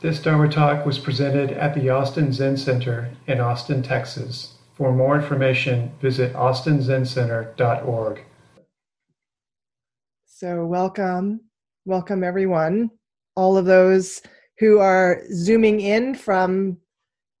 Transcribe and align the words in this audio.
This 0.00 0.22
Dharma 0.22 0.48
talk 0.48 0.86
was 0.86 0.96
presented 0.96 1.50
at 1.50 1.74
the 1.74 1.88
Austin 1.90 2.32
Zen 2.32 2.56
Center 2.56 3.10
in 3.26 3.40
Austin, 3.40 3.82
Texas. 3.82 4.54
For 4.74 4.92
more 4.92 5.16
information, 5.16 5.90
visit 6.00 6.32
austinzencenter.org. 6.34 8.24
So, 10.24 10.64
welcome, 10.66 11.40
welcome 11.84 12.22
everyone. 12.22 12.92
All 13.34 13.56
of 13.56 13.64
those 13.64 14.22
who 14.60 14.78
are 14.78 15.22
zooming 15.32 15.80
in 15.80 16.14
from 16.14 16.76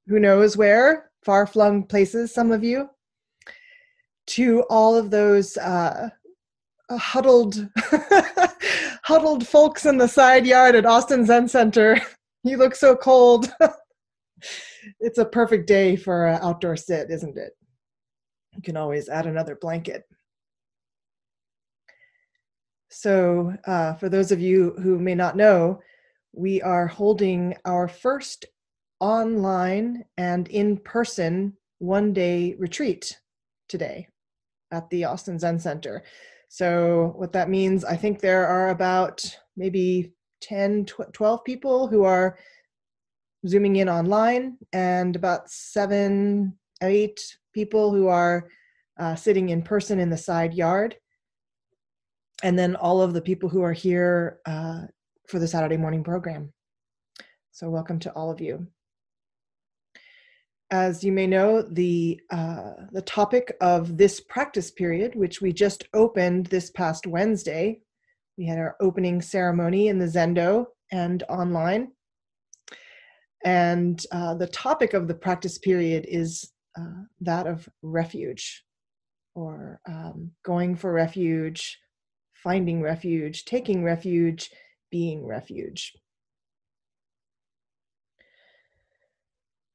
who 0.08 0.18
knows 0.18 0.56
where, 0.56 1.12
far 1.22 1.46
flung 1.46 1.84
places, 1.84 2.34
some 2.34 2.50
of 2.50 2.64
you, 2.64 2.90
to 4.26 4.62
all 4.62 4.96
of 4.96 5.12
those 5.12 5.56
uh, 5.58 6.08
huddled, 6.90 7.68
huddled 9.04 9.46
folks 9.46 9.86
in 9.86 9.96
the 9.96 10.08
side 10.08 10.44
yard 10.44 10.74
at 10.74 10.86
Austin 10.86 11.24
Zen 11.24 11.46
Center. 11.46 12.00
You 12.48 12.56
look 12.56 12.74
so 12.74 12.96
cold. 12.96 13.52
it's 15.00 15.18
a 15.18 15.24
perfect 15.26 15.66
day 15.66 15.96
for 15.96 16.28
an 16.28 16.40
outdoor 16.42 16.76
sit, 16.76 17.10
isn't 17.10 17.36
it? 17.36 17.52
You 18.54 18.62
can 18.62 18.74
always 18.74 19.10
add 19.10 19.26
another 19.26 19.54
blanket. 19.54 20.04
So, 22.88 23.52
uh, 23.66 23.94
for 23.94 24.08
those 24.08 24.32
of 24.32 24.40
you 24.40 24.74
who 24.82 24.98
may 24.98 25.14
not 25.14 25.36
know, 25.36 25.80
we 26.32 26.62
are 26.62 26.86
holding 26.86 27.54
our 27.66 27.86
first 27.86 28.46
online 28.98 30.06
and 30.16 30.48
in 30.48 30.78
person 30.78 31.54
one 31.80 32.14
day 32.14 32.54
retreat 32.58 33.20
today 33.68 34.08
at 34.70 34.88
the 34.88 35.04
Austin 35.04 35.38
Zen 35.38 35.58
Center. 35.58 36.02
So, 36.48 37.12
what 37.16 37.34
that 37.34 37.50
means, 37.50 37.84
I 37.84 37.96
think 37.96 38.20
there 38.20 38.46
are 38.46 38.70
about 38.70 39.22
maybe 39.54 40.14
10, 40.40 40.86
12 40.86 41.44
people 41.44 41.88
who 41.88 42.04
are 42.04 42.38
zooming 43.46 43.76
in 43.76 43.88
online, 43.88 44.56
and 44.72 45.14
about 45.16 45.50
seven, 45.50 46.58
eight 46.82 47.20
people 47.52 47.92
who 47.92 48.08
are 48.08 48.48
uh, 48.98 49.14
sitting 49.14 49.50
in 49.50 49.62
person 49.62 50.00
in 50.00 50.10
the 50.10 50.16
side 50.16 50.54
yard. 50.54 50.96
And 52.42 52.58
then 52.58 52.76
all 52.76 53.00
of 53.02 53.14
the 53.14 53.22
people 53.22 53.48
who 53.48 53.62
are 53.62 53.72
here 53.72 54.38
uh, 54.46 54.82
for 55.26 55.38
the 55.38 55.48
Saturday 55.48 55.76
morning 55.76 56.04
program. 56.04 56.52
So, 57.50 57.68
welcome 57.68 57.98
to 58.00 58.12
all 58.12 58.30
of 58.30 58.40
you. 58.40 58.68
As 60.70 61.02
you 61.02 61.12
may 61.12 61.26
know, 61.26 61.62
the, 61.62 62.20
uh, 62.30 62.72
the 62.92 63.02
topic 63.02 63.56
of 63.60 63.96
this 63.96 64.20
practice 64.20 64.70
period, 64.70 65.14
which 65.14 65.40
we 65.40 65.52
just 65.52 65.84
opened 65.94 66.46
this 66.46 66.70
past 66.70 67.06
Wednesday, 67.06 67.80
we 68.38 68.46
had 68.46 68.58
our 68.58 68.76
opening 68.80 69.20
ceremony 69.20 69.88
in 69.88 69.98
the 69.98 70.06
Zendo 70.06 70.66
and 70.92 71.24
online. 71.28 71.90
And 73.44 74.02
uh, 74.12 74.34
the 74.34 74.46
topic 74.46 74.94
of 74.94 75.08
the 75.08 75.14
practice 75.14 75.58
period 75.58 76.06
is 76.08 76.52
uh, 76.78 77.02
that 77.20 77.46
of 77.48 77.68
refuge 77.82 78.64
or 79.34 79.80
um, 79.86 80.30
going 80.44 80.76
for 80.76 80.92
refuge, 80.92 81.78
finding 82.32 82.80
refuge, 82.80 83.44
taking 83.44 83.82
refuge, 83.82 84.50
being 84.90 85.26
refuge. 85.26 85.96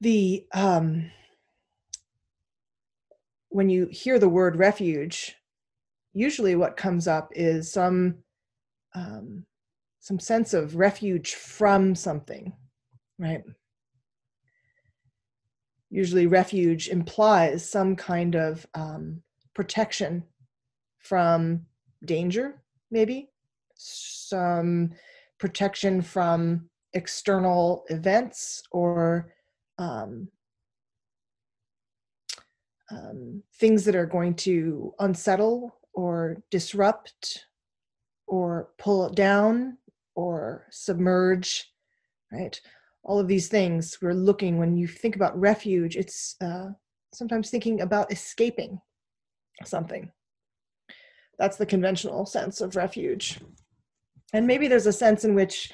The 0.01 0.45
um, 0.53 1.11
when 3.49 3.69
you 3.69 3.87
hear 3.91 4.19
the 4.19 4.27
word 4.27 4.57
refuge, 4.57 5.35
usually 6.13 6.55
what 6.55 6.75
comes 6.75 7.07
up 7.07 7.29
is 7.33 7.71
some 7.71 8.15
um, 8.95 9.45
some 9.99 10.19
sense 10.19 10.53
of 10.53 10.75
refuge 10.75 11.35
from 11.35 11.95
something, 11.95 12.53
right? 13.17 13.43
Usually, 15.89 16.27
refuge 16.27 16.89
implies 16.89 17.69
some 17.69 17.95
kind 17.95 18.35
of 18.35 18.65
um, 18.73 19.21
protection 19.53 20.23
from 20.97 21.65
danger, 22.05 22.61
maybe 22.91 23.29
some 23.75 24.91
protection 25.37 26.01
from 26.01 26.69
external 26.93 27.83
events 27.89 28.63
or 28.71 29.33
um, 29.77 30.27
um, 32.91 33.43
things 33.55 33.85
that 33.85 33.95
are 33.95 34.05
going 34.05 34.35
to 34.35 34.93
unsettle 34.99 35.75
or 35.93 36.37
disrupt 36.51 37.45
or 38.27 38.69
pull 38.77 39.05
it 39.07 39.15
down 39.15 39.77
or 40.15 40.65
submerge, 40.69 41.71
right? 42.31 42.59
All 43.03 43.19
of 43.19 43.27
these 43.27 43.47
things 43.47 43.97
we're 44.01 44.13
looking 44.13 44.57
when 44.57 44.77
you 44.77 44.87
think 44.87 45.15
about 45.15 45.39
refuge, 45.39 45.95
it's 45.95 46.35
uh, 46.41 46.69
sometimes 47.13 47.49
thinking 47.49 47.81
about 47.81 48.11
escaping 48.11 48.79
something. 49.65 50.11
That's 51.37 51.57
the 51.57 51.65
conventional 51.65 52.25
sense 52.25 52.61
of 52.61 52.75
refuge. 52.75 53.39
And 54.33 54.47
maybe 54.47 54.67
there's 54.67 54.87
a 54.87 54.93
sense 54.93 55.25
in 55.25 55.35
which 55.35 55.71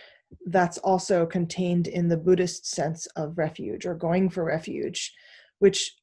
that's 0.47 0.77
also 0.79 1.25
contained 1.25 1.87
in 1.87 2.07
the 2.07 2.17
Buddhist 2.17 2.65
sense 2.65 3.05
of 3.15 3.37
refuge 3.37 3.85
or 3.85 3.95
going 3.95 4.29
for 4.29 4.43
refuge, 4.43 5.13
which 5.59 5.95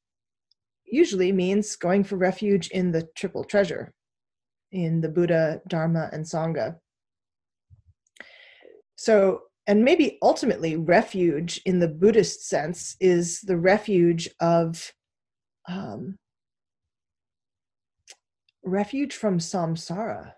usually 0.84 1.32
means 1.32 1.76
going 1.76 2.04
for 2.04 2.16
refuge 2.16 2.68
in 2.68 2.92
the 2.92 3.08
triple 3.14 3.44
treasure, 3.44 3.92
in 4.72 5.00
the 5.00 5.08
Buddha, 5.08 5.60
Dharma, 5.68 6.08
and 6.12 6.24
Sangha. 6.24 6.76
So, 8.96 9.42
and 9.66 9.84
maybe 9.84 10.18
ultimately, 10.22 10.76
refuge 10.76 11.60
in 11.64 11.78
the 11.78 11.88
Buddhist 11.88 12.48
sense 12.48 12.96
is 13.00 13.40
the 13.40 13.56
refuge 13.56 14.28
of 14.40 14.92
um, 15.68 16.18
refuge 18.64 19.14
from 19.14 19.38
samsara. 19.38 20.32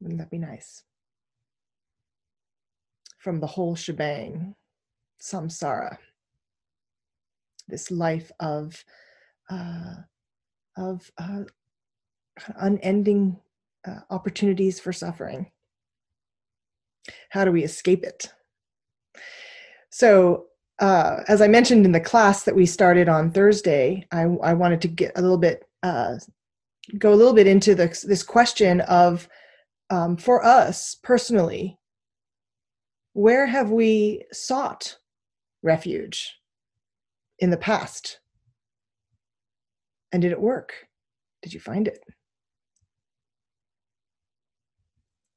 Wouldn't 0.00 0.18
that 0.18 0.30
be 0.30 0.38
nice? 0.38 0.82
From 3.18 3.40
the 3.40 3.46
whole 3.46 3.74
shebang, 3.74 4.54
samsara, 5.20 5.98
this 7.66 7.90
life 7.90 8.30
of 8.38 8.84
uh, 9.50 9.94
of 10.78 11.10
uh, 11.18 11.42
unending 12.56 13.36
uh, 13.86 14.00
opportunities 14.10 14.80
for 14.80 14.92
suffering. 14.92 15.50
How 17.30 17.44
do 17.44 17.52
we 17.52 17.64
escape 17.64 18.04
it? 18.04 18.32
So, 19.90 20.46
uh, 20.78 21.22
as 21.26 21.42
I 21.42 21.48
mentioned 21.48 21.84
in 21.84 21.92
the 21.92 22.00
class 22.00 22.44
that 22.44 22.54
we 22.54 22.64
started 22.64 23.08
on 23.08 23.32
Thursday, 23.32 24.06
I, 24.12 24.22
I 24.22 24.54
wanted 24.54 24.80
to 24.82 24.88
get 24.88 25.12
a 25.16 25.22
little 25.22 25.38
bit, 25.38 25.64
uh, 25.82 26.16
go 26.98 27.12
a 27.12 27.16
little 27.16 27.32
bit 27.32 27.48
into 27.48 27.74
this, 27.74 28.02
this 28.02 28.22
question 28.22 28.80
of, 28.82 29.28
um, 29.90 30.16
for 30.16 30.44
us 30.44 30.96
personally, 31.02 31.78
where 33.14 33.46
have 33.46 33.70
we 33.70 34.24
sought 34.32 34.98
refuge 35.62 36.38
in 37.40 37.50
the 37.50 37.56
past? 37.56 38.20
And 40.12 40.22
did 40.22 40.32
it 40.32 40.40
work? 40.40 40.72
Did 41.42 41.52
you 41.52 41.60
find 41.60 41.86
it? 41.86 42.00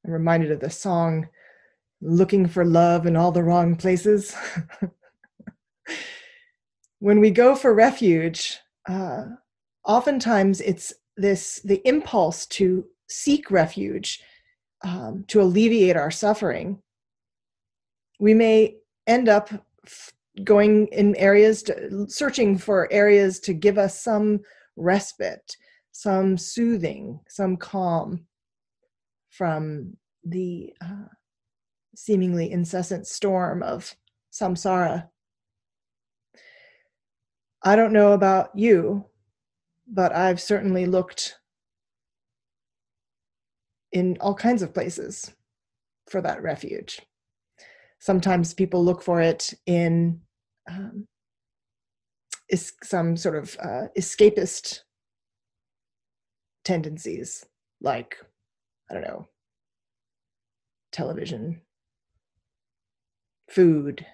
I'm 0.05 0.11
reminded 0.11 0.51
of 0.51 0.59
the 0.59 0.69
song 0.69 1.27
Looking 2.01 2.47
for 2.47 2.65
Love 2.65 3.05
in 3.05 3.15
All 3.15 3.31
the 3.31 3.43
Wrong 3.43 3.75
Places. 3.75 4.35
when 6.99 7.19
we 7.19 7.29
go 7.29 7.55
for 7.55 7.73
refuge, 7.73 8.57
uh, 8.89 9.25
oftentimes 9.85 10.61
it's 10.61 10.93
this 11.17 11.61
the 11.63 11.87
impulse 11.87 12.47
to 12.47 12.85
seek 13.07 13.51
refuge 13.51 14.21
um, 14.83 15.23
to 15.27 15.41
alleviate 15.41 15.95
our 15.95 16.09
suffering. 16.09 16.81
We 18.19 18.33
may 18.33 18.77
end 19.05 19.29
up 19.29 19.49
going 20.43 20.87
in 20.87 21.15
areas 21.17 21.61
to 21.63 22.07
searching 22.07 22.57
for 22.57 22.91
areas 22.91 23.39
to 23.41 23.53
give 23.53 23.77
us 23.77 24.01
some 24.01 24.39
respite, 24.75 25.55
some 25.91 26.37
soothing, 26.37 27.19
some 27.27 27.57
calm 27.57 28.25
from 29.29 29.95
the 30.23 30.73
uh, 30.81 31.07
seemingly 31.95 32.51
incessant 32.51 33.07
storm 33.07 33.63
of 33.63 33.95
samsara. 34.31 35.07
I 37.63 37.75
don't 37.75 37.93
know 37.93 38.13
about 38.13 38.49
you, 38.55 39.05
but 39.87 40.15
I've 40.15 40.41
certainly 40.41 40.85
looked 40.85 41.37
in 43.91 44.17
all 44.19 44.33
kinds 44.33 44.61
of 44.61 44.73
places 44.73 45.31
for 46.09 46.21
that 46.21 46.41
refuge. 46.41 47.01
Sometimes 47.99 48.53
people 48.53 48.83
look 48.83 49.03
for 49.03 49.21
it 49.21 49.53
in 49.65 50.21
um, 50.69 51.07
is 52.51 52.73
some 52.83 53.15
sort 53.15 53.35
of 53.35 53.57
uh, 53.63 53.87
escapist 53.97 54.81
tendencies, 56.63 57.45
like, 57.79 58.17
I 58.89 58.93
don't 58.93 59.03
know, 59.03 59.27
television, 60.91 61.61
food, 63.49 64.05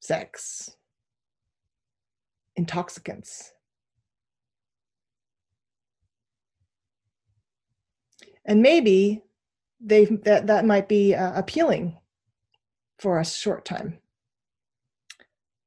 sex, 0.00 0.76
intoxicants. 2.56 3.52
And 8.44 8.60
maybe 8.60 9.22
they 9.80 10.06
that 10.06 10.48
that 10.48 10.64
might 10.64 10.88
be 10.88 11.14
uh, 11.14 11.38
appealing 11.38 11.96
for 12.98 13.20
a 13.20 13.24
short 13.24 13.64
time 13.64 13.98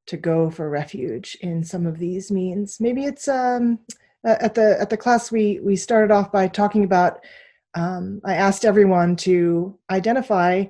to 0.08 0.18
go 0.18 0.50
for 0.50 0.70
refuge 0.70 1.38
in 1.42 1.64
some 1.64 1.86
of 1.86 2.00
these 2.00 2.32
means. 2.32 2.80
Maybe 2.80 3.06
it's 3.06 3.28
um, 3.28 3.80
at 4.26 4.56
the 4.56 4.78
at 4.80 4.90
the 4.90 4.98
class 4.98 5.32
we 5.32 5.60
we 5.60 5.76
started 5.76 6.12
off 6.12 6.32
by 6.32 6.48
talking 6.48 6.84
about. 6.84 7.24
Um, 7.74 8.20
I 8.26 8.34
asked 8.34 8.66
everyone 8.66 9.16
to 9.18 9.78
identify 9.90 10.66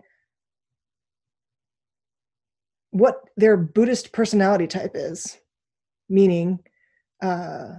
what 2.92 3.24
their 3.38 3.58
Buddhist 3.58 4.12
personality 4.12 4.68
type 4.68 4.92
is, 4.94 5.40
meaning, 6.10 6.60
uh, 7.24 7.76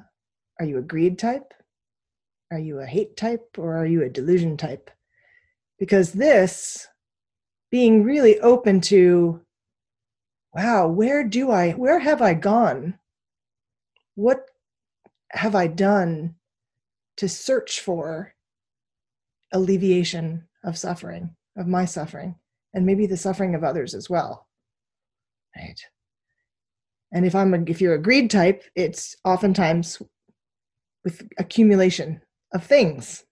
are 0.59 0.67
you 0.67 0.79
a 0.79 0.83
greed 0.83 1.19
type? 1.19 1.55
Are 2.51 2.59
you 2.59 2.81
a 2.81 2.87
hate 2.87 3.17
type? 3.17 3.57
Or 3.59 3.77
are 3.77 3.87
you 3.87 4.03
a 4.03 4.09
delusion 4.09 4.57
type? 4.57 4.91
Because 5.79 6.13
this, 6.13 6.87
being 7.71 8.05
really 8.05 8.41
open 8.41 8.81
to, 8.83 9.41
wow, 10.55 10.89
where 10.89 11.25
do 11.25 11.51
I, 11.51 11.73
where 11.73 11.99
have 11.99 12.21
I 12.21 12.35
gone? 12.35 12.99
What 14.15 14.47
have 15.31 15.55
I 15.55 15.67
done 15.67 16.35
to 17.17 17.29
search 17.29 17.81
for 17.81 18.35
alleviation 19.53 20.49
of 20.65 20.79
suffering, 20.79 21.35
of 21.57 21.67
my 21.67 21.85
suffering, 21.85 22.37
and 22.75 22.87
maybe 22.87 23.07
the 23.07 23.17
suffering 23.17 23.55
of 23.55 23.65
others 23.65 23.95
as 23.95 24.11
well? 24.11 24.47
right 25.57 25.81
and 27.13 27.27
if 27.27 27.35
i'm 27.35 27.55
a, 27.55 27.63
if 27.67 27.81
you're 27.81 27.95
a 27.95 28.03
greed 28.03 28.31
type 28.31 28.65
it's 28.75 29.17
oftentimes 29.25 30.01
with 31.05 31.27
accumulation 31.39 32.21
of 32.55 32.65
things 32.65 33.25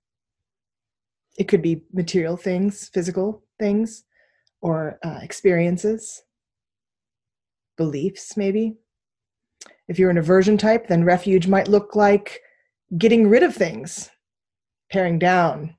it 1.38 1.48
could 1.48 1.62
be 1.62 1.82
material 1.92 2.36
things 2.36 2.90
physical 2.92 3.42
things 3.58 4.04
or 4.62 4.98
uh, 5.04 5.18
experiences 5.22 6.22
beliefs 7.84 8.36
maybe. 8.36 8.76
If 9.88 9.98
you're 9.98 10.10
an 10.10 10.18
aversion 10.24 10.58
type 10.58 10.86
then 10.86 11.04
refuge 11.04 11.46
might 11.48 11.68
look 11.68 11.96
like 11.96 12.40
getting 12.98 13.28
rid 13.28 13.42
of 13.42 13.54
things 13.54 14.10
paring 14.92 15.18
down 15.18 15.76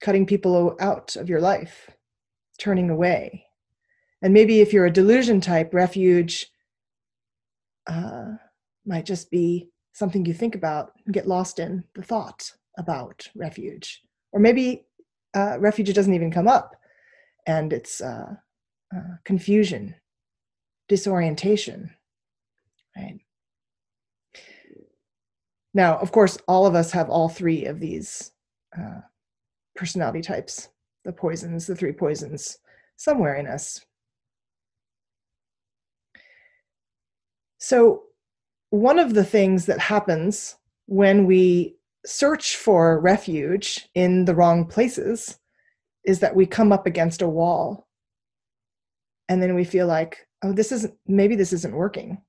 cutting 0.00 0.26
people 0.26 0.76
out 0.80 1.16
of 1.16 1.28
your 1.28 1.40
life 1.40 1.90
turning 2.58 2.90
away. 2.90 3.46
And 4.22 4.34
maybe 4.34 4.60
if 4.60 4.72
you're 4.72 4.86
a 4.86 4.92
delusion 4.92 5.40
type, 5.40 5.72
refuge 5.72 6.46
uh, 7.86 8.32
might 8.86 9.06
just 9.06 9.30
be 9.30 9.68
something 9.92 10.24
you 10.24 10.34
think 10.34 10.54
about 10.54 10.92
and 11.04 11.14
get 11.14 11.28
lost 11.28 11.58
in 11.58 11.84
the 11.94 12.02
thought 12.02 12.52
about 12.78 13.28
refuge. 13.34 14.02
Or 14.32 14.40
maybe 14.40 14.86
uh, 15.34 15.58
refuge 15.58 15.92
doesn't 15.92 16.14
even 16.14 16.30
come 16.30 16.48
up 16.48 16.76
and 17.46 17.72
it's 17.72 18.00
uh, 18.00 18.34
uh 18.94 19.14
confusion, 19.24 19.94
disorientation, 20.90 21.90
right? 22.94 23.18
Now, 25.72 25.96
of 25.96 26.12
course, 26.12 26.36
all 26.46 26.66
of 26.66 26.74
us 26.74 26.90
have 26.90 27.08
all 27.08 27.30
three 27.30 27.64
of 27.64 27.80
these 27.80 28.32
uh, 28.78 29.00
personality 29.74 30.20
types 30.20 30.68
the 31.04 31.12
poisons, 31.12 31.66
the 31.66 31.74
three 31.74 31.92
poisons, 31.92 32.58
somewhere 32.96 33.36
in 33.36 33.46
us 33.46 33.80
So, 37.60 38.04
one 38.70 38.98
of 38.98 39.14
the 39.14 39.24
things 39.24 39.66
that 39.66 39.78
happens 39.78 40.56
when 40.86 41.26
we 41.26 41.76
search 42.06 42.56
for 42.56 42.98
refuge 43.00 43.88
in 43.94 44.24
the 44.24 44.34
wrong 44.34 44.64
places 44.64 45.38
is 46.04 46.20
that 46.20 46.34
we 46.34 46.46
come 46.46 46.72
up 46.72 46.86
against 46.86 47.20
a 47.20 47.28
wall. 47.28 47.86
And 49.28 49.42
then 49.42 49.54
we 49.54 49.64
feel 49.64 49.86
like, 49.86 50.26
oh, 50.42 50.52
this 50.52 50.72
isn't, 50.72 50.94
maybe 51.06 51.36
this 51.36 51.52
isn't 51.52 51.74
working. 51.74 52.20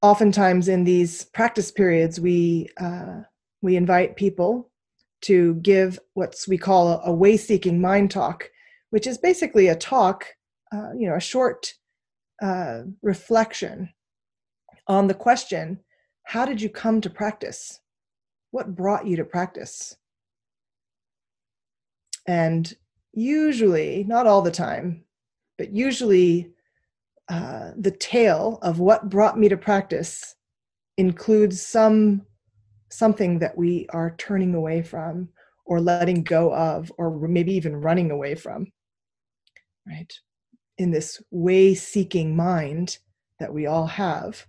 Oftentimes 0.00 0.68
in 0.68 0.84
these 0.84 1.24
practice 1.26 1.70
periods, 1.70 2.20
we, 2.20 2.68
uh, 2.80 3.20
we 3.60 3.76
invite 3.76 4.16
people 4.16 4.70
to 5.22 5.54
give 5.56 6.00
what 6.14 6.34
we 6.48 6.58
call 6.58 6.88
a, 6.88 7.10
a 7.10 7.12
way 7.12 7.36
seeking 7.36 7.80
mind 7.80 8.10
talk, 8.10 8.50
which 8.90 9.06
is 9.06 9.18
basically 9.18 9.68
a 9.68 9.76
talk, 9.76 10.26
uh, 10.72 10.90
you 10.98 11.08
know, 11.08 11.14
a 11.14 11.20
short 11.20 11.72
uh, 12.42 12.82
reflection 13.02 13.88
on 14.88 15.06
the 15.06 15.14
question 15.14 15.78
how 16.24 16.44
did 16.46 16.60
you 16.60 16.68
come 16.68 17.00
to 17.00 17.10
practice? 17.10 17.80
What 18.52 18.74
brought 18.74 19.06
you 19.06 19.16
to 19.16 19.24
practice? 19.24 19.96
And 22.26 22.72
usually, 23.12 24.04
not 24.06 24.26
all 24.26 24.42
the 24.42 24.50
time, 24.50 25.04
but 25.58 25.72
usually 25.72 26.50
uh, 27.28 27.70
the 27.76 27.90
tale 27.90 28.58
of 28.62 28.78
what 28.78 29.08
brought 29.08 29.38
me 29.38 29.48
to 29.48 29.56
practice 29.56 30.34
includes 30.98 31.64
some 31.64 32.22
something 32.90 33.38
that 33.38 33.56
we 33.56 33.86
are 33.90 34.14
turning 34.18 34.54
away 34.54 34.82
from 34.82 35.28
or 35.64 35.80
letting 35.80 36.22
go 36.22 36.54
of 36.54 36.92
or 36.98 37.16
maybe 37.26 37.54
even 37.54 37.74
running 37.74 38.10
away 38.10 38.34
from 38.34 38.66
right 39.86 40.12
in 40.78 40.90
this 40.90 41.22
way 41.30 41.74
seeking 41.74 42.34
mind 42.34 42.98
that 43.38 43.52
we 43.52 43.66
all 43.66 43.86
have, 43.86 44.46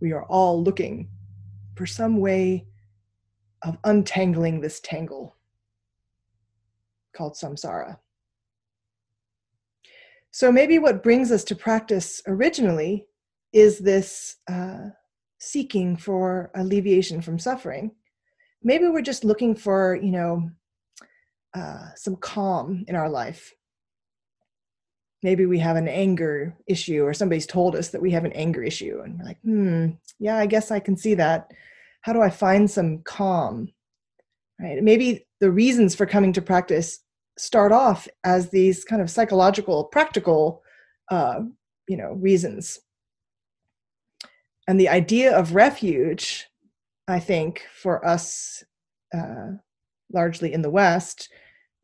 we 0.00 0.12
are 0.12 0.24
all 0.24 0.62
looking 0.62 1.08
for 1.76 1.86
some 1.86 2.18
way 2.18 2.66
of 3.62 3.78
untangling 3.84 4.60
this 4.60 4.80
tangle 4.80 5.36
called 7.16 7.34
samsara. 7.34 7.98
So 10.34 10.50
maybe 10.50 10.80
what 10.80 11.04
brings 11.04 11.30
us 11.30 11.44
to 11.44 11.54
practice 11.54 12.20
originally 12.26 13.06
is 13.52 13.78
this 13.78 14.38
uh, 14.50 14.88
seeking 15.38 15.96
for 15.96 16.50
alleviation 16.56 17.22
from 17.22 17.38
suffering. 17.38 17.92
Maybe 18.60 18.88
we're 18.88 19.00
just 19.00 19.22
looking 19.22 19.54
for, 19.54 19.94
you 19.94 20.10
know, 20.10 20.50
uh, 21.56 21.94
some 21.94 22.16
calm 22.16 22.84
in 22.88 22.96
our 22.96 23.08
life. 23.08 23.54
Maybe 25.22 25.46
we 25.46 25.60
have 25.60 25.76
an 25.76 25.86
anger 25.86 26.56
issue 26.66 27.04
or 27.04 27.14
somebody's 27.14 27.46
told 27.46 27.76
us 27.76 27.90
that 27.90 28.02
we 28.02 28.10
have 28.10 28.24
an 28.24 28.32
anger 28.32 28.64
issue 28.64 29.02
and 29.04 29.16
we're 29.16 29.24
like 29.24 29.40
hmm 29.42 29.90
yeah 30.18 30.36
i 30.36 30.46
guess 30.46 30.72
i 30.72 30.80
can 30.80 30.96
see 30.96 31.14
that. 31.14 31.52
How 32.00 32.12
do 32.12 32.20
i 32.20 32.28
find 32.28 32.68
some 32.68 33.02
calm? 33.04 33.68
Right? 34.60 34.82
Maybe 34.82 35.28
the 35.38 35.52
reasons 35.52 35.94
for 35.94 36.06
coming 36.06 36.32
to 36.32 36.42
practice 36.42 37.03
start 37.36 37.72
off 37.72 38.08
as 38.24 38.50
these 38.50 38.84
kind 38.84 39.02
of 39.02 39.10
psychological 39.10 39.84
practical 39.84 40.62
uh, 41.10 41.40
you 41.88 41.96
know 41.96 42.12
reasons 42.12 42.80
and 44.68 44.80
the 44.80 44.88
idea 44.88 45.36
of 45.36 45.54
refuge 45.54 46.46
i 47.08 47.18
think 47.18 47.66
for 47.74 48.04
us 48.06 48.64
uh, 49.12 49.50
largely 50.12 50.52
in 50.52 50.62
the 50.62 50.70
west 50.70 51.28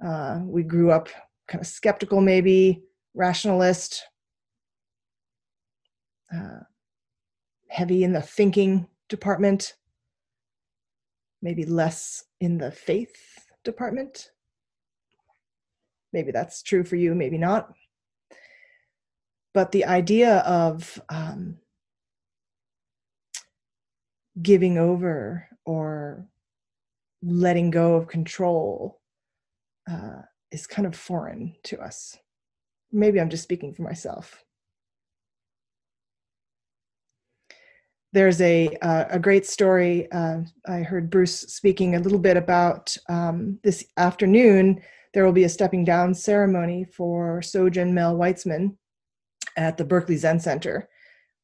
uh, 0.04 0.40
we 0.44 0.62
grew 0.62 0.90
up 0.90 1.08
kind 1.48 1.60
of 1.60 1.66
skeptical 1.66 2.20
maybe 2.20 2.82
rationalist, 3.14 4.04
uh, 6.34 6.60
heavy 7.68 8.04
in 8.04 8.12
the 8.12 8.22
thinking 8.22 8.86
department, 9.08 9.74
maybe 11.42 11.64
less 11.64 12.24
in 12.40 12.58
the 12.58 12.70
faith 12.70 13.46
department. 13.64 14.30
Maybe 16.12 16.32
that's 16.32 16.62
true 16.62 16.84
for 16.84 16.96
you, 16.96 17.14
maybe 17.14 17.38
not. 17.38 17.72
But 19.52 19.72
the 19.72 19.84
idea 19.84 20.38
of 20.38 21.00
um, 21.08 21.58
giving 24.40 24.78
over 24.78 25.48
or 25.64 26.26
letting 27.22 27.70
go 27.70 27.94
of 27.94 28.08
control 28.08 29.00
uh, 29.90 30.22
is 30.50 30.66
kind 30.66 30.86
of 30.86 30.94
foreign 30.96 31.54
to 31.64 31.80
us 31.80 32.16
maybe 32.92 33.20
I'm 33.20 33.30
just 33.30 33.42
speaking 33.42 33.72
for 33.72 33.82
myself. 33.82 34.44
There's 38.12 38.40
a 38.40 38.76
uh, 38.82 39.04
a 39.10 39.18
great 39.20 39.46
story. 39.46 40.10
Uh, 40.10 40.40
I 40.66 40.78
heard 40.80 41.10
Bruce 41.10 41.40
speaking 41.40 41.94
a 41.94 42.00
little 42.00 42.18
bit 42.18 42.36
about 42.36 42.96
um, 43.08 43.60
this 43.62 43.84
afternoon. 43.96 44.82
There 45.12 45.24
will 45.24 45.32
be 45.32 45.44
a 45.44 45.48
stepping 45.48 45.84
down 45.84 46.14
ceremony 46.14 46.84
for 46.84 47.40
Sojun 47.40 47.92
Mel 47.92 48.16
Weitzman 48.16 48.76
at 49.56 49.76
the 49.76 49.84
Berkeley 49.84 50.16
Zen 50.16 50.40
Center. 50.40 50.88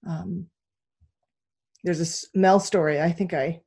Um, 0.08 0.46
there's 1.82 2.00
a 2.35 2.38
Mel 2.38 2.61
story. 2.61 3.00
I 3.00 3.12
think 3.12 3.35
I 3.35 3.61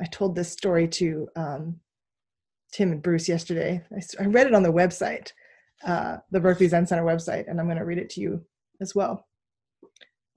I 0.00 0.06
told 0.06 0.34
this 0.34 0.52
story 0.52 0.86
to 0.88 1.28
um, 1.36 1.76
Tim 2.72 2.92
and 2.92 3.02
Bruce 3.02 3.28
yesterday. 3.28 3.82
I, 3.94 4.22
I 4.22 4.26
read 4.26 4.46
it 4.46 4.54
on 4.54 4.62
the 4.62 4.72
website 4.72 5.32
uh, 5.84 6.18
the 6.30 6.40
Berkeley 6.40 6.68
Zen 6.68 6.86
Center 6.86 7.04
website, 7.04 7.48
and 7.48 7.60
I'm 7.60 7.66
going 7.66 7.78
to 7.78 7.84
read 7.84 7.98
it 7.98 8.10
to 8.10 8.20
you 8.20 8.44
as 8.80 8.94
well. 8.94 9.26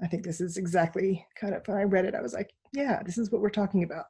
I 0.02 0.08
think 0.08 0.24
this 0.24 0.42
is 0.42 0.58
exactly 0.58 1.26
kind 1.40 1.54
of 1.54 1.68
when 1.68 1.78
I 1.78 1.84
read 1.84 2.06
it, 2.06 2.16
I 2.16 2.22
was 2.22 2.34
like, 2.34 2.50
yeah, 2.74 3.02
this 3.04 3.18
is 3.18 3.32
what 3.32 3.42
we're 3.42 3.50
talking 3.50 3.84
about. 3.84 4.06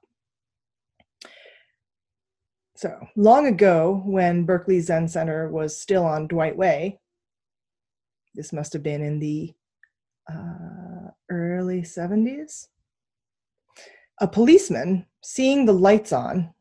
So 2.79 2.97
long 3.17 3.45
ago, 3.45 4.03
when 4.05 4.45
Berkeley 4.45 4.79
Zen 4.79 5.09
Center 5.09 5.49
was 5.49 5.77
still 5.77 6.05
on 6.05 6.27
Dwight 6.27 6.55
Way, 6.55 6.97
this 8.35 8.53
must 8.53 8.71
have 8.71 8.83
been 8.83 9.01
in 9.01 9.19
the 9.19 9.53
uh, 10.31 11.09
early 11.29 11.81
70s, 11.81 12.67
a 14.21 14.27
policeman 14.29 15.05
seeing 15.21 15.65
the 15.65 15.73
lights 15.73 16.13
on, 16.13 16.53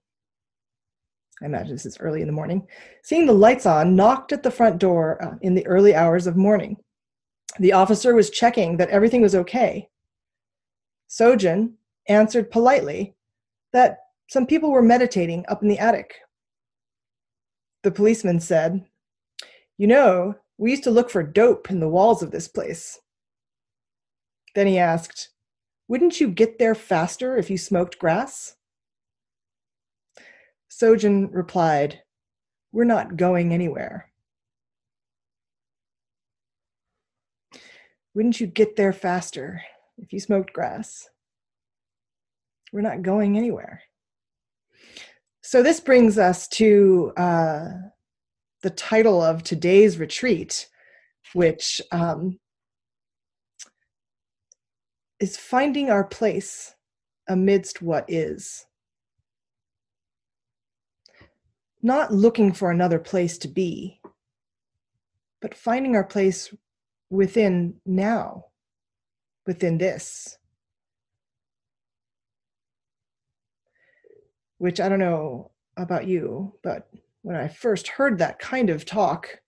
I 1.40 1.46
imagine 1.46 1.74
this 1.74 1.86
is 1.86 2.00
early 2.00 2.20
in 2.20 2.26
the 2.26 2.32
morning, 2.32 2.66
seeing 3.04 3.24
the 3.24 3.32
lights 3.32 3.64
on, 3.64 3.94
knocked 3.94 4.32
at 4.32 4.42
the 4.42 4.50
front 4.50 4.80
door 4.80 5.22
uh, 5.22 5.36
in 5.42 5.54
the 5.54 5.68
early 5.68 5.94
hours 5.94 6.26
of 6.26 6.36
morning. 6.36 6.78
The 7.60 7.74
officer 7.74 8.12
was 8.16 8.30
checking 8.30 8.76
that 8.78 8.90
everything 8.90 9.22
was 9.22 9.36
okay. 9.36 9.88
Sojun 11.08 11.74
answered 12.08 12.50
politely 12.50 13.14
that 13.72 13.98
some 14.28 14.46
people 14.46 14.70
were 14.70 14.82
meditating 14.82 15.44
up 15.48 15.62
in 15.62 15.68
the 15.68 15.78
attic. 15.78 16.14
The 17.82 17.90
policeman 17.90 18.40
said, 18.40 18.84
You 19.78 19.86
know, 19.86 20.34
we 20.58 20.70
used 20.70 20.84
to 20.84 20.90
look 20.90 21.08
for 21.08 21.22
dope 21.22 21.70
in 21.70 21.80
the 21.80 21.88
walls 21.88 22.22
of 22.22 22.30
this 22.30 22.46
place. 22.46 23.00
Then 24.54 24.66
he 24.66 24.78
asked, 24.78 25.30
Wouldn't 25.88 26.20
you 26.20 26.28
get 26.28 26.58
there 26.58 26.74
faster 26.74 27.38
if 27.38 27.48
you 27.48 27.56
smoked 27.56 27.98
grass? 27.98 28.54
Sojun 30.70 31.30
replied, 31.32 32.02
We're 32.70 32.84
not 32.84 33.16
going 33.16 33.54
anywhere. 33.54 34.10
Wouldn't 38.14 38.40
you 38.40 38.46
get 38.46 38.76
there 38.76 38.92
faster 38.92 39.62
if 39.96 40.12
you 40.12 40.20
smoked 40.20 40.52
grass? 40.52 41.08
We're 42.72 42.82
not 42.82 43.02
going 43.02 43.38
anywhere. 43.38 43.82
So, 45.50 45.62
this 45.62 45.80
brings 45.80 46.18
us 46.18 46.46
to 46.48 47.10
uh, 47.16 47.68
the 48.60 48.68
title 48.68 49.22
of 49.22 49.42
today's 49.42 49.96
retreat, 49.96 50.68
which 51.32 51.80
um, 51.90 52.38
is 55.20 55.38
finding 55.38 55.88
our 55.88 56.04
place 56.04 56.74
amidst 57.30 57.80
what 57.80 58.04
is. 58.08 58.66
Not 61.80 62.12
looking 62.12 62.52
for 62.52 62.70
another 62.70 62.98
place 62.98 63.38
to 63.38 63.48
be, 63.48 64.02
but 65.40 65.54
finding 65.54 65.96
our 65.96 66.04
place 66.04 66.54
within 67.08 67.80
now, 67.86 68.44
within 69.46 69.78
this. 69.78 70.37
Which 74.58 74.80
I 74.80 74.88
don't 74.88 74.98
know 74.98 75.50
about 75.76 76.06
you, 76.06 76.54
but 76.62 76.88
when 77.22 77.36
I 77.36 77.48
first 77.48 77.88
heard 77.88 78.18
that 78.18 78.38
kind 78.38 78.70
of 78.70 78.84
talk, 78.84 79.40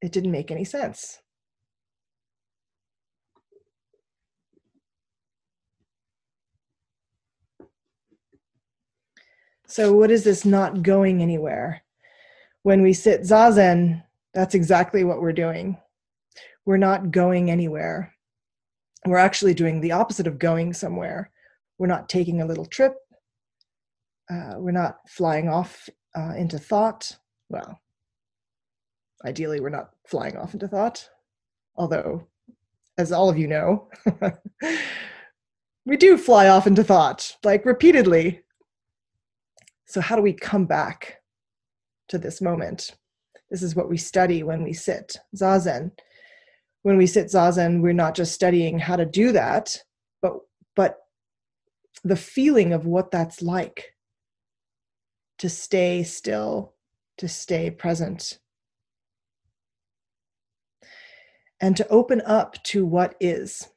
it 0.00 0.12
didn't 0.12 0.30
make 0.30 0.50
any 0.50 0.64
sense. 0.64 1.20
So, 9.66 9.92
what 9.92 10.10
is 10.10 10.24
this 10.24 10.44
not 10.44 10.82
going 10.82 11.22
anywhere? 11.22 11.82
When 12.62 12.82
we 12.82 12.92
sit 12.92 13.22
zazen, 13.22 14.02
that's 14.34 14.54
exactly 14.54 15.04
what 15.04 15.20
we're 15.20 15.32
doing 15.32 15.78
we're 16.68 16.76
not 16.76 17.10
going 17.10 17.50
anywhere. 17.50 18.14
We're 19.06 19.16
actually 19.16 19.54
doing 19.54 19.80
the 19.80 19.92
opposite 19.92 20.26
of 20.26 20.38
going 20.38 20.74
somewhere. 20.74 21.30
We're 21.78 21.86
not 21.86 22.10
taking 22.10 22.42
a 22.42 22.44
little 22.44 22.66
trip. 22.66 22.94
Uh, 24.30 24.54
we're 24.56 24.70
not 24.70 24.98
flying 25.08 25.48
off 25.48 25.88
uh, 26.16 26.34
into 26.36 26.58
thought. 26.58 27.16
Well, 27.48 27.80
ideally, 29.24 29.60
we're 29.60 29.70
not 29.70 29.90
flying 30.06 30.36
off 30.36 30.54
into 30.54 30.68
thought. 30.68 31.08
Although, 31.76 32.26
as 32.98 33.12
all 33.12 33.30
of 33.30 33.38
you 33.38 33.46
know, 33.46 33.88
we 35.86 35.96
do 35.96 36.18
fly 36.18 36.48
off 36.48 36.66
into 36.66 36.84
thought, 36.84 37.36
like 37.44 37.64
repeatedly. 37.64 38.42
So, 39.86 40.00
how 40.00 40.16
do 40.16 40.22
we 40.22 40.34
come 40.34 40.66
back 40.66 41.22
to 42.08 42.18
this 42.18 42.42
moment? 42.42 42.96
This 43.50 43.62
is 43.62 43.74
what 43.74 43.88
we 43.88 43.96
study 43.96 44.42
when 44.42 44.62
we 44.62 44.74
sit 44.74 45.16
zazen 45.34 45.92
when 46.82 46.96
we 46.96 47.06
sit 47.06 47.26
zazen 47.26 47.80
we're 47.80 47.92
not 47.92 48.14
just 48.14 48.32
studying 48.32 48.78
how 48.78 48.96
to 48.96 49.04
do 49.04 49.32
that 49.32 49.76
but 50.22 50.34
but 50.76 50.98
the 52.04 52.16
feeling 52.16 52.72
of 52.72 52.86
what 52.86 53.10
that's 53.10 53.42
like 53.42 53.94
to 55.38 55.48
stay 55.48 56.02
still 56.02 56.74
to 57.16 57.28
stay 57.28 57.70
present 57.70 58.38
and 61.60 61.76
to 61.76 61.88
open 61.88 62.22
up 62.26 62.62
to 62.62 62.84
what 62.84 63.14
is 63.20 63.68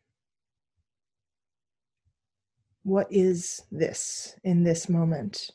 what 2.84 3.08
is 3.10 3.62
this 3.72 4.36
in 4.44 4.63
this 4.63 4.89
moment 4.89 5.51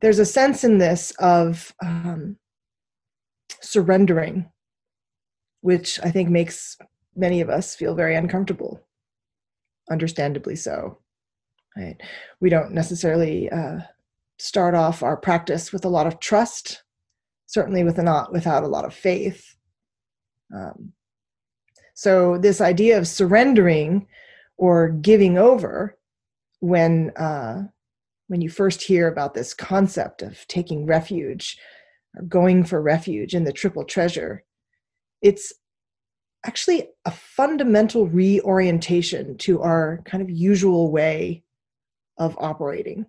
there's 0.00 0.18
a 0.18 0.24
sense 0.24 0.64
in 0.64 0.78
this 0.78 1.12
of 1.18 1.74
um, 1.82 2.36
surrendering 3.60 4.50
which 5.60 5.98
I 6.02 6.10
think 6.10 6.28
makes 6.28 6.76
many 7.16 7.40
of 7.40 7.50
us 7.50 7.74
feel 7.74 7.94
very 7.94 8.14
uncomfortable, 8.14 8.80
understandably 9.90 10.56
so. 10.56 10.98
Right? 11.76 12.00
We 12.40 12.50
don't 12.50 12.72
necessarily 12.72 13.50
uh, 13.50 13.80
start 14.38 14.74
off 14.74 15.02
our 15.02 15.16
practice 15.16 15.72
with 15.72 15.84
a 15.84 15.88
lot 15.88 16.06
of 16.06 16.20
trust, 16.20 16.82
certainly 17.46 17.84
with 17.84 17.98
not 17.98 18.32
without 18.32 18.64
a 18.64 18.68
lot 18.68 18.84
of 18.84 18.94
faith. 18.94 19.56
Um, 20.54 20.92
so 21.94 22.38
this 22.38 22.60
idea 22.60 22.96
of 22.98 23.08
surrendering 23.08 24.06
or 24.56 24.88
giving 24.88 25.36
over, 25.38 25.98
when 26.60 27.10
uh, 27.16 27.64
when 28.28 28.40
you 28.40 28.50
first 28.50 28.82
hear 28.82 29.08
about 29.08 29.34
this 29.34 29.54
concept 29.54 30.22
of 30.22 30.46
taking 30.48 30.86
refuge 30.86 31.58
or 32.16 32.22
going 32.22 32.64
for 32.64 32.80
refuge 32.80 33.34
in 33.34 33.44
the 33.44 33.52
triple 33.52 33.84
treasure, 33.84 34.44
it's 35.22 35.52
actually 36.46 36.88
a 37.04 37.10
fundamental 37.10 38.06
reorientation 38.06 39.36
to 39.38 39.60
our 39.62 40.00
kind 40.04 40.22
of 40.22 40.30
usual 40.30 40.92
way 40.92 41.42
of 42.18 42.36
operating. 42.38 43.06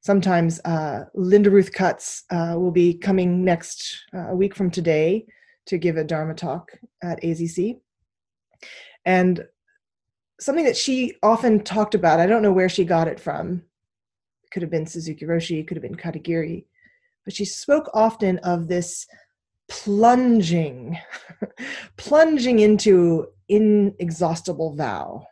Sometimes 0.00 0.60
uh, 0.64 1.04
Linda 1.14 1.50
Ruth 1.50 1.72
Cutts 1.72 2.24
uh, 2.30 2.54
will 2.56 2.70
be 2.70 2.94
coming 2.94 3.44
next 3.44 4.04
uh, 4.14 4.30
a 4.30 4.34
week 4.34 4.54
from 4.54 4.70
today 4.70 5.26
to 5.66 5.76
give 5.76 5.96
a 5.96 6.04
Dharma 6.04 6.34
talk 6.34 6.72
at 7.02 7.22
AZC. 7.22 7.78
And 9.04 9.44
something 10.40 10.64
that 10.64 10.76
she 10.76 11.14
often 11.22 11.62
talked 11.62 11.94
about, 11.94 12.18
I 12.18 12.26
don't 12.26 12.42
know 12.42 12.52
where 12.52 12.68
she 12.68 12.84
got 12.84 13.08
it 13.08 13.20
from, 13.20 13.62
it 14.42 14.50
could 14.50 14.62
have 14.62 14.70
been 14.70 14.86
Suzuki 14.86 15.26
Roshi, 15.26 15.66
could 15.66 15.76
have 15.76 15.82
been 15.82 15.94
Katagiri, 15.94 16.64
but 17.24 17.34
she 17.34 17.44
spoke 17.44 17.90
often 17.92 18.38
of 18.38 18.68
this 18.68 19.06
plunging, 19.68 20.98
plunging 21.98 22.60
into 22.60 23.26
inexhaustible 23.48 24.74
vow. 24.74 25.26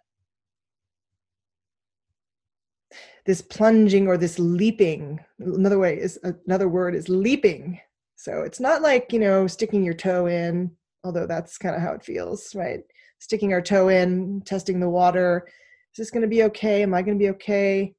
This 3.29 3.43
plunging 3.43 4.09
or 4.09 4.17
this 4.17 4.39
leaping, 4.39 5.21
another 5.39 5.79
way 5.79 5.99
is 5.99 6.19
another 6.47 6.67
word 6.67 6.95
is 6.95 7.11
leaping. 7.11 7.79
So 8.17 8.41
it's 8.41 8.59
not 8.59 8.81
like, 8.81 9.13
you 9.13 9.19
know, 9.19 9.47
sticking 9.47 9.85
your 9.85 9.93
toe 9.93 10.29
in, 10.29 10.71
although 11.05 11.27
that's 11.27 11.59
kind 11.59 11.77
of 11.77 11.83
how 11.83 11.93
it 11.93 12.03
feels, 12.03 12.55
right? 12.55 12.81
Sticking 13.19 13.53
our 13.53 13.61
toe 13.61 13.89
in, 13.89 14.41
testing 14.47 14.81
the 14.81 14.89
water. 14.89 15.47
Is 15.93 15.99
this 15.99 16.11
going 16.11 16.23
to 16.23 16.27
be 16.27 16.45
okay? 16.45 16.83
Am 16.83 16.95
I 16.95 17.03
going 17.03 17.19
to 17.19 17.23
be 17.23 17.29
okay? 17.33 17.95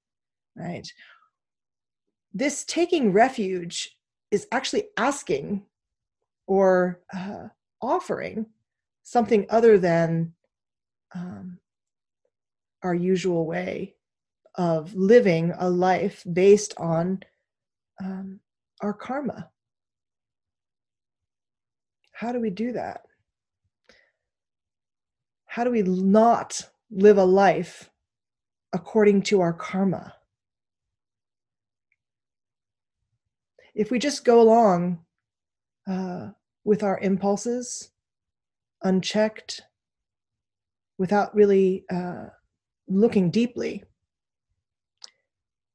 Right. 0.55 0.91
This 2.33 2.63
taking 2.65 3.13
refuge 3.13 3.99
is 4.31 4.47
actually 4.51 4.85
asking 4.97 5.63
or 6.47 7.01
uh, 7.15 7.49
offering 7.83 8.47
something 9.03 9.45
other 9.51 9.77
than 9.77 10.33
um, 11.13 11.59
our 12.81 12.95
usual 12.95 13.45
way 13.45 13.93
of 14.59 14.93
living 14.93 15.53
a 15.57 15.69
life 15.69 16.21
based 16.33 16.73
on 16.77 17.23
um, 18.03 18.41
our 18.81 18.93
karma. 18.93 19.49
How 22.11 22.33
do 22.33 22.41
we 22.41 22.49
do 22.49 22.73
that? 22.73 23.03
How 25.45 25.63
do 25.63 25.71
we 25.71 25.81
not 25.81 26.61
live 26.91 27.17
a 27.17 27.23
life 27.23 27.89
according 28.73 29.21
to 29.23 29.39
our 29.39 29.53
karma? 29.53 30.13
If 33.73 33.91
we 33.91 33.97
just 33.97 34.25
go 34.25 34.41
along 34.41 34.99
uh, 35.87 36.31
with 36.65 36.83
our 36.83 36.99
impulses, 36.99 37.91
unchecked, 38.83 39.61
without 40.97 41.33
really 41.33 41.85
uh, 41.89 42.25
looking 42.89 43.31
deeply, 43.31 43.85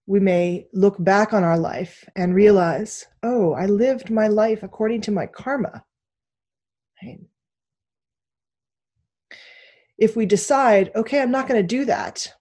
we 0.07 0.21
may 0.21 0.67
look 0.73 0.97
back 1.03 1.33
on 1.33 1.45
our 1.45 1.59
life 1.59 2.05
and 2.15 2.35
realize, 2.35 3.07
oh, 3.23 3.53
I 3.55 3.67
lived 3.67 4.11
my 4.11 4.29
life 4.29 4.63
according 4.63 5.01
to 5.03 5.11
my 5.11 5.27
karma. 5.27 5.85
Right? 7.03 7.21
If 9.97 10.17
we 10.17 10.27
decide, 10.27 10.91
okay, 10.95 11.23
I'm 11.23 11.31
not 11.31 11.49
going 11.49 11.61
to 11.61 11.67
do 11.67 11.85
that, 11.87 12.33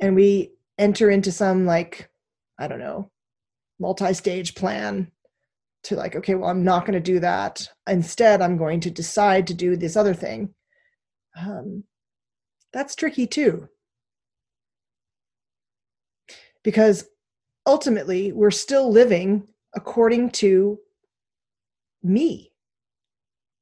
and 0.00 0.14
we 0.14 0.52
enter 0.78 1.10
into 1.10 1.32
some, 1.32 1.64
like, 1.64 2.10
I 2.58 2.68
don't 2.68 2.80
know, 2.80 3.10
multi 3.78 4.12
stage 4.12 4.54
plan 4.54 5.10
to, 5.84 5.96
like, 5.96 6.16
okay, 6.16 6.34
well, 6.34 6.50
I'm 6.50 6.64
not 6.64 6.84
going 6.84 6.94
to 6.94 7.00
do 7.00 7.20
that. 7.20 7.66
Instead, 7.88 8.42
I'm 8.42 8.58
going 8.58 8.80
to 8.80 8.90
decide 8.90 9.46
to 9.46 9.54
do 9.54 9.76
this 9.76 9.96
other 9.96 10.14
thing. 10.14 10.52
Um, 11.40 11.84
that's 12.72 12.94
tricky 12.94 13.26
too 13.26 13.68
because 16.62 17.06
ultimately 17.66 18.32
we're 18.32 18.50
still 18.50 18.90
living 18.90 19.46
according 19.74 20.30
to 20.30 20.78
me 22.02 22.52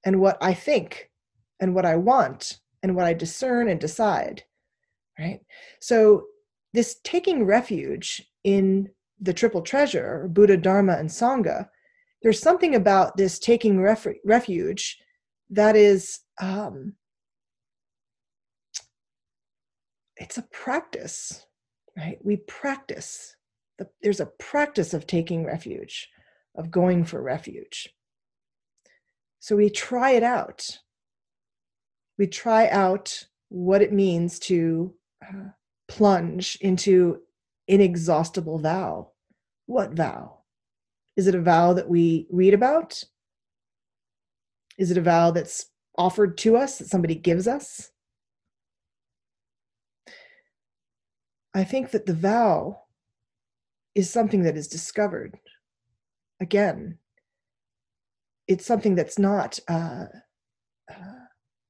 and 0.05 0.21
what 0.21 0.39
I 0.41 0.55
think 0.55 1.11
and 1.61 1.75
what 1.75 1.85
I 1.85 1.97
want 1.97 2.61
and 2.83 2.95
what 2.95 3.05
I 3.05 3.13
discern 3.13 3.69
and 3.69 3.81
decide. 3.81 4.45
Right? 5.19 5.41
So, 5.81 6.25
this 6.75 7.01
taking 7.03 7.45
refuge 7.45 8.23
in 8.45 8.89
the 9.21 9.33
triple 9.33 9.63
treasure, 9.63 10.29
Buddha, 10.31 10.57
Dharma, 10.57 10.95
and 10.95 11.09
Sangha, 11.09 11.69
there's 12.23 12.41
something 12.41 12.75
about 12.75 13.17
this 13.17 13.39
taking 13.39 13.81
ref- 13.81 14.07
refuge 14.25 14.99
that 15.51 15.77
is, 15.77 16.21
um, 16.41 16.95
it's 20.19 20.39
a 20.39 20.43
practice 20.53 21.47
right? 21.99 22.19
We 22.23 22.37
practice. 22.37 23.35
The, 23.79 23.89
there's 24.03 24.21
a 24.21 24.27
practice 24.27 24.95
of 24.95 25.07
taking 25.07 25.45
refuge, 25.45 26.09
of 26.57 26.71
going 26.71 27.05
for 27.05 27.21
refuge. 27.21 27.93
So 29.41 29.57
we 29.57 29.71
try 29.71 30.13
it 30.13 30.23
out. 30.23 30.79
We 32.19 32.27
try 32.27 32.69
out 32.69 33.25
what 33.49 33.83
it 33.83 33.93
means 33.93 34.39
to 34.41 34.95
uh, 35.23 35.51
plunge 35.89 36.59
into 36.61 37.21
inexhaustible 37.67 38.59
vow. 38.59 39.11
What 39.67 39.93
vow? 39.93 40.39
Is 41.17 41.27
it 41.27 41.35
a 41.35 41.43
vow 41.43 41.73
that 41.75 41.89
we 41.89 42.27
read 42.31 42.55
about? 42.55 43.03
Is 44.77 44.91
it 44.91 44.99
a 44.99 45.03
vow 45.03 45.31
that's 45.33 45.67
offered 45.97 46.39
to 46.39 46.57
us, 46.57 46.79
that 46.79 46.89
somebody 46.89 47.17
gives 47.17 47.49
us? 47.49 47.91
I 51.55 51.65
think 51.65 51.91
that 51.91 52.07
the 52.07 52.15
vow 52.15 52.83
is 53.95 54.11
something 54.11 54.43
that 54.43 54.57
is 54.57 54.69
discovered. 54.69 55.39
Again, 56.41 56.99
it's 58.47 58.65
something 58.65 58.95
that's 58.95 59.19
not, 59.19 59.59
uh, 59.69 60.07
uh, 60.91 61.25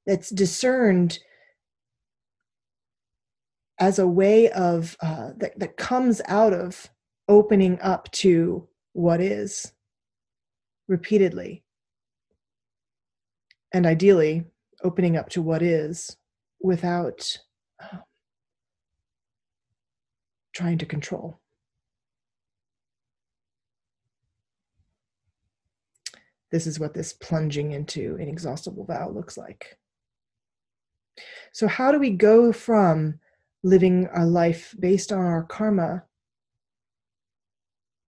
that's 0.07 0.31
discerned 0.31 1.19
as 3.81 3.99
a 3.99 4.07
way 4.07 4.51
of, 4.51 4.97
uh, 5.01 5.31
that, 5.37 5.59
that 5.59 5.77
comes 5.77 6.21
out 6.27 6.53
of 6.53 6.91
opening 7.29 7.79
up 7.81 8.11
to 8.11 8.69
what 8.93 9.21
is 9.21 9.73
repeatedly. 10.89 11.63
And 13.73 13.87
ideally, 13.87 14.45
opening 14.83 15.17
up 15.17 15.29
to 15.31 15.43
what 15.43 15.63
is 15.63 16.17
without 16.61 17.39
um, 17.93 18.03
trying 20.59 20.79
to 20.79 20.87
control. 20.87 21.39
This 26.51 26.67
is 26.67 26.81
what 26.81 26.95
this 26.95 27.13
plunging 27.13 27.71
into 27.71 28.17
inexhaustible 28.17 28.85
vow 28.85 29.09
looks 29.09 29.39
like. 29.39 29.79
So, 31.53 31.69
how 31.69 31.93
do 31.93 32.01
we 32.01 32.11
go 32.11 32.53
from 32.53 33.21
living 33.63 34.09
a 34.17 34.27
life 34.27 34.75
based 34.81 35.13
on 35.13 35.21
our 35.21 35.45
karma 35.45 36.03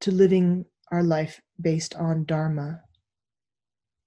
to 0.01 0.11
living 0.11 0.65
our 0.91 1.05
life 1.05 1.41
based 1.61 1.95
on 1.95 2.25
dharma? 2.25 2.81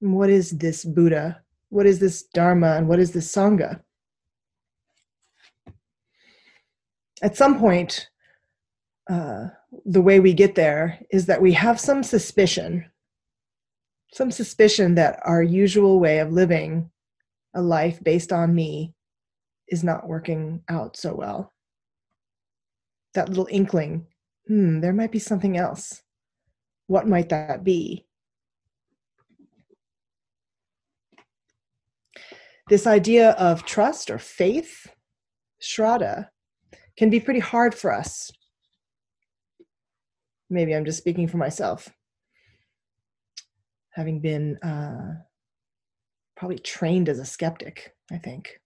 What 0.01 0.29
is 0.29 0.51
this 0.51 0.83
Buddha? 0.83 1.41
What 1.69 1.85
is 1.85 1.99
this 1.99 2.23
dharma? 2.33 2.75
And 2.75 2.89
what 2.89 2.99
is 2.99 3.11
this 3.11 3.33
sangha? 3.33 3.81
At 7.21 7.37
some 7.37 7.57
point, 7.57 8.09
uh, 9.09 9.47
the 9.85 10.01
way 10.01 10.19
we 10.19 10.33
get 10.33 10.55
there 10.55 10.99
is 11.11 11.25
that 11.25 11.41
we 11.41 11.53
have 11.53 11.79
some 11.79 12.03
suspicion, 12.03 12.85
some 14.13 14.31
suspicion 14.31 14.95
that 14.95 15.19
our 15.25 15.43
usual 15.43 15.99
way 15.99 16.19
of 16.19 16.31
living 16.31 16.89
a 17.55 17.61
life 17.61 18.01
based 18.03 18.31
on 18.31 18.55
me 18.55 18.93
is 19.67 19.83
not 19.83 20.07
working 20.07 20.61
out 20.69 20.95
so 20.95 21.13
well. 21.13 21.51
That 23.13 23.29
little 23.29 23.47
inkling, 23.51 24.07
hmm, 24.47 24.79
there 24.79 24.93
might 24.93 25.11
be 25.11 25.19
something 25.19 25.57
else. 25.57 26.01
What 26.87 27.07
might 27.07 27.29
that 27.29 27.63
be? 27.63 28.05
This 32.69 32.87
idea 32.87 33.31
of 33.31 33.65
trust 33.65 34.09
or 34.09 34.17
faith, 34.17 34.87
Shraddha, 35.61 36.29
can 36.97 37.09
be 37.09 37.19
pretty 37.19 37.41
hard 37.41 37.75
for 37.75 37.91
us 37.91 38.31
maybe 40.53 40.73
I'm 40.73 40.85
just 40.85 40.99
speaking 40.99 41.27
for 41.27 41.37
myself. 41.37 41.89
Having 43.91 44.21
been 44.21 44.57
uh, 44.57 45.15
probably 46.35 46.59
trained 46.59 47.09
as 47.09 47.19
a 47.19 47.25
skeptic, 47.25 47.93
I 48.11 48.17
think. 48.17 48.59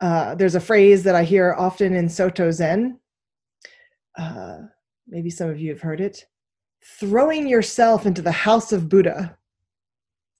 Uh, 0.00 0.34
there's 0.34 0.54
a 0.54 0.60
phrase 0.60 1.02
that 1.04 1.14
I 1.14 1.24
hear 1.24 1.54
often 1.56 1.94
in 1.94 2.08
Soto 2.08 2.50
Zen. 2.50 2.98
Uh, 4.18 4.58
maybe 5.08 5.30
some 5.30 5.48
of 5.48 5.58
you 5.58 5.70
have 5.70 5.80
heard 5.80 6.00
it 6.00 6.24
throwing 7.00 7.48
yourself 7.48 8.04
into 8.04 8.22
the 8.22 8.32
house 8.32 8.72
of 8.72 8.88
Buddha. 8.88 9.36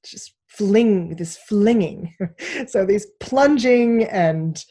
Just 0.05 0.35
fling, 0.47 1.17
this 1.17 1.37
flinging. 1.37 2.15
so 2.69 2.85
these 2.85 3.07
plunging 3.21 4.05
and 4.05 4.63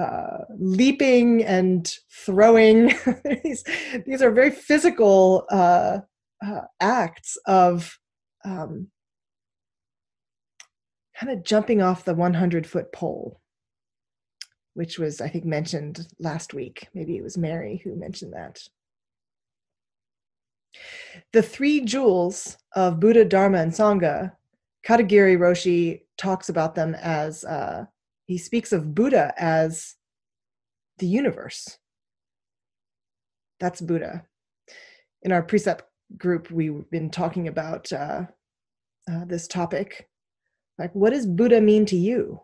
uh, 0.00 0.44
leaping 0.58 1.44
and 1.44 1.94
throwing. 2.10 2.94
these, 3.44 3.64
these 4.06 4.22
are 4.22 4.30
very 4.30 4.50
physical 4.50 5.46
uh, 5.50 5.98
uh, 6.44 6.60
acts 6.80 7.36
of 7.46 7.98
um, 8.44 8.88
kind 11.18 11.32
of 11.32 11.44
jumping 11.44 11.82
off 11.82 12.04
the 12.04 12.14
100 12.14 12.66
foot 12.66 12.92
pole, 12.92 13.40
which 14.74 14.98
was, 14.98 15.20
I 15.20 15.28
think, 15.28 15.44
mentioned 15.44 16.06
last 16.18 16.54
week. 16.54 16.88
Maybe 16.94 17.16
it 17.16 17.22
was 17.22 17.36
Mary 17.36 17.80
who 17.84 17.94
mentioned 17.94 18.32
that. 18.32 18.60
The 21.32 21.42
three 21.42 21.84
jewels 21.84 22.56
of 22.74 23.00
Buddha, 23.00 23.24
Dharma, 23.24 23.58
and 23.58 23.72
Sangha, 23.72 24.32
Katagiri 24.86 25.36
Roshi 25.36 26.02
talks 26.16 26.48
about 26.48 26.74
them 26.74 26.94
as 26.94 27.44
uh, 27.44 27.84
he 28.30 28.38
speaks 28.38 28.70
of 28.70 28.94
Buddha 28.94 29.34
as 29.36 29.96
the 30.98 31.06
universe. 31.08 31.78
That's 33.58 33.80
Buddha. 33.80 34.24
In 35.22 35.32
our 35.32 35.42
precept 35.42 35.82
group, 36.16 36.48
we've 36.48 36.88
been 36.92 37.10
talking 37.10 37.48
about 37.48 37.92
uh, 37.92 38.26
uh, 39.10 39.24
this 39.24 39.48
topic. 39.48 40.08
Like, 40.78 40.94
what 40.94 41.10
does 41.10 41.26
Buddha 41.26 41.60
mean 41.60 41.86
to 41.86 41.96
you? 41.96 42.40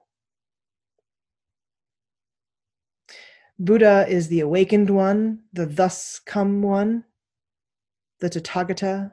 Buddha 3.56 4.06
is 4.08 4.26
the 4.26 4.40
awakened 4.40 4.90
one, 4.90 5.42
the 5.52 5.66
thus 5.66 6.20
come 6.26 6.62
one, 6.62 7.04
the 8.18 8.28
Tathagata. 8.28 9.12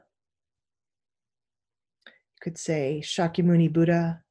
You 2.08 2.40
could 2.42 2.58
say 2.58 3.00
Shakyamuni 3.00 3.72
Buddha, 3.72 4.23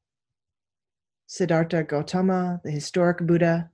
Siddhartha 1.28 1.84
Gautama, 1.84 2.62
the 2.64 2.72
historic 2.72 3.20
Buddha. 3.20 3.70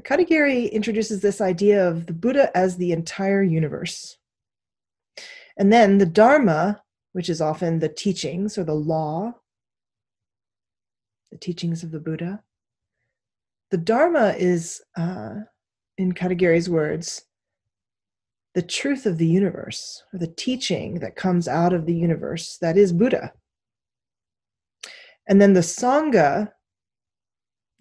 Katagiri 0.00 0.70
introduces 0.72 1.20
this 1.20 1.40
idea 1.40 1.86
of 1.86 2.06
the 2.06 2.12
Buddha 2.12 2.56
as 2.56 2.76
the 2.76 2.92
entire 2.92 3.42
universe. 3.42 4.16
And 5.56 5.72
then 5.72 5.98
the 5.98 6.06
Dharma, 6.06 6.82
which 7.12 7.28
is 7.28 7.40
often 7.40 7.78
the 7.78 7.88
teachings 7.88 8.56
or 8.56 8.64
the 8.64 8.74
law, 8.74 9.34
the 11.30 11.38
teachings 11.38 11.82
of 11.82 11.90
the 11.90 12.00
Buddha. 12.00 12.42
The 13.70 13.78
Dharma 13.78 14.34
is, 14.38 14.82
uh, 14.96 15.34
in 15.98 16.12
Katagiri's 16.12 16.68
words, 16.68 17.26
the 18.54 18.62
truth 18.62 19.06
of 19.06 19.16
the 19.18 19.26
universe, 19.26 20.02
or 20.12 20.18
the 20.18 20.26
teaching 20.26 21.00
that 21.00 21.16
comes 21.16 21.48
out 21.48 21.72
of 21.72 21.86
the 21.86 21.94
universe 21.94 22.58
that 22.58 22.76
is 22.76 22.92
Buddha. 22.92 23.32
And 25.28 25.40
then 25.40 25.52
the 25.52 25.60
Sangha, 25.60 26.50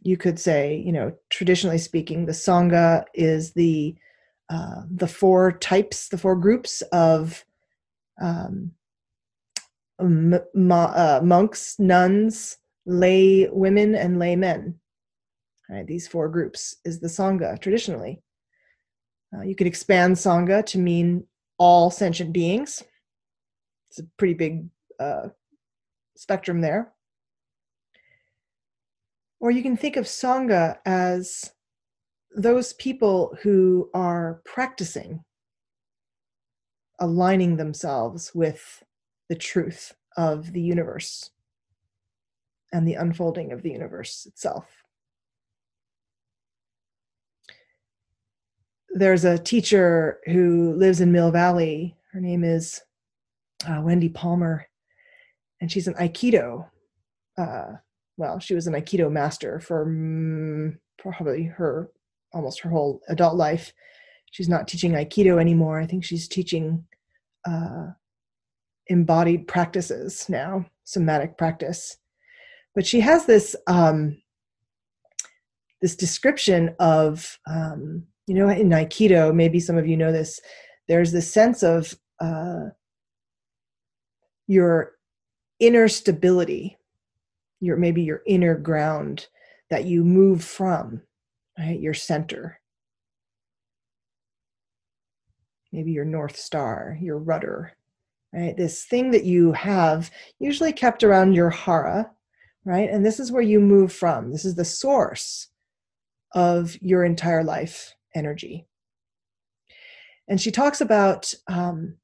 you 0.01 0.17
could 0.17 0.39
say, 0.39 0.77
you 0.77 0.91
know, 0.91 1.13
traditionally 1.29 1.77
speaking, 1.77 2.25
the 2.25 2.31
Sangha 2.31 3.05
is 3.13 3.53
the 3.53 3.95
uh, 4.49 4.81
the 4.89 5.07
four 5.07 5.53
types, 5.53 6.09
the 6.09 6.17
four 6.17 6.35
groups 6.35 6.81
of 6.91 7.45
um, 8.21 8.71
m- 9.99 10.41
uh, 10.71 11.21
monks, 11.23 11.79
nuns, 11.79 12.57
lay 12.85 13.47
women, 13.49 13.95
and 13.95 14.19
lay 14.19 14.35
men. 14.35 14.75
Right, 15.69 15.87
these 15.87 16.07
four 16.07 16.27
groups 16.27 16.75
is 16.83 16.99
the 16.99 17.07
Sangha 17.07 17.57
traditionally. 17.59 18.21
Uh, 19.33 19.43
you 19.43 19.55
could 19.55 19.67
expand 19.67 20.15
Sangha 20.17 20.65
to 20.65 20.77
mean 20.77 21.23
all 21.57 21.89
sentient 21.89 22.33
beings. 22.33 22.83
It's 23.89 23.99
a 23.99 24.03
pretty 24.17 24.33
big 24.33 24.65
uh, 24.99 25.29
spectrum 26.17 26.59
there. 26.59 26.91
Or 29.41 29.49
you 29.49 29.63
can 29.63 29.75
think 29.75 29.97
of 29.97 30.05
Sangha 30.05 30.77
as 30.85 31.51
those 32.33 32.73
people 32.73 33.35
who 33.41 33.89
are 33.93 34.41
practicing 34.45 35.25
aligning 36.99 37.57
themselves 37.57 38.31
with 38.35 38.83
the 39.27 39.35
truth 39.35 39.93
of 40.15 40.53
the 40.53 40.61
universe 40.61 41.31
and 42.71 42.87
the 42.87 42.93
unfolding 42.93 43.51
of 43.51 43.63
the 43.63 43.71
universe 43.71 44.27
itself. 44.27 44.83
There's 48.93 49.25
a 49.25 49.39
teacher 49.39 50.19
who 50.25 50.75
lives 50.75 51.01
in 51.01 51.11
Mill 51.11 51.31
Valley. 51.31 51.95
Her 52.11 52.21
name 52.21 52.43
is 52.43 52.81
uh, 53.67 53.81
Wendy 53.83 54.09
Palmer, 54.09 54.67
and 55.59 55.71
she's 55.71 55.87
an 55.87 55.95
Aikido. 55.95 56.69
Uh, 57.37 57.77
well, 58.17 58.39
she 58.39 58.53
was 58.53 58.67
an 58.67 58.73
Aikido 58.73 59.11
master 59.11 59.59
for 59.59 59.85
mm, 59.85 60.77
probably 60.97 61.43
her 61.43 61.89
almost 62.33 62.61
her 62.61 62.69
whole 62.69 63.01
adult 63.09 63.35
life. 63.35 63.73
She's 64.31 64.49
not 64.49 64.67
teaching 64.67 64.93
Aikido 64.93 65.39
anymore. 65.39 65.79
I 65.79 65.85
think 65.85 66.03
she's 66.03 66.27
teaching 66.27 66.85
uh, 67.45 67.87
embodied 68.87 69.47
practices 69.47 70.27
now, 70.29 70.65
somatic 70.83 71.37
practice. 71.37 71.97
But 72.73 72.85
she 72.85 73.01
has 73.01 73.25
this 73.25 73.55
um, 73.67 74.21
this 75.81 75.95
description 75.95 76.75
of 76.79 77.37
um, 77.47 78.03
you 78.27 78.35
know 78.35 78.49
in 78.49 78.69
Aikido. 78.69 79.33
Maybe 79.33 79.59
some 79.59 79.77
of 79.77 79.87
you 79.87 79.97
know 79.97 80.11
this. 80.11 80.39
There's 80.87 81.11
this 81.11 81.31
sense 81.31 81.63
of 81.63 81.95
uh, 82.19 82.69
your 84.47 84.93
inner 85.59 85.87
stability, 85.87 86.77
your 87.61 87.77
maybe 87.77 88.01
your 88.01 88.21
inner 88.25 88.55
ground 88.55 89.27
that 89.69 89.85
you 89.85 90.03
move 90.03 90.43
from 90.43 91.01
right? 91.57 91.79
Your 91.79 91.93
center. 91.93 92.59
Maybe 95.71 95.91
your 95.91 96.05
North 96.05 96.37
Star, 96.37 96.97
your 97.01 97.17
rudder, 97.17 97.73
right? 98.33 98.55
This 98.57 98.85
thing 98.85 99.11
that 99.11 99.23
you 99.23 99.53
have 99.53 100.11
usually 100.39 100.73
kept 100.73 101.03
around 101.03 101.33
your 101.33 101.49
hara, 101.49 102.11
right? 102.65 102.89
And 102.89 103.05
this 103.05 103.19
is 103.19 103.31
where 103.31 103.41
you 103.41 103.59
move 103.59 103.93
from. 103.93 104.31
This 104.31 104.43
is 104.43 104.55
the 104.55 104.65
source 104.65 105.47
of 106.33 106.75
your 106.81 107.05
entire 107.05 107.43
life 107.43 107.95
energy. 108.15 108.67
And 110.27 110.39
she 110.39 110.51
talks 110.51 110.81
about 110.81 111.33
um, 111.47 111.95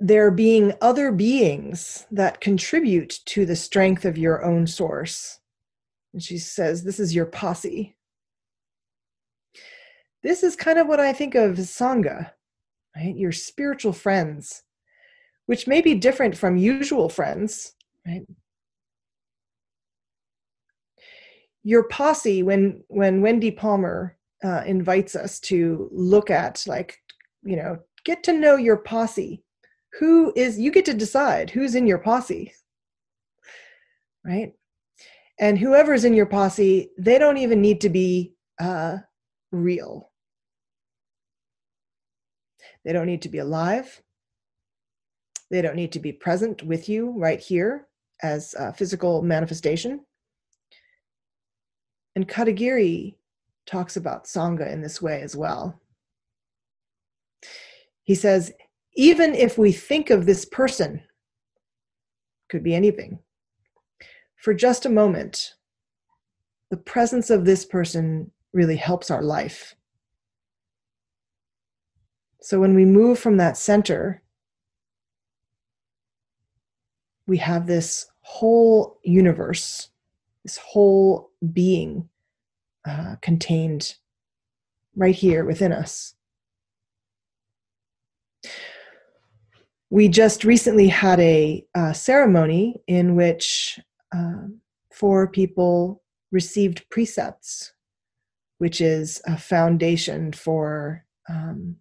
there 0.00 0.30
being 0.30 0.72
other 0.80 1.10
beings 1.10 2.06
that 2.10 2.40
contribute 2.40 3.20
to 3.26 3.44
the 3.44 3.56
strength 3.56 4.04
of 4.04 4.16
your 4.16 4.44
own 4.44 4.66
source 4.66 5.38
and 6.12 6.22
she 6.22 6.38
says, 6.38 6.82
This 6.82 6.98
is 6.98 7.14
your 7.14 7.26
posse. 7.26 7.96
This 10.22 10.42
is 10.42 10.56
kind 10.56 10.78
of 10.78 10.88
what 10.88 11.00
I 11.00 11.12
think 11.12 11.34
of 11.34 11.58
as 11.58 11.70
Sangha, 11.70 12.32
right? 12.96 13.16
Your 13.16 13.32
spiritual 13.32 13.92
friends, 13.92 14.62
which 15.46 15.66
may 15.66 15.80
be 15.80 15.94
different 15.94 16.36
from 16.36 16.56
usual 16.56 17.08
friends, 17.08 17.74
right? 18.06 18.22
Your 21.62 21.84
posse, 21.84 22.42
when 22.42 22.82
when 22.88 23.20
Wendy 23.20 23.50
Palmer 23.50 24.16
uh, 24.42 24.62
invites 24.66 25.14
us 25.14 25.38
to 25.40 25.88
look 25.92 26.30
at, 26.30 26.64
like, 26.66 26.98
you 27.42 27.56
know, 27.56 27.78
get 28.04 28.22
to 28.24 28.32
know 28.32 28.56
your 28.56 28.78
posse. 28.78 29.42
Who 29.98 30.32
is 30.36 30.58
you 30.58 30.70
get 30.70 30.84
to 30.86 30.94
decide 30.94 31.50
who's 31.50 31.74
in 31.74 31.86
your 31.86 31.98
posse, 31.98 32.52
right? 34.24 34.52
and 35.38 35.58
whoever's 35.58 36.04
in 36.04 36.14
your 36.14 36.26
posse 36.26 36.90
they 36.98 37.18
don't 37.18 37.36
even 37.38 37.60
need 37.60 37.80
to 37.82 37.88
be 37.88 38.34
uh, 38.60 38.96
real. 39.52 40.10
They 42.84 42.92
don't 42.92 43.06
need 43.06 43.22
to 43.22 43.28
be 43.28 43.38
alive. 43.38 44.02
They 45.50 45.62
don't 45.62 45.76
need 45.76 45.92
to 45.92 46.00
be 46.00 46.12
present 46.12 46.62
with 46.62 46.88
you 46.88 47.14
right 47.16 47.40
here 47.40 47.86
as 48.22 48.54
a 48.54 48.72
physical 48.72 49.22
manifestation. 49.22 50.00
And 52.16 52.28
katagiri 52.28 53.14
talks 53.66 53.96
about 53.96 54.24
sangha 54.24 54.72
in 54.72 54.82
this 54.82 55.00
way 55.00 55.22
as 55.22 55.36
well. 55.36 55.80
He 58.02 58.14
says 58.14 58.52
even 58.96 59.34
if 59.34 59.58
we 59.58 59.72
think 59.72 60.10
of 60.10 60.26
this 60.26 60.44
person 60.44 61.02
could 62.48 62.62
be 62.62 62.74
anything 62.74 63.18
for 64.36 64.54
just 64.54 64.86
a 64.86 64.90
moment, 64.90 65.54
the 66.70 66.76
presence 66.76 67.30
of 67.30 67.44
this 67.44 67.64
person 67.64 68.30
really 68.52 68.76
helps 68.76 69.10
our 69.10 69.22
life. 69.22 69.74
So 72.40 72.60
when 72.60 72.74
we 72.74 72.84
move 72.84 73.18
from 73.18 73.36
that 73.38 73.56
center, 73.56 74.22
we 77.26 77.36
have 77.38 77.66
this 77.66 78.06
whole 78.20 79.00
universe, 79.02 79.90
this 80.44 80.56
whole 80.56 81.30
being 81.52 82.08
uh, 82.86 83.16
contained 83.20 83.96
right 84.96 85.14
here 85.14 85.44
within 85.44 85.72
us. 85.72 86.14
We 89.90 90.08
just 90.08 90.44
recently 90.44 90.88
had 90.88 91.18
a, 91.20 91.64
a 91.74 91.94
ceremony 91.94 92.82
in 92.86 93.16
which 93.16 93.80
um, 94.12 94.60
four 94.92 95.28
people 95.28 96.02
received 96.30 96.88
precepts, 96.90 97.72
which 98.58 98.80
is 98.80 99.22
a 99.26 99.38
foundation 99.38 100.32
for 100.32 101.04
um, 101.28 101.76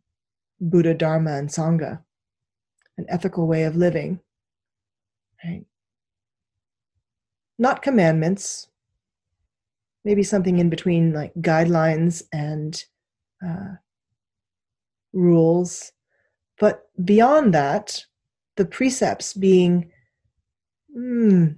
Buddha, 0.62 0.94
Dharma, 0.94 1.34
and 1.34 1.50
Sangha, 1.50 2.02
an 2.98 3.06
ethical 3.10 3.46
way 3.48 3.64
of 3.64 3.76
living. 3.76 4.20
Right? 5.44 5.66
Not 7.60 7.82
commandments, 7.82 8.68
maybe 10.06 10.24
something 10.24 10.60
in 10.60 10.70
between 10.70 11.14
like 11.14 11.34
guidelines 11.36 12.24
and 12.32 12.82
uh, 13.46 13.76
rules. 15.12 15.92
But 16.60 16.90
beyond 17.04 17.54
that, 17.54 18.04
the 18.56 18.66
precepts 18.66 19.34
being 19.34 19.92
mm, 20.96 21.58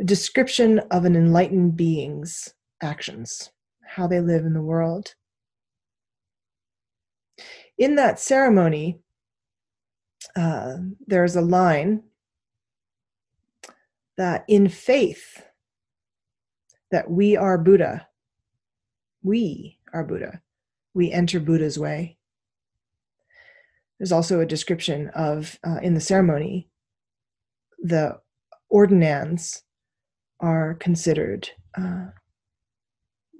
a 0.00 0.04
description 0.04 0.78
of 0.90 1.04
an 1.04 1.14
enlightened 1.14 1.76
being's 1.76 2.54
actions, 2.82 3.50
how 3.84 4.06
they 4.06 4.20
live 4.20 4.46
in 4.46 4.54
the 4.54 4.62
world. 4.62 5.14
In 7.76 7.96
that 7.96 8.18
ceremony, 8.18 9.00
uh, 10.36 10.76
there's 11.06 11.36
a 11.36 11.40
line 11.42 12.02
that 14.16 14.44
in 14.48 14.68
faith 14.68 15.42
that 16.90 17.10
we 17.10 17.36
are 17.36 17.56
Buddha, 17.56 18.06
we 19.22 19.78
are 19.92 20.04
Buddha, 20.04 20.40
we 20.94 21.10
enter 21.10 21.40
Buddha's 21.40 21.78
way. 21.78 22.18
There's 24.00 24.12
also 24.12 24.40
a 24.40 24.46
description 24.46 25.10
of, 25.10 25.58
uh, 25.62 25.78
in 25.82 25.92
the 25.92 26.00
ceremony, 26.00 26.70
the 27.78 28.18
ordinands 28.70 29.62
are 30.40 30.74
considered 30.76 31.50
uh, 31.76 32.06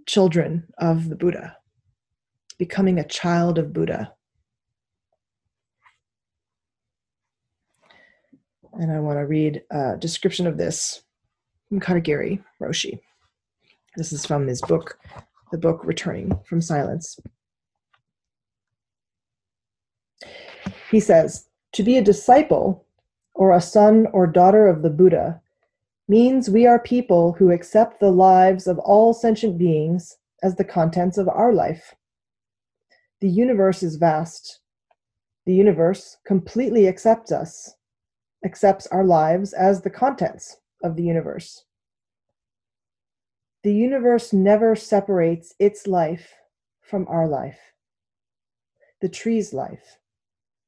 children 0.05 0.69
of 0.77 1.09
the 1.09 1.17
Buddha, 1.17 1.57
becoming 2.59 2.99
a 2.99 3.09
child 3.09 3.59
of 3.59 3.73
Buddha. 3.73 4.13
And 8.75 8.93
I 8.93 9.01
want 9.01 9.19
to 9.19 9.25
read 9.25 9.63
a 9.71 9.97
description 9.97 10.47
of 10.47 10.59
this 10.59 11.05
from 11.71 11.81
Katagiri 11.81 12.45
Roshi. 12.61 13.01
This 13.97 14.13
is 14.13 14.27
from 14.27 14.47
his 14.47 14.61
book, 14.61 14.99
the 15.53 15.59
book 15.59 15.81
Returning 15.85 16.39
from 16.45 16.61
Silence. 16.61 17.19
He 20.91 21.01
says, 21.01 21.49
To 21.73 21.83
be 21.83 21.97
a 21.97 22.03
disciple 22.03 22.85
or 23.35 23.55
a 23.55 23.61
son 23.61 24.09
or 24.13 24.27
daughter 24.27 24.67
of 24.67 24.83
the 24.83 24.91
Buddha 24.91 25.41
means 26.09 26.51
we 26.51 26.67
are 26.67 26.81
people 26.81 27.33
who 27.33 27.53
accept 27.53 28.01
the 28.01 28.11
lives 28.11 28.67
of 28.67 28.79
all 28.81 29.15
sentient 29.15 29.57
beings 29.57 30.19
as 30.43 30.57
the 30.57 30.65
contents 30.65 31.17
of 31.17 31.29
our 31.29 31.53
life. 31.53 31.95
The 33.21 33.29
universe 33.29 33.85
is 33.85 33.97
vast. 33.97 34.59
The 35.47 35.55
universe 35.55 36.17
completely 36.27 36.89
accepts 36.89 37.31
us, 37.31 37.77
accepts 38.45 38.89
our 38.89 39.05
lives 39.05 39.53
as 39.53 39.83
the 39.83 39.91
contents 39.91 40.57
of 40.83 40.97
the 40.97 41.05
universe. 41.05 41.65
The 43.63 43.75
universe 43.75 44.33
never 44.33 44.75
separates 44.75 45.55
its 45.59 45.87
life 45.87 46.35
from 46.81 47.07
our 47.09 47.29
life, 47.29 47.61
the 49.01 49.09
tree's 49.09 49.53
life, 49.53 50.00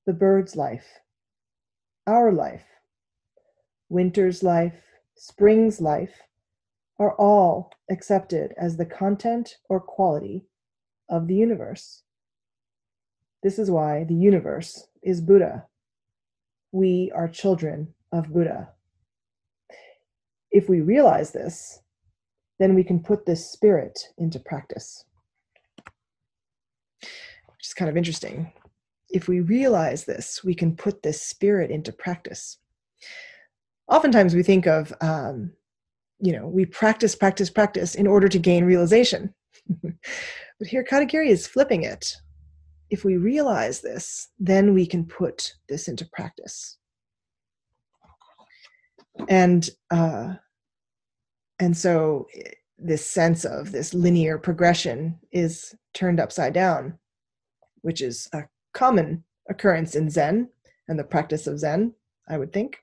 the 0.07 0.13
bird's 0.13 0.57
life, 0.57 0.87
our 2.07 2.33
life, 2.33 2.65
winter's 3.89 4.43
life, 4.43 4.83
spring's 5.17 5.81
life 5.81 6.23
are 6.99 7.15
all 7.17 7.71
accepted 7.91 8.53
as 8.59 8.77
the 8.77 8.87
content 8.87 9.59
or 9.69 9.81
quality 9.81 10.47
of 11.09 11.29
the 11.29 11.35
universe. 11.35 12.03
This 13.43 13.59
is 13.59 13.71
why 13.71 14.05
the 14.05 14.15
universe 14.15 14.87
is 15.03 15.21
Buddha. 15.21 15.67
We 16.73 17.13
are 17.15 17.29
children 17.29 17.95
of 18.13 18.33
Buddha. 18.33 18.71
If 20.51 20.69
we 20.69 20.81
realize 20.81 21.33
this, 21.33 21.81
then 22.59 22.75
we 22.75 22.85
can 22.85 23.01
put 23.01 23.27
this 23.27 23.51
spirit 23.51 23.99
into 24.19 24.39
practice. 24.39 25.05
Which 27.01 27.67
is 27.67 27.75
kind 27.75 27.91
of 27.91 27.97
interesting. 27.97 28.53
If 29.13 29.29
we 29.29 29.41
realize 29.41 30.05
this, 30.05 30.43
we 30.43 30.55
can 30.55 30.75
put 30.77 31.03
this 31.03 31.21
spirit 31.21 31.71
into 31.71 31.93
practice. 31.93 32.59
Oftentimes 33.89 34.35
we 34.35 34.43
think 34.43 34.67
of, 34.67 34.93
um, 35.01 35.53
you 36.21 36.33
know, 36.33 36.47
we 36.47 36.65
practice, 36.65 37.15
practice, 37.15 37.51
practice 37.51 37.95
in 37.95 38.07
order 38.07 38.29
to 38.29 38.39
gain 38.39 38.65
realization. 38.65 39.35
but 39.83 40.69
here 40.69 40.85
Katagiri 40.85 41.29
is 41.29 41.47
flipping 41.47 41.83
it 41.83 42.17
if 42.93 43.07
we 43.07 43.17
realize 43.17 43.81
this, 43.81 44.29
then 44.39 44.75
we 44.75 44.87
can 44.87 45.07
put 45.07 45.55
this 45.67 45.89
into 45.89 46.05
practice. 46.13 46.77
And 49.29 49.69
uh, 49.91 50.35
and 51.59 51.75
so 51.75 52.27
this 52.79 53.05
sense 53.07 53.47
of 53.47 53.73
this 53.73 53.95
linear 53.95 54.37
progression 54.37 55.19
is 55.33 55.75
turned 55.95 56.21
upside 56.21 56.53
down, 56.53 56.99
which 57.81 58.03
is 58.03 58.29
a 58.35 58.43
common 58.73 59.25
occurrence 59.49 59.95
in 59.95 60.11
Zen 60.11 60.49
and 60.89 60.99
the 60.99 61.05
practice 61.05 61.47
of 61.47 61.59
Zen, 61.59 61.95
I 62.29 62.39
would 62.39 62.53
think. 62.53 62.79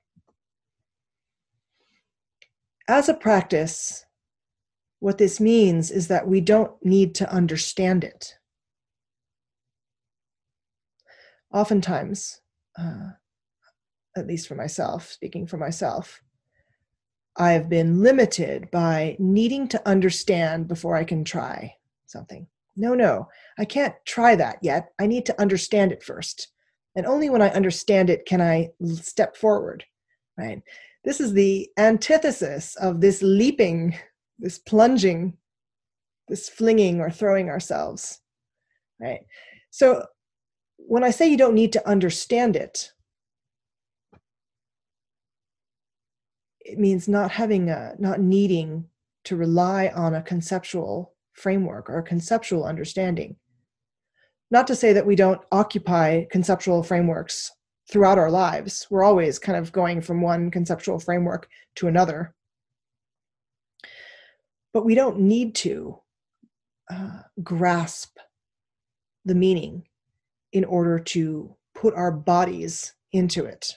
As 2.88 3.08
a 3.08 3.14
practice, 3.14 4.04
what 4.98 5.18
this 5.18 5.40
means 5.40 5.90
is 5.90 6.08
that 6.08 6.26
we 6.26 6.40
don't 6.40 6.72
need 6.84 7.14
to 7.16 7.32
understand 7.32 8.04
it. 8.04 8.34
oftentimes, 11.52 12.40
uh, 12.78 13.10
at 14.16 14.26
least 14.26 14.48
for 14.48 14.54
myself, 14.54 15.10
speaking 15.10 15.46
for 15.46 15.56
myself, 15.56 16.22
I 17.36 17.52
have 17.52 17.68
been 17.68 18.02
limited 18.02 18.70
by 18.70 19.16
needing 19.18 19.68
to 19.68 19.88
understand 19.88 20.68
before 20.68 20.96
I 20.96 21.04
can 21.04 21.24
try 21.24 21.74
something. 22.06 22.46
No, 22.76 22.94
no, 22.94 23.28
I 23.58 23.64
can't 23.64 23.94
try 24.06 24.36
that 24.36 24.58
yet. 24.62 24.92
I 24.98 25.06
need 25.06 25.26
to 25.26 25.40
understand 25.40 25.92
it 25.92 26.02
first. 26.02 26.48
And 26.96 27.06
only 27.06 27.30
when 27.30 27.42
I 27.42 27.50
understand 27.50 28.10
it 28.10 28.26
can 28.26 28.40
I 28.40 28.70
step 28.94 29.36
forward, 29.36 29.84
right? 30.38 30.62
This 31.04 31.20
is 31.20 31.32
the 31.32 31.68
antithesis 31.78 32.76
of 32.76 33.00
this 33.00 33.22
leaping, 33.22 33.96
this 34.38 34.58
plunging, 34.58 35.36
this 36.28 36.48
flinging 36.48 37.00
or 37.00 37.10
throwing 37.10 37.48
ourselves, 37.48 38.20
right? 39.00 39.20
So 39.70 40.04
when 40.76 41.04
I 41.04 41.10
say 41.10 41.28
you 41.28 41.36
don't 41.36 41.54
need 41.54 41.72
to 41.74 41.88
understand 41.88 42.56
it, 42.56 42.92
it 46.60 46.78
means 46.78 47.08
not 47.08 47.30
having 47.32 47.68
a, 47.68 47.94
not 47.98 48.20
needing 48.20 48.86
to 49.24 49.36
rely 49.36 49.88
on 49.88 50.14
a 50.14 50.22
conceptual 50.22 51.09
framework 51.40 51.88
or 51.88 52.02
conceptual 52.02 52.64
understanding. 52.64 53.36
Not 54.50 54.66
to 54.66 54.76
say 54.76 54.92
that 54.92 55.06
we 55.06 55.16
don't 55.16 55.40
occupy 55.52 56.24
conceptual 56.30 56.82
frameworks 56.82 57.50
throughout 57.90 58.18
our 58.18 58.30
lives. 58.30 58.86
We're 58.90 59.04
always 59.04 59.38
kind 59.38 59.58
of 59.58 59.72
going 59.72 60.00
from 60.00 60.20
one 60.20 60.50
conceptual 60.50 60.98
framework 60.98 61.48
to 61.76 61.88
another. 61.88 62.34
But 64.72 64.84
we 64.84 64.94
don't 64.94 65.20
need 65.20 65.54
to 65.56 65.98
uh, 66.92 67.22
grasp 67.42 68.16
the 69.24 69.34
meaning 69.34 69.84
in 70.52 70.64
order 70.64 70.98
to 70.98 71.56
put 71.74 71.94
our 71.94 72.12
bodies 72.12 72.94
into 73.12 73.44
it. 73.44 73.76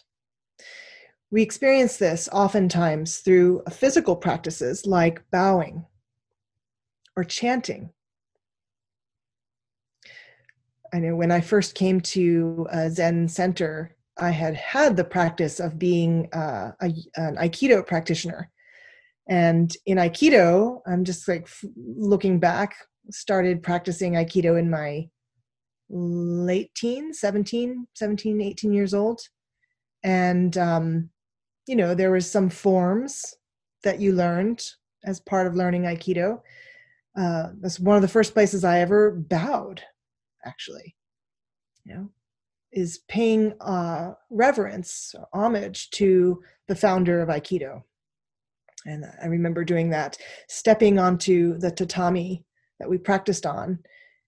We 1.31 1.41
experience 1.41 1.97
this 1.97 2.29
oftentimes 2.31 3.17
through 3.19 3.63
physical 3.71 4.15
practices 4.15 4.85
like 4.85 5.23
bowing 5.31 5.85
or 7.15 7.23
chanting. 7.23 7.89
I 10.93 10.99
know 10.99 11.15
when 11.15 11.31
I 11.31 11.41
first 11.41 11.75
came 11.75 12.01
to 12.01 12.67
a 12.71 12.89
Zen 12.89 13.27
center, 13.27 13.95
I 14.19 14.29
had 14.29 14.55
had 14.55 14.95
the 14.95 15.03
practice 15.03 15.59
of 15.59 15.79
being 15.79 16.31
uh, 16.33 16.71
a, 16.81 16.93
an 17.15 17.37
Aikido 17.37 17.85
practitioner. 17.85 18.51
And 19.27 19.75
in 19.85 19.97
Aikido, 19.97 20.81
I'm 20.85 21.03
just 21.03 21.27
like 21.27 21.47
looking 21.75 22.39
back, 22.39 22.75
started 23.09 23.63
practicing 23.63 24.13
Aikido 24.13 24.59
in 24.59 24.69
my 24.69 25.07
late 25.89 26.73
teens 26.75 27.19
17 27.19 27.85
17 27.93 28.41
18 28.41 28.73
years 28.73 28.93
old 28.93 29.21
and 30.03 30.57
um, 30.57 31.09
you 31.67 31.75
know 31.75 31.93
there 31.93 32.11
was 32.11 32.29
some 32.29 32.49
forms 32.49 33.35
that 33.83 33.99
you 33.99 34.13
learned 34.13 34.63
as 35.05 35.19
part 35.19 35.45
of 35.45 35.55
learning 35.55 35.83
aikido 35.83 36.41
uh, 37.17 37.49
that's 37.59 37.79
one 37.79 37.95
of 37.95 38.01
the 38.01 38.07
first 38.07 38.33
places 38.33 38.63
i 38.63 38.79
ever 38.79 39.11
bowed 39.11 39.81
actually 40.45 40.95
you 41.85 41.93
know 41.93 42.09
is 42.71 43.01
paying 43.07 43.53
uh, 43.61 44.13
reverence 44.31 45.13
homage 45.31 45.89
to 45.91 46.41
the 46.67 46.75
founder 46.75 47.21
of 47.21 47.29
aikido 47.29 47.83
and 48.85 49.05
i 49.21 49.27
remember 49.27 49.63
doing 49.63 49.89
that 49.89 50.17
stepping 50.47 50.97
onto 50.97 51.57
the 51.59 51.71
tatami 51.71 52.43
that 52.79 52.89
we 52.89 52.97
practiced 52.97 53.45
on 53.45 53.79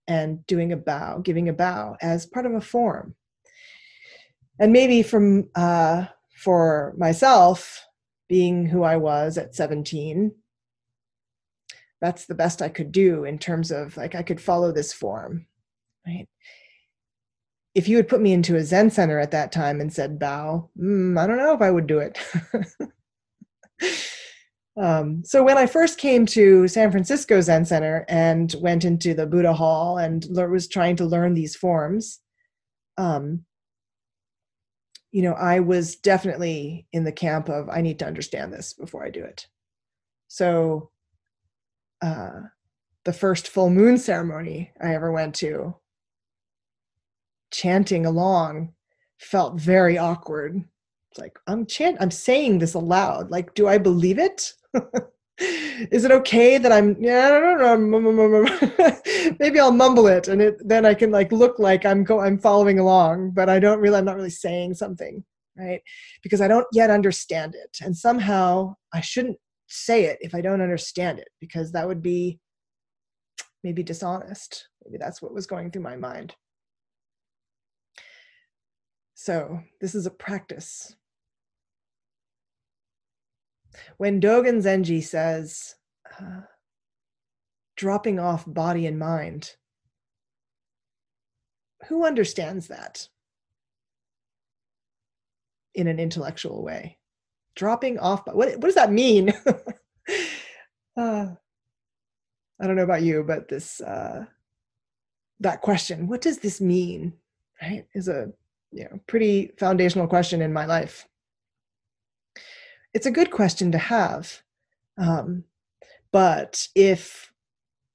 and 0.07 0.45
doing 0.47 0.71
a 0.71 0.77
bow, 0.77 1.19
giving 1.19 1.49
a 1.49 1.53
bow 1.53 1.97
as 2.01 2.25
part 2.25 2.45
of 2.45 2.53
a 2.53 2.61
form. 2.61 3.15
And 4.59 4.71
maybe 4.71 5.03
from 5.03 5.49
uh, 5.55 6.05
for 6.37 6.93
myself, 6.97 7.85
being 8.27 8.65
who 8.65 8.83
I 8.83 8.97
was 8.97 9.37
at 9.37 9.55
17, 9.55 10.33
that's 12.01 12.25
the 12.25 12.35
best 12.35 12.61
I 12.61 12.69
could 12.69 12.91
do 12.91 13.23
in 13.23 13.39
terms 13.39 13.71
of 13.71 13.97
like 13.97 14.15
I 14.15 14.23
could 14.23 14.41
follow 14.41 14.71
this 14.71 14.93
form, 14.93 15.47
right? 16.05 16.27
If 17.73 17.87
you 17.87 17.97
had 17.97 18.07
put 18.07 18.21
me 18.21 18.31
into 18.31 18.55
a 18.55 18.63
Zen 18.63 18.89
center 18.89 19.19
at 19.19 19.31
that 19.31 19.51
time 19.51 19.81
and 19.81 19.91
said 19.91 20.19
bow, 20.19 20.69
mm, 20.79 21.19
I 21.19 21.27
don't 21.27 21.37
know 21.37 21.53
if 21.53 21.61
I 21.61 21.71
would 21.71 21.87
do 21.87 21.99
it. 21.99 22.17
Um, 24.77 25.23
so 25.23 25.41
when 25.43 25.57
I 25.57 25.67
first 25.67 25.97
came 25.97 26.25
to 26.27 26.67
San 26.67 26.91
Francisco 26.91 27.39
Zen 27.39 27.65
Center 27.65 28.05
and 28.09 28.53
went 28.59 28.83
into 28.83 29.13
the 29.13 29.25
Buddha 29.25 29.53
Hall 29.53 29.97
and 29.97 30.25
le- 30.25 30.49
was 30.49 30.67
trying 30.67 30.97
to 30.97 31.05
learn 31.05 31.33
these 31.33 31.55
forms, 31.55 32.19
um, 32.97 33.45
you 35.11 35.21
know, 35.21 35.33
I 35.33 35.61
was 35.61 35.95
definitely 35.95 36.87
in 36.91 37.05
the 37.05 37.11
camp 37.11 37.47
of 37.47 37.69
I 37.69 37.81
need 37.81 37.99
to 37.99 38.05
understand 38.05 38.51
this 38.51 38.73
before 38.73 39.05
I 39.05 39.11
do 39.11 39.23
it. 39.23 39.47
So, 40.27 40.91
uh, 42.05 42.41
the 43.03 43.13
first 43.13 43.47
full 43.47 43.69
moon 43.69 43.97
ceremony 43.97 44.71
I 44.81 44.93
ever 44.93 45.11
went 45.11 45.33
to, 45.35 45.75
chanting 47.51 48.05
along 48.05 48.73
felt 49.19 49.59
very 49.59 49.97
awkward. 49.97 50.63
It's 51.09 51.19
like 51.19 51.37
I'm 51.47 51.65
chant, 51.65 51.97
I'm 51.99 52.11
saying 52.11 52.59
this 52.59 52.75
aloud. 52.75 53.31
Like, 53.31 53.55
do 53.55 53.67
I 53.67 53.77
believe 53.79 54.19
it? 54.19 54.53
is 55.91 56.05
it 56.05 56.11
okay 56.11 56.57
that 56.57 56.71
I'm 56.71 56.95
yeah 56.97 57.25
I 57.25 57.57
don't 57.57 57.91
know 57.91 58.95
maybe 59.39 59.59
I'll 59.59 59.71
mumble 59.71 60.07
it 60.07 60.29
and 60.29 60.41
it 60.41 60.55
then 60.65 60.85
I 60.85 60.93
can 60.93 61.11
like 61.11 61.29
look 61.33 61.59
like 61.59 61.85
I'm 61.85 62.05
go 62.05 62.21
I'm 62.21 62.39
following 62.39 62.79
along 62.79 63.31
but 63.31 63.49
I 63.49 63.59
don't 63.59 63.81
really 63.81 63.97
I'm 63.97 64.05
not 64.05 64.15
really 64.15 64.29
saying 64.29 64.75
something 64.75 65.21
right 65.57 65.81
because 66.23 66.39
I 66.39 66.47
don't 66.47 66.67
yet 66.71 66.89
understand 66.89 67.53
it 67.53 67.77
and 67.83 67.97
somehow 67.97 68.75
I 68.93 69.01
shouldn't 69.01 69.37
say 69.67 70.05
it 70.05 70.19
if 70.21 70.35
I 70.35 70.41
don't 70.41 70.61
understand 70.61 71.19
it 71.19 71.29
because 71.39 71.71
that 71.71 71.87
would 71.87 72.01
be 72.01 72.39
maybe 73.63 73.83
dishonest. 73.83 74.67
Maybe 74.85 74.97
that's 74.99 75.21
what 75.21 75.33
was 75.33 75.47
going 75.47 75.71
through 75.71 75.81
my 75.81 75.95
mind. 75.95 76.35
So, 79.15 79.61
this 79.81 79.95
is 79.95 80.05
a 80.05 80.11
practice. 80.11 80.95
When 83.97 84.21
Dogen 84.21 84.61
Zenji 84.61 85.03
says, 85.03 85.75
uh, 86.19 86.41
dropping 87.75 88.19
off 88.19 88.45
body 88.45 88.85
and 88.85 88.99
mind, 88.99 89.55
who 91.87 92.05
understands 92.05 92.67
that 92.67 93.07
in 95.73 95.87
an 95.87 95.99
intellectual 95.99 96.63
way? 96.63 96.97
Dropping 97.55 97.99
off, 97.99 98.25
what, 98.27 98.49
what 98.49 98.61
does 98.61 98.75
that 98.75 98.91
mean? 98.91 99.33
uh, 100.97 101.27
I 102.59 102.67
don't 102.67 102.75
know 102.75 102.83
about 102.83 103.03
you, 103.03 103.23
but 103.23 103.47
this 103.47 103.81
uh, 103.81 104.25
that 105.39 105.61
question, 105.61 106.07
what 106.07 106.21
does 106.21 106.39
this 106.39 106.61
mean? 106.61 107.13
Right, 107.61 107.85
is 107.93 108.07
a 108.07 108.31
you 108.71 108.83
know 108.85 108.99
pretty 109.07 109.51
foundational 109.57 110.07
question 110.07 110.41
in 110.41 110.53
my 110.53 110.65
life. 110.65 111.07
It's 112.93 113.05
a 113.05 113.11
good 113.11 113.31
question 113.31 113.71
to 113.71 113.77
have, 113.77 114.41
um, 114.97 115.43
but 116.11 116.67
if 116.75 117.31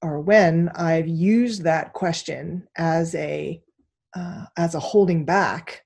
or 0.01 0.19
when 0.19 0.69
I've 0.69 1.07
used 1.07 1.63
that 1.63 1.93
question 1.93 2.67
as 2.75 3.15
a 3.15 3.61
uh, 4.15 4.45
as 4.57 4.75
a 4.75 4.79
holding 4.79 5.25
back, 5.25 5.83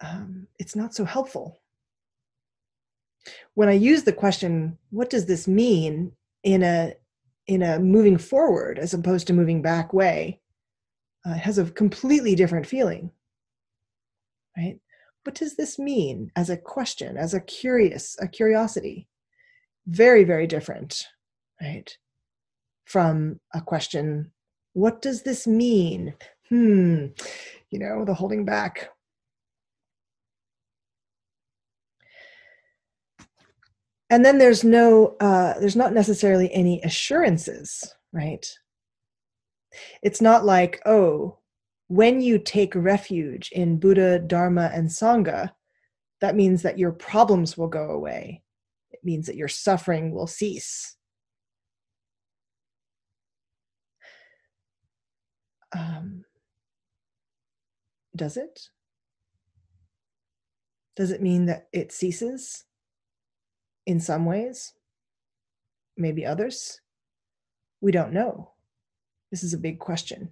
um, 0.00 0.46
it's 0.58 0.76
not 0.76 0.94
so 0.94 1.04
helpful 1.04 1.60
when 3.54 3.68
I 3.68 3.72
use 3.72 4.02
the 4.02 4.12
question, 4.12 4.78
what 4.90 5.10
does 5.10 5.26
this 5.26 5.48
mean 5.48 6.12
in 6.42 6.62
a 6.62 6.94
in 7.46 7.62
a 7.62 7.78
moving 7.78 8.18
forward 8.18 8.78
as 8.78 8.92
opposed 8.92 9.26
to 9.28 9.32
moving 9.32 9.62
back 9.62 9.92
way, 9.92 10.40
uh, 11.24 11.30
it 11.32 11.38
has 11.38 11.58
a 11.58 11.64
completely 11.64 12.34
different 12.34 12.66
feeling. 12.66 13.10
Right? 14.56 14.78
What 15.24 15.36
does 15.36 15.56
this 15.56 15.78
mean 15.78 16.32
as 16.34 16.50
a 16.50 16.56
question, 16.56 17.16
as 17.16 17.34
a 17.34 17.40
curious, 17.40 18.16
a 18.20 18.26
curiosity? 18.26 19.08
Very, 19.86 20.24
very 20.24 20.46
different, 20.46 21.06
right? 21.60 21.96
From 22.84 23.40
a 23.54 23.60
question, 23.60 24.32
what 24.72 25.02
does 25.02 25.22
this 25.22 25.46
mean? 25.46 26.14
Hmm, 26.48 27.06
you 27.70 27.78
know, 27.78 28.04
the 28.04 28.14
holding 28.14 28.44
back. 28.44 28.90
And 34.10 34.24
then 34.24 34.38
there's 34.38 34.64
no 34.64 35.16
uh, 35.20 35.58
there's 35.58 35.76
not 35.76 35.92
necessarily 35.92 36.52
any 36.52 36.80
assurances 36.82 37.94
right? 38.12 38.50
It's 40.02 40.20
not 40.22 40.44
like 40.44 40.80
oh 40.86 41.38
when 41.88 42.20
you 42.20 42.38
take 42.38 42.74
refuge 42.74 43.50
in 43.52 43.78
buddha 43.78 44.18
dharma 44.18 44.70
and 44.72 44.88
sangha 44.88 45.50
that 46.20 46.34
means 46.36 46.62
that 46.62 46.78
your 46.78 46.92
problems 46.92 47.56
will 47.56 47.68
go 47.68 47.90
away. 47.90 48.42
It 48.90 49.00
means 49.04 49.26
that 49.26 49.36
your 49.36 49.48
suffering 49.48 50.12
will 50.12 50.26
cease. 50.26 50.96
Um, 55.72 56.24
does 58.14 58.36
it? 58.36 58.68
Does 60.96 61.10
it 61.10 61.20
mean 61.20 61.46
that 61.46 61.68
it 61.72 61.92
ceases 61.92 62.64
in 63.86 64.00
some 64.00 64.24
ways, 64.24 64.74
maybe 65.96 66.26
others. 66.26 66.80
We 67.80 67.92
don't 67.92 68.12
know. 68.12 68.50
This 69.30 69.42
is 69.42 69.54
a 69.54 69.58
big 69.58 69.78
question. 69.78 70.30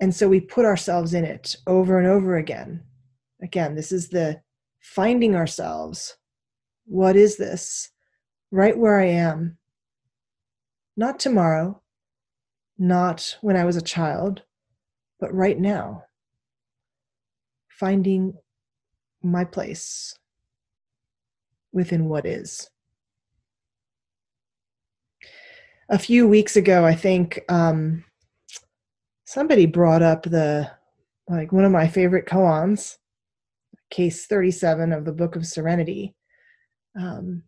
And 0.00 0.14
so 0.14 0.28
we 0.28 0.40
put 0.40 0.64
ourselves 0.64 1.12
in 1.12 1.24
it 1.24 1.56
over 1.66 1.98
and 1.98 2.08
over 2.08 2.36
again. 2.36 2.82
Again, 3.42 3.74
this 3.74 3.92
is 3.92 4.08
the 4.08 4.40
finding 4.80 5.36
ourselves. 5.36 6.16
What 6.86 7.16
is 7.16 7.36
this? 7.36 7.90
Right 8.50 8.76
where 8.76 8.98
I 8.98 9.06
am. 9.06 9.58
Not 10.96 11.20
tomorrow, 11.20 11.82
not 12.78 13.36
when 13.42 13.56
I 13.56 13.64
was 13.64 13.76
a 13.76 13.82
child, 13.82 14.42
but 15.18 15.32
right 15.34 15.58
now. 15.58 16.04
Finding 17.68 18.34
my 19.22 19.44
place 19.44 20.14
within 21.72 22.06
what 22.06 22.26
is. 22.26 22.68
A 25.88 25.98
few 25.98 26.28
weeks 26.28 26.56
ago, 26.56 26.84
I 26.84 26.94
think 26.94 27.40
um, 27.48 28.04
somebody 29.24 29.66
brought 29.66 30.02
up 30.02 30.22
the 30.22 30.70
like 31.28 31.52
one 31.52 31.64
of 31.64 31.72
my 31.72 31.86
favorite 31.86 32.26
koans, 32.26 32.96
case 33.90 34.26
37 34.26 34.92
of 34.92 35.04
the 35.04 35.12
Book 35.12 35.36
of 35.36 35.46
Serenity. 35.46 36.14
Um, 36.98 37.44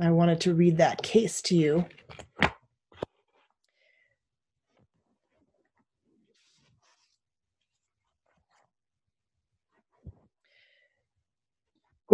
I 0.00 0.10
wanted 0.10 0.40
to 0.42 0.54
read 0.54 0.78
that 0.78 1.02
case 1.02 1.42
to 1.42 1.56
you. 1.56 1.86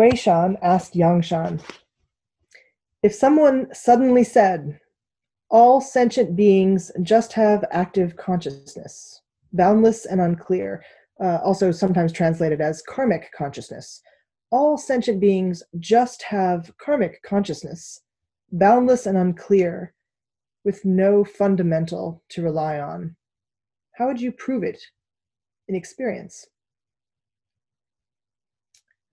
Guishan 0.01 0.57
asked 0.63 0.97
Yang 0.97 1.21
Shan, 1.21 1.61
if 3.03 3.15
someone 3.15 3.69
suddenly 3.75 4.25
said, 4.25 4.81
all 5.51 5.83
sentient 5.83 6.35
beings 6.35 6.91
just 7.03 7.35
have 7.35 7.67
active 7.71 8.17
consciousness, 8.17 9.21
boundless 9.53 10.07
and 10.07 10.23
unclear, 10.23 10.83
uh, 11.23 11.41
also 11.45 11.71
sometimes 11.71 12.13
translated 12.15 12.63
as 12.63 12.83
karmic 12.89 13.31
consciousness. 13.37 14.01
All 14.51 14.79
sentient 14.79 15.21
beings 15.21 15.63
just 15.79 16.23
have 16.23 16.73
karmic 16.79 17.23
consciousness, 17.23 18.01
boundless 18.53 19.05
and 19.05 19.19
unclear, 19.19 19.93
with 20.65 20.83
no 20.83 21.25
fundamental 21.25 22.23
to 22.31 22.43
rely 22.43 22.81
on. 22.81 23.17
How 23.97 24.07
would 24.07 24.21
you 24.21 24.33
prove 24.33 24.63
it 24.63 24.81
in 25.69 25.75
experience? 25.75 26.47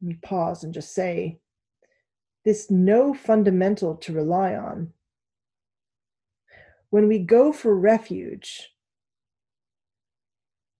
Let 0.02 0.08
me 0.08 0.20
pause 0.22 0.64
and 0.64 0.74
just 0.74 0.94
say 0.94 1.40
this 2.46 2.72
no 2.72 3.14
fundamental 3.14 3.96
to 3.98 4.14
rely 4.14 4.56
on. 4.56 4.94
When 6.90 7.08
we 7.08 7.20
go 7.20 7.52
for 7.52 7.76
refuge, 7.76 8.70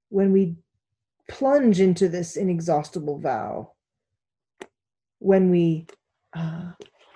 when 0.10 0.32
we 0.32 0.56
plunge 1.30 1.82
into 1.82 2.08
this 2.08 2.38
inexhaustible 2.38 3.20
vow, 3.20 3.74
when 5.20 5.50
we 5.50 5.88
uh, 6.34 6.72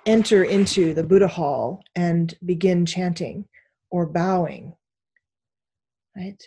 enter 0.05 0.43
into 0.43 0.93
the 0.93 1.03
Buddha 1.03 1.27
hall 1.27 1.81
and 1.95 2.35
begin 2.45 2.85
chanting 2.85 3.45
or 3.89 4.05
bowing, 4.05 4.73
right? 6.15 6.41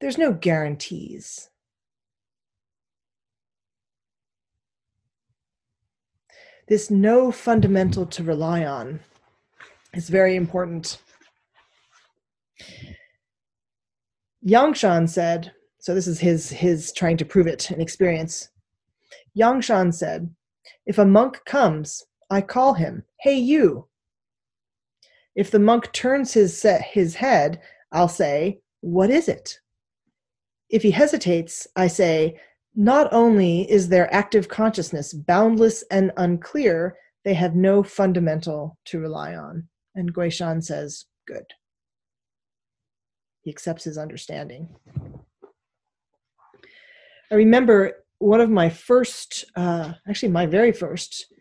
There's 0.00 0.18
no 0.18 0.32
guarantees. 0.32 1.50
This 6.68 6.90
no 6.90 7.30
fundamental 7.30 8.06
to 8.06 8.24
rely 8.24 8.64
on 8.64 9.00
is 9.94 10.08
very 10.08 10.36
important. 10.36 10.98
Yangshan 14.46 15.08
said, 15.08 15.52
so 15.78 15.94
this 15.94 16.06
is 16.06 16.18
his 16.18 16.50
his 16.50 16.92
trying 16.92 17.16
to 17.16 17.24
prove 17.24 17.46
it 17.46 17.70
in 17.70 17.80
experience. 17.80 18.48
Yangshan 19.38 19.92
said, 19.94 20.34
if 20.86 20.98
a 20.98 21.04
monk 21.04 21.40
comes, 21.46 22.04
I 22.30 22.40
call 22.40 22.74
him, 22.74 23.04
hey 23.20 23.38
you. 23.38 23.88
If 25.34 25.50
the 25.50 25.58
monk 25.58 25.92
turns 25.92 26.32
his 26.32 26.66
his 26.90 27.14
head, 27.14 27.60
I'll 27.92 28.08
say, 28.08 28.60
what 28.80 29.10
is 29.10 29.28
it? 29.28 29.60
If 30.70 30.82
he 30.82 30.90
hesitates, 30.90 31.66
I 31.76 31.86
say, 31.86 32.40
not 32.76 33.10
only 33.10 33.68
is 33.70 33.88
their 33.88 34.12
active 34.14 34.48
consciousness 34.48 35.14
boundless 35.14 35.82
and 35.90 36.12
unclear, 36.18 36.94
they 37.24 37.32
have 37.32 37.56
no 37.56 37.82
fundamental 37.82 38.78
to 38.84 39.00
rely 39.00 39.34
on. 39.34 39.66
And 39.94 40.14
Guishan 40.14 40.62
says, 40.62 41.06
good. 41.26 41.46
He 43.42 43.50
accepts 43.50 43.84
his 43.84 43.96
understanding. 43.96 44.68
I 47.32 47.34
remember 47.34 48.04
one 48.18 48.40
of 48.40 48.50
my 48.50 48.68
first, 48.68 49.46
uh, 49.56 49.94
actually, 50.06 50.32
my 50.32 50.46
very 50.46 50.70
first, 50.70 51.32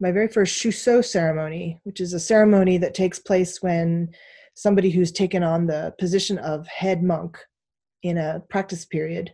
my 0.00 0.10
very 0.10 0.28
first 0.28 0.56
Shuso 0.56 1.04
ceremony, 1.04 1.78
which 1.84 2.00
is 2.00 2.14
a 2.14 2.20
ceremony 2.20 2.78
that 2.78 2.94
takes 2.94 3.18
place 3.18 3.62
when 3.62 4.10
somebody 4.54 4.90
who's 4.90 5.12
taken 5.12 5.42
on 5.42 5.66
the 5.66 5.94
position 5.98 6.38
of 6.38 6.66
head 6.66 7.02
monk 7.02 7.38
in 8.02 8.16
a 8.16 8.42
practice 8.48 8.86
period 8.86 9.32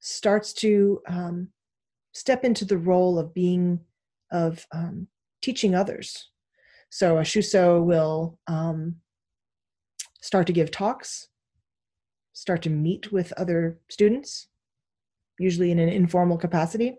starts 0.00 0.52
to 0.54 1.00
um, 1.06 1.48
step 2.12 2.44
into 2.44 2.64
the 2.64 2.78
role 2.78 3.18
of 3.18 3.32
being 3.34 3.80
of 4.32 4.66
um, 4.72 5.06
teaching 5.42 5.74
others. 5.74 6.28
So 6.90 7.18
a 7.18 7.22
Shuso 7.22 7.82
will 7.84 8.38
um, 8.46 8.96
start 10.20 10.46
to 10.48 10.52
give 10.52 10.70
talks, 10.70 11.28
start 12.32 12.62
to 12.62 12.70
meet 12.70 13.12
with 13.12 13.32
other 13.36 13.78
students, 13.88 14.48
usually 15.38 15.70
in 15.70 15.78
an 15.78 15.88
informal 15.88 16.36
capacity. 16.36 16.96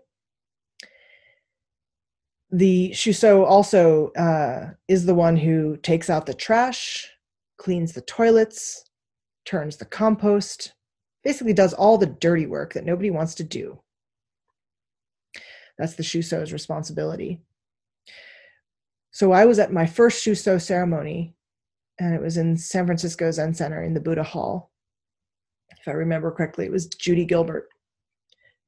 The 2.50 2.90
Shuso 2.90 3.46
also 3.46 4.08
uh, 4.12 4.70
is 4.88 5.06
the 5.06 5.14
one 5.14 5.36
who 5.36 5.76
takes 5.78 6.10
out 6.10 6.26
the 6.26 6.34
trash, 6.34 7.10
cleans 7.56 7.92
the 7.92 8.02
toilets, 8.02 8.84
turns 9.46 9.76
the 9.76 9.86
compost, 9.86 10.74
basically 11.24 11.52
does 11.52 11.74
all 11.74 11.98
the 11.98 12.06
dirty 12.06 12.46
work 12.46 12.74
that 12.74 12.84
nobody 12.84 13.10
wants 13.10 13.34
to 13.36 13.44
do. 13.44 13.80
That's 15.78 15.94
the 15.94 16.02
Shuso's 16.02 16.52
responsibility. 16.52 17.40
So 19.10 19.32
I 19.32 19.44
was 19.44 19.58
at 19.58 19.72
my 19.72 19.86
first 19.86 20.24
Shuso 20.24 20.60
ceremony, 20.60 21.34
and 21.98 22.14
it 22.14 22.22
was 22.22 22.36
in 22.36 22.56
San 22.56 22.86
Francisco 22.86 23.30
Zen 23.30 23.54
Center 23.54 23.82
in 23.82 23.94
the 23.94 24.00
Buddha 24.00 24.22
Hall. 24.22 24.70
If 25.70 25.88
I 25.88 25.92
remember 25.92 26.30
correctly, 26.30 26.66
it 26.66 26.72
was 26.72 26.86
Judy 26.86 27.24
Gilbert, 27.24 27.68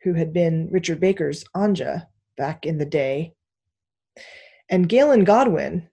who 0.03 0.13
had 0.15 0.33
been 0.33 0.69
Richard 0.71 1.01
Baker's 1.01 1.45
Anja 1.57 2.07
back 2.37 2.67
in 2.67 2.79
the 2.79 2.85
day. 2.85 3.33
And 4.69 4.89
Galen 4.89 5.25
Godwin 5.25 5.89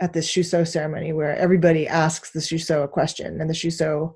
at 0.00 0.12
this 0.12 0.30
Shuso 0.30 0.66
ceremony, 0.66 1.12
where 1.12 1.36
everybody 1.36 1.88
asks 1.88 2.30
the 2.30 2.40
Shuso 2.40 2.84
a 2.84 2.88
question, 2.88 3.40
and 3.40 3.50
the 3.50 3.54
Shuso 3.54 4.14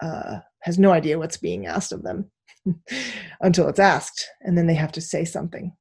uh, 0.00 0.38
has 0.62 0.78
no 0.78 0.92
idea 0.92 1.18
what's 1.18 1.36
being 1.36 1.66
asked 1.66 1.92
of 1.92 2.02
them 2.02 2.30
until 3.40 3.68
it's 3.68 3.78
asked, 3.78 4.28
and 4.40 4.56
then 4.56 4.66
they 4.66 4.74
have 4.74 4.92
to 4.92 5.00
say 5.00 5.24
something. 5.24 5.72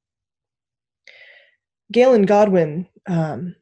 Galen 1.92 2.24
Godwin 2.24 2.88
um, 3.08 3.56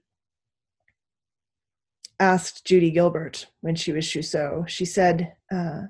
asked 2.20 2.66
Judy 2.66 2.92
Gilbert 2.92 3.48
when 3.62 3.76
she 3.76 3.92
was 3.92 4.06
Shuso, 4.06 4.68
she 4.68 4.86
said, 4.86 5.34
uh, 5.54 5.82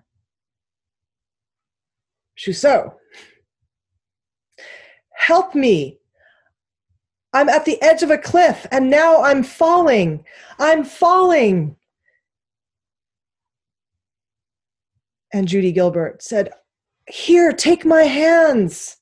Shuso, 2.38 2.94
help 5.14 5.56
me. 5.56 6.00
I'm 7.34 7.50
at 7.50 7.66
the 7.66 7.82
edge 7.82 8.04
of 8.04 8.12
a 8.12 8.18
cliff 8.18 8.66
and 8.72 8.90
now 8.90 9.22
I'm 9.22 9.44
falling. 9.44 10.26
I'm 10.60 10.84
falling. 10.84 11.76
And 15.34 15.48
Judy 15.48 15.72
Gilbert 15.72 16.22
said, 16.22 16.50
Here, 17.10 17.52
take 17.52 17.86
my 17.86 18.04
hands. 18.04 18.98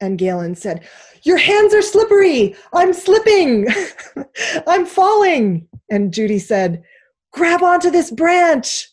And 0.00 0.18
Galen 0.18 0.54
said, 0.54 0.86
Your 1.22 1.38
hands 1.38 1.74
are 1.74 1.82
slippery. 1.82 2.54
I'm 2.72 2.92
slipping. 2.92 3.66
I'm 4.66 4.86
falling. 4.86 5.66
And 5.90 6.12
Judy 6.12 6.38
said, 6.38 6.82
Grab 7.32 7.62
onto 7.62 7.90
this 7.90 8.10
branch. 8.10 8.88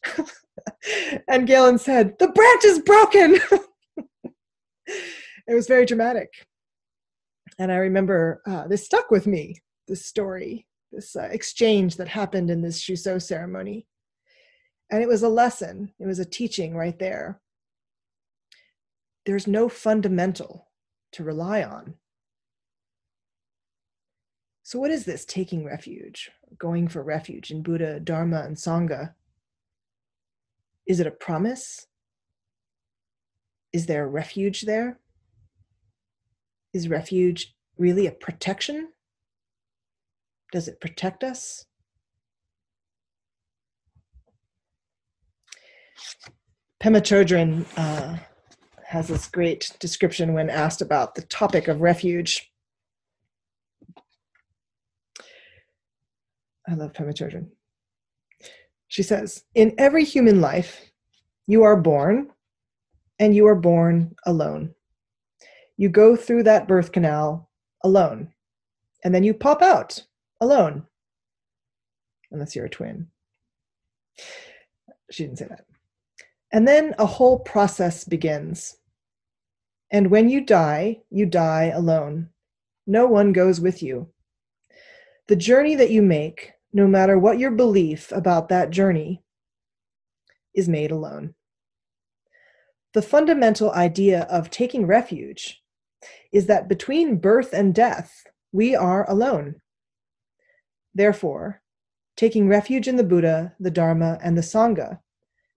and 1.28 1.48
Galen 1.48 1.78
said, 1.78 2.18
The 2.20 2.30
branch 2.30 2.66
is 2.66 2.80
broken. 2.80 3.40
it 5.48 5.54
was 5.54 5.68
very 5.68 5.86
dramatic. 5.86 6.30
And 7.60 7.72
I 7.72 7.78
remember 7.78 8.42
uh, 8.48 8.68
this 8.68 8.86
stuck 8.86 9.12
with 9.12 9.28
me, 9.28 9.56
this 9.88 10.06
story, 10.06 10.66
this 10.92 11.16
uh, 11.16 11.30
exchange 11.32 11.98
that 11.98 12.08
happened 12.08 12.50
in 12.50 12.62
this 12.62 12.82
Shuso 12.84 13.22
ceremony. 13.22 13.86
And 14.96 15.04
it 15.04 15.10
was 15.10 15.24
a 15.24 15.28
lesson, 15.28 15.92
it 16.00 16.06
was 16.06 16.20
a 16.20 16.26
teaching 16.26 16.74
right 16.74 16.98
there. 16.98 17.42
There's 19.26 19.46
no 19.46 19.68
fundamental 19.68 20.70
to 21.12 21.24
rely 21.26 21.64
on. 21.64 21.96
So, 24.64 24.80
what 24.80 24.92
is 24.92 25.04
this 25.04 25.26
taking 25.26 25.66
refuge, 25.66 26.32
going 26.58 26.88
for 26.88 27.04
refuge 27.04 27.52
in 27.52 27.62
Buddha, 27.62 28.00
Dharma, 28.00 28.44
and 28.44 28.56
Sangha? 28.56 29.16
Is 30.88 31.02
it 31.02 31.08
a 31.08 31.12
promise? 31.12 31.88
Is 33.74 33.88
there 33.88 34.06
a 34.06 34.08
refuge 34.08 34.62
there? 34.62 35.02
Is 36.72 36.88
refuge 36.88 37.54
really 37.78 38.08
a 38.08 38.12
protection? 38.12 38.94
Does 40.54 40.70
it 40.70 40.80
protect 40.80 41.22
us? 41.22 41.66
Pema 46.82 47.02
Chodron 47.02 47.66
uh, 47.78 48.18
has 48.86 49.08
this 49.08 49.28
great 49.28 49.72
description 49.80 50.34
when 50.34 50.50
asked 50.50 50.82
about 50.82 51.16
the 51.16 51.24
topic 51.24 51.68
of 51.68 51.82
refuge. 51.82 52.52
I 56.68 56.74
love 56.74 56.94
Pema 56.94 57.14
Chodron. 57.14 57.48
She 58.88 59.04
says, 59.04 59.44
In 59.56 59.74
every 59.78 60.04
human 60.04 60.42
life, 60.42 60.92
you 61.48 61.64
are 61.64 61.76
born 61.76 62.30
and 63.20 63.36
you 63.36 63.48
are 63.48 63.56
born 63.56 64.16
alone. 64.26 64.74
You 65.78 65.90
go 65.90 66.16
through 66.16 66.44
that 66.44 66.68
birth 66.68 66.92
canal 66.92 67.50
alone, 67.84 68.32
and 69.04 69.14
then 69.14 69.24
you 69.24 69.34
pop 69.34 69.62
out 69.62 70.04
alone, 70.40 70.86
unless 72.32 72.56
you're 72.56 72.66
a 72.66 72.70
twin. 72.70 73.08
She 75.12 75.24
didn't 75.24 75.40
say 75.40 75.48
that. 75.50 75.66
And 76.56 76.66
then 76.66 76.96
a 76.98 77.06
whole 77.06 77.40
process 77.40 78.06
begins. 78.06 78.78
And 79.92 80.10
when 80.10 80.30
you 80.30 80.40
die, 80.40 81.02
you 81.10 81.26
die 81.26 81.66
alone. 81.66 82.30
No 82.88 83.08
one 83.08 83.34
goes 83.34 83.60
with 83.60 83.84
you. 83.84 84.08
The 85.28 85.36
journey 85.36 85.76
that 85.76 85.92
you 85.92 86.02
make, 86.02 86.54
no 86.72 86.88
matter 86.88 87.20
what 87.20 87.40
your 87.40 87.52
belief 87.52 88.10
about 88.14 88.48
that 88.48 88.70
journey, 88.70 89.22
is 90.54 90.70
made 90.70 90.92
alone. 90.92 91.34
The 92.94 93.02
fundamental 93.02 93.74
idea 93.74 94.22
of 94.22 94.50
taking 94.50 94.88
refuge 94.88 95.62
is 96.32 96.46
that 96.46 96.70
between 96.70 97.18
birth 97.18 97.52
and 97.52 97.76
death, 97.76 98.26
we 98.54 98.78
are 98.78 99.04
alone. 99.12 99.56
Therefore, 100.94 101.62
taking 102.16 102.48
refuge 102.48 102.88
in 102.88 102.96
the 102.96 103.04
Buddha, 103.04 103.54
the 103.60 103.72
Dharma, 103.72 104.20
and 104.24 104.38
the 104.38 104.42
Sangha 104.42 105.00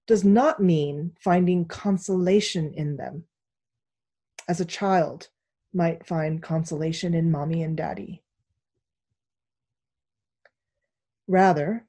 does 0.09 0.25
not 0.25 0.59
mean 0.59 1.13
finding 1.21 1.67
consolation 1.67 2.73
in 2.73 2.97
them. 2.97 3.25
As 4.49 4.59
a 4.59 4.65
child 4.65 5.29
might 5.75 6.07
find 6.07 6.43
consolation 6.43 7.13
in 7.13 7.31
mommy 7.31 7.63
and 7.63 7.77
daddy. 7.77 8.23
Rather, 11.29 11.87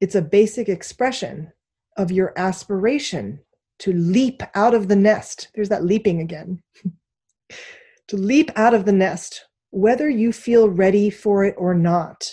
it's 0.00 0.16
a 0.16 0.22
basic 0.22 0.68
expression 0.68 1.52
of 1.96 2.10
your 2.10 2.32
aspiration 2.36 3.38
to 3.78 3.92
leap 3.92 4.42
out 4.56 4.74
of 4.74 4.88
the 4.88 4.96
nest. 4.96 5.48
There's 5.54 5.68
that 5.68 5.84
leaping 5.84 6.20
again. 6.20 6.60
to 8.08 8.16
leap 8.16 8.50
out 8.56 8.74
of 8.74 8.86
the 8.86 8.92
nest, 8.92 9.46
whether 9.70 10.10
you 10.10 10.32
feel 10.32 10.68
ready 10.68 11.10
for 11.10 11.44
it 11.44 11.54
or 11.56 11.74
not. 11.74 12.28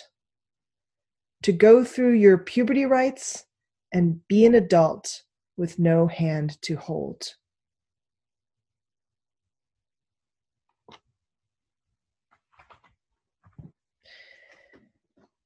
To 1.44 1.52
go 1.52 1.84
through 1.84 2.14
your 2.14 2.40
puberty 2.40 2.86
rites 2.86 3.46
and 3.92 4.26
be 4.28 4.46
an 4.46 4.56
adult 4.56 5.24
with 5.58 5.80
no 5.80 6.08
hand 6.08 6.62
to 6.62 6.76
hold. 6.76 7.36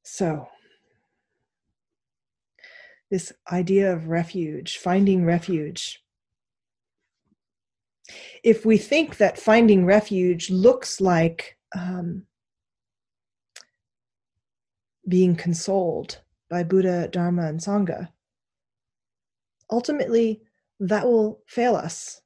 So, 0.03 0.47
this 3.11 3.33
idea 3.51 3.91
of 3.91 4.07
refuge, 4.07 4.77
finding 4.77 5.25
refuge. 5.25 6.01
If 8.43 8.65
we 8.65 8.77
think 8.77 9.17
that 9.17 9.39
finding 9.39 9.85
refuge 9.85 10.49
looks 10.49 11.01
like 11.01 11.57
um, 11.75 12.23
being 15.07 15.35
consoled 15.35 16.21
by 16.49 16.63
Buddha, 16.63 17.07
Dharma, 17.07 17.47
and 17.47 17.59
Sangha, 17.59 18.09
ultimately 19.71 20.41
that 20.79 21.05
will 21.05 21.41
fail 21.47 21.75
us. 21.75 22.21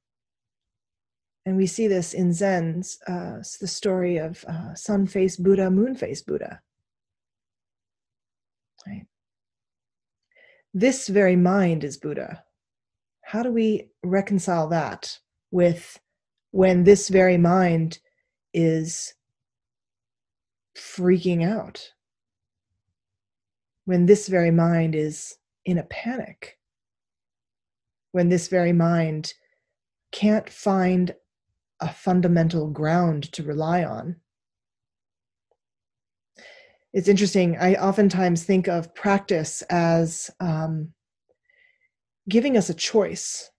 And 1.46 1.58
we 1.58 1.68
see 1.68 1.88
this 1.88 2.14
in 2.14 2.34
Zen's, 2.34 3.00
uh, 3.08 3.38
the 3.60 3.68
story 3.68 4.18
of 4.18 4.44
uh, 4.48 4.76
sun 4.76 5.08
face 5.08 5.36
Buddha, 5.36 5.72
moon 5.72 5.96
face 5.96 6.22
Buddha. 6.22 6.62
Right? 8.86 9.06
This 10.74 11.08
very 11.08 11.36
mind 11.36 11.84
is 11.84 11.98
Buddha. 11.98 12.44
How 13.24 13.42
do 13.42 13.52
we 13.52 13.90
reconcile 14.04 14.68
that 14.70 15.18
with 15.52 16.00
when 16.52 16.84
this 16.84 17.10
very 17.10 17.38
mind 17.38 18.00
is 18.54 19.14
freaking 20.76 21.48
out? 21.48 21.94
When 23.86 24.06
this 24.06 24.28
very 24.28 24.52
mind 24.52 24.94
is 24.94 25.38
in 25.66 25.80
a 25.80 25.84
panic? 25.84 26.59
When 28.12 28.30
this 28.30 28.48
very 28.48 28.74
mind 28.74 29.34
can't 30.12 30.50
find 30.50 31.16
a 31.80 31.90
fundamental 31.90 32.70
ground 32.70 33.32
to 33.32 33.44
rely 33.44 33.84
on. 33.84 34.18
it's 36.94 37.08
interesting. 37.08 37.56
I 37.58 37.76
oftentimes 37.76 38.44
think 38.44 38.68
of 38.68 38.96
practice 38.96 39.62
as 39.70 40.32
um, 40.40 40.94
giving 42.28 42.58
us 42.58 42.70
a 42.70 42.74
choice, 42.74 43.52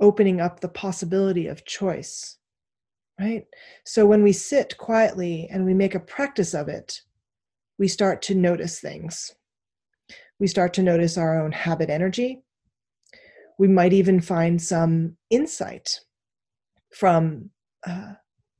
opening 0.00 0.40
up 0.40 0.60
the 0.60 0.68
possibility 0.68 1.48
of 1.48 1.64
choice, 1.64 2.38
right? 3.18 3.46
So 3.84 4.06
when 4.06 4.22
we 4.22 4.32
sit 4.32 4.78
quietly 4.78 5.48
and 5.50 5.64
we 5.64 5.74
make 5.74 5.94
a 5.94 6.00
practice 6.00 6.54
of 6.54 6.68
it, 6.68 7.00
we 7.78 7.88
start 7.88 8.22
to 8.22 8.34
notice 8.34 8.78
things. 8.78 9.34
We 10.42 10.48
start 10.48 10.74
to 10.74 10.82
notice 10.82 11.16
our 11.16 11.40
own 11.40 11.52
habit 11.52 11.88
energy. 11.88 12.42
We 13.60 13.68
might 13.68 13.92
even 13.92 14.20
find 14.20 14.60
some 14.60 15.16
insight 15.30 16.00
from 16.92 17.50
uh, 17.86 18.14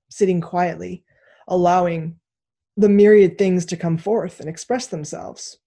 sitting 0.09 0.41
quietly, 0.41 1.03
allowing 1.49 2.21
the 2.77 2.89
myriad 2.89 3.37
things 3.37 3.67
to 3.67 3.77
come 3.77 3.99
forth 3.99 4.39
and 4.39 4.49
express 4.49 4.87
themselves 4.87 5.59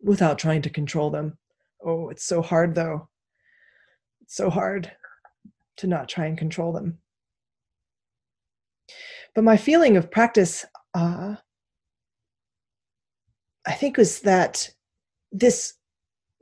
without 0.00 0.38
trying 0.38 0.62
to 0.62 0.70
control 0.70 1.10
them. 1.10 1.36
Oh, 1.84 2.08
it's 2.08 2.24
so 2.24 2.40
hard 2.40 2.74
though. 2.74 3.10
It's 4.22 4.34
so 4.34 4.48
hard 4.48 4.90
to 5.76 5.86
not 5.86 6.08
try 6.08 6.28
and 6.28 6.38
control 6.38 6.72
them. 6.72 6.96
But 9.34 9.44
my 9.44 9.58
feeling 9.58 9.98
of 9.98 10.10
practice, 10.10 10.64
uh, 10.94 11.34
I 13.66 13.72
think, 13.74 13.98
was 13.98 14.20
that 14.20 14.70
this 15.32 15.74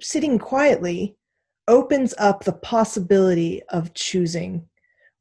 sitting 0.01 0.39
quietly 0.39 1.17
opens 1.69 2.15
up 2.19 2.45
the 2.45 2.53
possibility 2.53 3.63
of 3.69 3.95
choosing, 3.95 4.67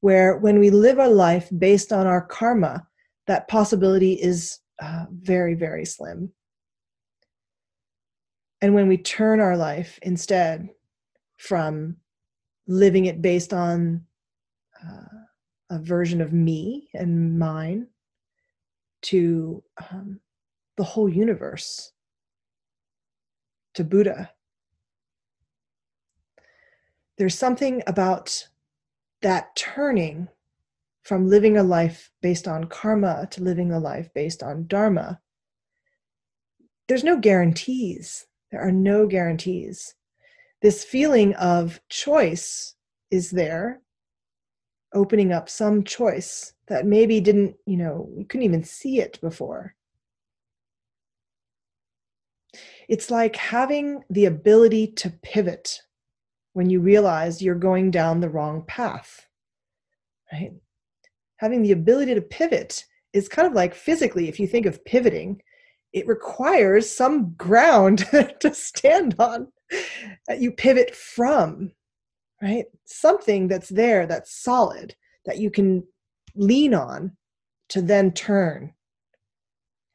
where 0.01 0.37
when 0.37 0.59
we 0.59 0.69
live 0.69 0.99
our 0.99 1.09
life 1.09 1.49
based 1.57 1.93
on 1.93 2.07
our 2.07 2.21
karma, 2.21 2.85
that 3.27 3.47
possibility 3.47 4.13
is 4.13 4.59
uh, 4.81 5.05
very, 5.11 5.53
very 5.53 5.85
slim. 5.85 6.31
And 8.61 8.73
when 8.73 8.87
we 8.87 8.97
turn 8.97 9.39
our 9.39 9.55
life 9.55 9.99
instead 10.01 10.69
from 11.37 11.97
living 12.67 13.05
it 13.05 13.21
based 13.21 13.53
on 13.53 14.05
uh, 14.83 15.19
a 15.69 15.79
version 15.79 16.21
of 16.21 16.33
me 16.33 16.89
and 16.93 17.37
mine 17.37 17.87
to 19.03 19.63
um, 19.91 20.19
the 20.77 20.83
whole 20.83 21.09
universe, 21.09 21.91
to 23.79 23.83
Buddha, 23.83 24.31
there's 27.17 27.37
something 27.37 27.81
about 27.87 28.47
that 29.21 29.55
turning 29.55 30.29
from 31.03 31.27
living 31.27 31.57
a 31.57 31.63
life 31.63 32.11
based 32.21 32.47
on 32.47 32.67
karma 32.67 33.27
to 33.31 33.43
living 33.43 33.71
a 33.71 33.79
life 33.79 34.09
based 34.13 34.43
on 34.43 34.67
dharma. 34.67 35.19
There's 36.87 37.03
no 37.03 37.17
guarantees 37.17 38.27
there 38.51 38.61
are 38.61 38.71
no 38.71 39.05
guarantees. 39.05 39.95
This 40.61 40.83
feeling 40.83 41.35
of 41.35 41.79
choice 41.89 42.75
is 43.11 43.29
there, 43.29 43.81
opening 44.93 45.31
up 45.31 45.49
some 45.49 45.83
choice 45.83 46.53
that 46.67 46.85
maybe 46.85 47.21
didn't, 47.21 47.55
you 47.65 47.77
know, 47.77 48.09
we 48.11 48.23
couldn't 48.23 48.45
even 48.45 48.63
see 48.63 48.99
it 48.99 49.19
before. 49.21 49.75
It's 52.89 53.09
like 53.09 53.37
having 53.37 54.03
the 54.09 54.25
ability 54.25 54.87
to 54.97 55.11
pivot 55.21 55.81
when 56.53 56.69
you 56.69 56.81
realize 56.81 57.41
you're 57.41 57.55
going 57.55 57.91
down 57.91 58.19
the 58.19 58.29
wrong 58.29 58.63
path, 58.67 59.27
right? 60.33 60.51
Having 61.37 61.61
the 61.61 61.71
ability 61.71 62.15
to 62.15 62.21
pivot 62.21 62.83
is 63.13 63.29
kind 63.29 63.47
of 63.47 63.53
like 63.53 63.73
physically, 63.73 64.27
if 64.27 64.39
you 64.39 64.47
think 64.47 64.65
of 64.65 64.83
pivoting, 64.83 65.41
it 65.93 66.07
requires 66.07 66.89
some 66.89 67.33
ground 67.35 67.99
to 68.39 68.53
stand 68.53 69.15
on 69.19 69.47
that 70.27 70.39
you 70.39 70.51
pivot 70.51 70.95
from 70.95 71.71
right 72.41 72.65
something 72.85 73.47
that's 73.47 73.69
there 73.69 74.07
that's 74.07 74.41
solid 74.41 74.95
that 75.25 75.37
you 75.37 75.51
can 75.51 75.83
lean 76.35 76.73
on 76.73 77.15
to 77.69 77.81
then 77.81 78.11
turn 78.11 78.73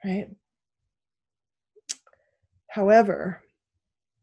right 0.04 0.28
however 2.74 3.40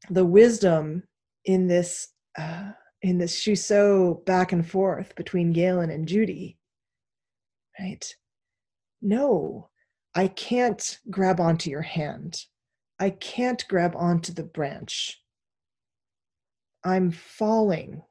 the 0.09 0.25
wisdom 0.25 1.03
in 1.45 1.67
this 1.67 2.09
uh, 2.37 2.71
in 3.01 3.17
this 3.17 3.39
Shuso 3.39 4.23
back 4.25 4.51
and 4.51 4.67
forth 4.69 5.15
between 5.15 5.53
Galen 5.53 5.89
and 5.89 6.07
Judy 6.07 6.57
right 7.79 8.15
no 9.01 9.69
I 10.13 10.27
can't 10.27 10.99
grab 11.09 11.39
onto 11.39 11.69
your 11.69 11.81
hand. 11.81 12.45
I 12.99 13.11
can't 13.11 13.65
grab 13.67 13.95
onto 13.95 14.33
the 14.33 14.43
branch. 14.43 15.21
I'm 16.83 17.11
falling. 17.11 18.03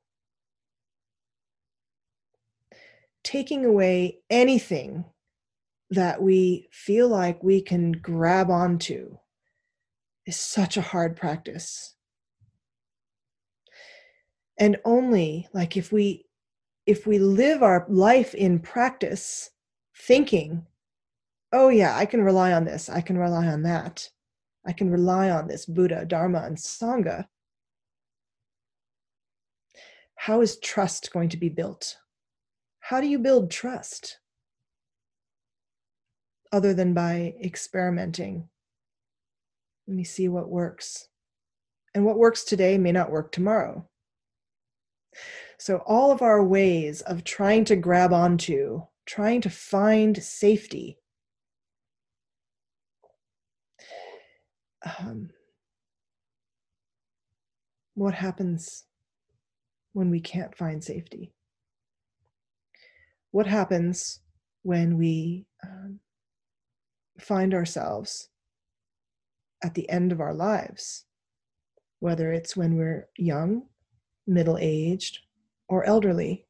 Taking 3.22 3.66
away 3.66 4.20
anything 4.30 5.04
that 5.90 6.22
we 6.22 6.68
feel 6.70 7.08
like 7.08 7.42
we 7.42 7.60
can 7.60 7.92
grab 7.92 8.48
onto 8.50 9.18
is 10.30 10.36
such 10.36 10.76
a 10.76 10.80
hard 10.92 11.16
practice. 11.16 11.96
And 14.58 14.76
only 14.84 15.48
like 15.52 15.76
if 15.76 15.90
we 15.90 16.26
if 16.86 17.04
we 17.04 17.18
live 17.18 17.64
our 17.64 17.84
life 17.88 18.32
in 18.34 18.60
practice 18.60 19.50
thinking 19.96 20.66
oh 21.52 21.68
yeah, 21.68 21.96
I 21.96 22.06
can 22.06 22.22
rely 22.22 22.52
on 22.52 22.64
this, 22.64 22.88
I 22.88 23.00
can 23.00 23.18
rely 23.18 23.48
on 23.48 23.64
that, 23.64 24.08
I 24.64 24.72
can 24.72 24.88
rely 24.88 25.30
on 25.30 25.48
this 25.48 25.66
Buddha, 25.66 26.04
Dharma, 26.06 26.42
and 26.44 26.56
Sangha. 26.56 27.26
How 30.14 30.42
is 30.42 30.60
trust 30.60 31.12
going 31.12 31.30
to 31.30 31.36
be 31.36 31.48
built? 31.48 31.96
How 32.78 33.00
do 33.00 33.08
you 33.08 33.18
build 33.18 33.50
trust? 33.50 34.20
Other 36.52 36.72
than 36.72 36.94
by 36.94 37.34
experimenting. 37.42 38.49
Let 39.90 39.96
me 39.96 40.04
see 40.04 40.28
what 40.28 40.48
works. 40.48 41.08
And 41.96 42.04
what 42.04 42.16
works 42.16 42.44
today 42.44 42.78
may 42.78 42.92
not 42.92 43.10
work 43.10 43.32
tomorrow. 43.32 43.88
So, 45.58 45.78
all 45.84 46.12
of 46.12 46.22
our 46.22 46.44
ways 46.44 47.00
of 47.00 47.24
trying 47.24 47.64
to 47.64 47.74
grab 47.74 48.12
onto, 48.12 48.82
trying 49.04 49.40
to 49.40 49.50
find 49.50 50.22
safety, 50.22 50.96
um, 55.00 55.30
what 57.94 58.14
happens 58.14 58.84
when 59.92 60.08
we 60.08 60.20
can't 60.20 60.56
find 60.56 60.84
safety? 60.84 61.32
What 63.32 63.48
happens 63.48 64.20
when 64.62 64.96
we 64.96 65.46
um, 65.64 65.98
find 67.18 67.52
ourselves 67.52 68.29
at 69.62 69.74
the 69.74 69.88
end 69.90 70.12
of 70.12 70.20
our 70.20 70.34
lives, 70.34 71.04
whether 72.00 72.32
it's 72.32 72.56
when 72.56 72.76
we're 72.76 73.08
young, 73.16 73.62
middle 74.26 74.58
aged, 74.60 75.18
or 75.68 75.84
elderly? 75.84 76.46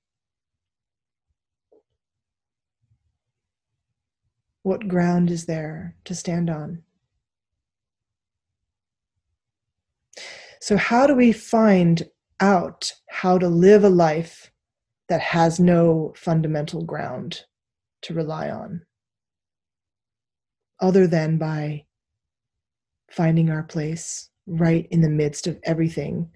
What 4.62 4.88
ground 4.88 5.30
is 5.30 5.46
there 5.46 5.96
to 6.04 6.14
stand 6.14 6.50
on? 6.50 6.82
So, 10.60 10.76
how 10.76 11.06
do 11.06 11.14
we 11.14 11.32
find 11.32 12.08
out 12.40 12.92
how 13.08 13.38
to 13.38 13.48
live 13.48 13.84
a 13.84 13.88
life 13.88 14.50
that 15.08 15.20
has 15.20 15.58
no 15.58 16.12
fundamental 16.16 16.84
ground 16.84 17.40
to 18.02 18.14
rely 18.14 18.50
on 18.50 18.82
other 20.80 21.06
than 21.06 21.38
by 21.38 21.84
finding 23.10 23.50
our 23.50 23.62
place 23.62 24.30
right 24.46 24.86
in 24.90 25.00
the 25.00 25.08
midst 25.08 25.46
of 25.46 25.58
everything 25.64 26.30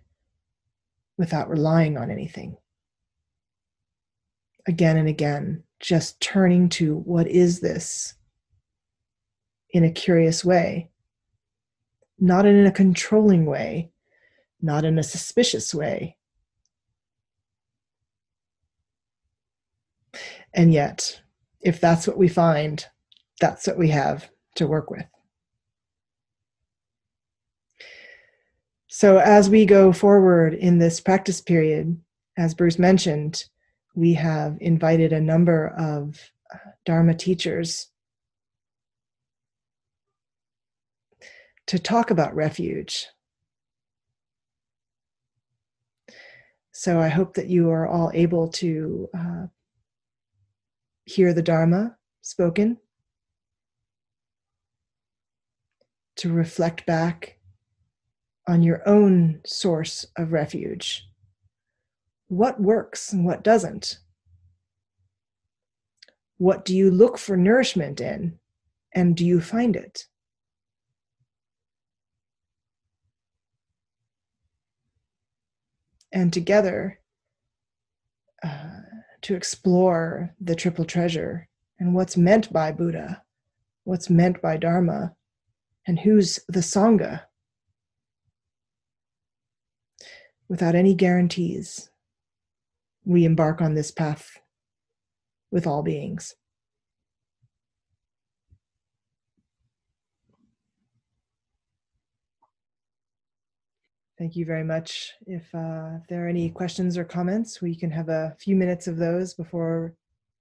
without 1.17 1.49
relying 1.49 1.97
on 1.97 2.11
anything? 2.11 2.57
Again 4.67 4.97
and 4.97 5.09
again, 5.09 5.63
just 5.81 6.21
turning 6.21 6.69
to 6.71 6.97
what 6.99 7.29
is 7.29 7.61
this 7.61 8.15
in 9.71 9.85
a 9.85 9.91
curious 9.91 10.45
way, 10.45 10.91
not 12.19 12.47
in 12.47 12.65
a 12.65 12.73
controlling 12.73 13.45
way, 13.45 13.91
not 14.63 14.85
in 14.85 14.99
a 14.99 15.03
suspicious 15.03 15.75
way. 15.75 16.17
And 20.55 20.73
yet, 20.73 21.21
if 21.61 21.81
that's 21.81 22.07
what 22.07 22.17
we 22.17 22.29
find, 22.29 22.87
that's 23.41 23.67
what 23.67 23.77
we 23.77 23.89
have 23.89 24.31
to 24.55 24.67
work 24.67 24.91
with. 24.91 25.05
So, 28.97 29.19
as 29.19 29.51
we 29.51 29.67
go 29.67 29.93
forward 29.93 30.55
in 30.55 30.79
this 30.79 31.01
practice 31.01 31.41
period, 31.41 32.01
as 32.37 32.55
Bruce 32.55 32.79
mentioned, 32.79 33.45
we 33.97 34.15
have 34.15 34.57
invited 34.61 35.13
a 35.13 35.21
number 35.21 35.75
of 35.77 36.31
uh, 36.55 36.59
Dharma 36.87 37.15
teachers 37.15 37.89
to 41.67 41.77
talk 41.81 42.13
about 42.13 42.37
refuge. 42.37 43.09
So 46.71 47.01
I 47.01 47.09
hope 47.09 47.35
that 47.35 47.49
you 47.49 47.71
are 47.71 47.89
all 47.89 48.13
able 48.15 48.47
to 48.63 49.09
uh, 49.13 49.47
hear 51.05 51.35
the 51.35 51.43
Dharma 51.43 51.97
spoken, 52.23 52.77
to 56.15 56.33
reflect 56.33 56.87
back 56.87 57.34
on 58.47 58.63
your 58.63 58.87
own 58.87 59.41
source 59.47 60.05
of 60.17 60.33
refuge. 60.33 61.07
What 62.29 62.61
works 62.61 63.13
and 63.13 63.25
what 63.25 63.43
doesn't? 63.45 63.99
What 66.39 66.65
do 66.65 66.77
you 66.77 66.91
look 66.91 67.17
for 67.17 67.37
nourishment 67.37 68.01
in, 68.01 68.39
and 68.93 69.17
do 69.17 69.25
you 69.25 69.41
find 69.41 69.77
it? 69.77 70.07
And 76.13 76.33
together, 76.33 77.01
uh, 78.43 78.81
to 79.23 79.35
explore 79.35 80.35
the 80.41 80.55
triple 80.55 80.85
treasure 80.85 81.49
and 81.79 81.95
what's 81.95 82.17
meant 82.17 82.53
by 82.53 82.73
Buddha, 82.73 83.23
what's 83.85 84.11
meant 84.11 84.43
by 84.43 84.57
Dharma, 84.57 85.15
and 85.87 85.99
who's 85.99 86.41
the 86.49 86.61
Sangha. 86.61 87.23
Without 90.49 90.75
any 90.75 90.95
guarantees, 90.95 91.91
we 93.05 93.25
embark 93.25 93.61
on 93.61 93.75
this 93.75 93.91
path 93.91 94.39
with 95.51 95.67
all 95.67 95.83
beings. 95.83 96.35
Thank 104.17 104.37
you 104.37 104.45
very 104.45 104.63
much. 104.63 105.13
If, 105.27 105.53
uh, 105.55 105.99
if 106.01 106.07
there 106.09 106.25
are 106.25 106.29
any 106.29 106.49
questions 106.51 106.97
or 106.97 107.05
comments, 107.05 107.61
we 107.61 107.75
can 107.75 107.91
have 107.91 108.09
a 108.09 108.37
few 108.39 108.55
minutes 108.55 108.87
of 108.87 108.97
those 108.97 109.35
before 109.35 109.95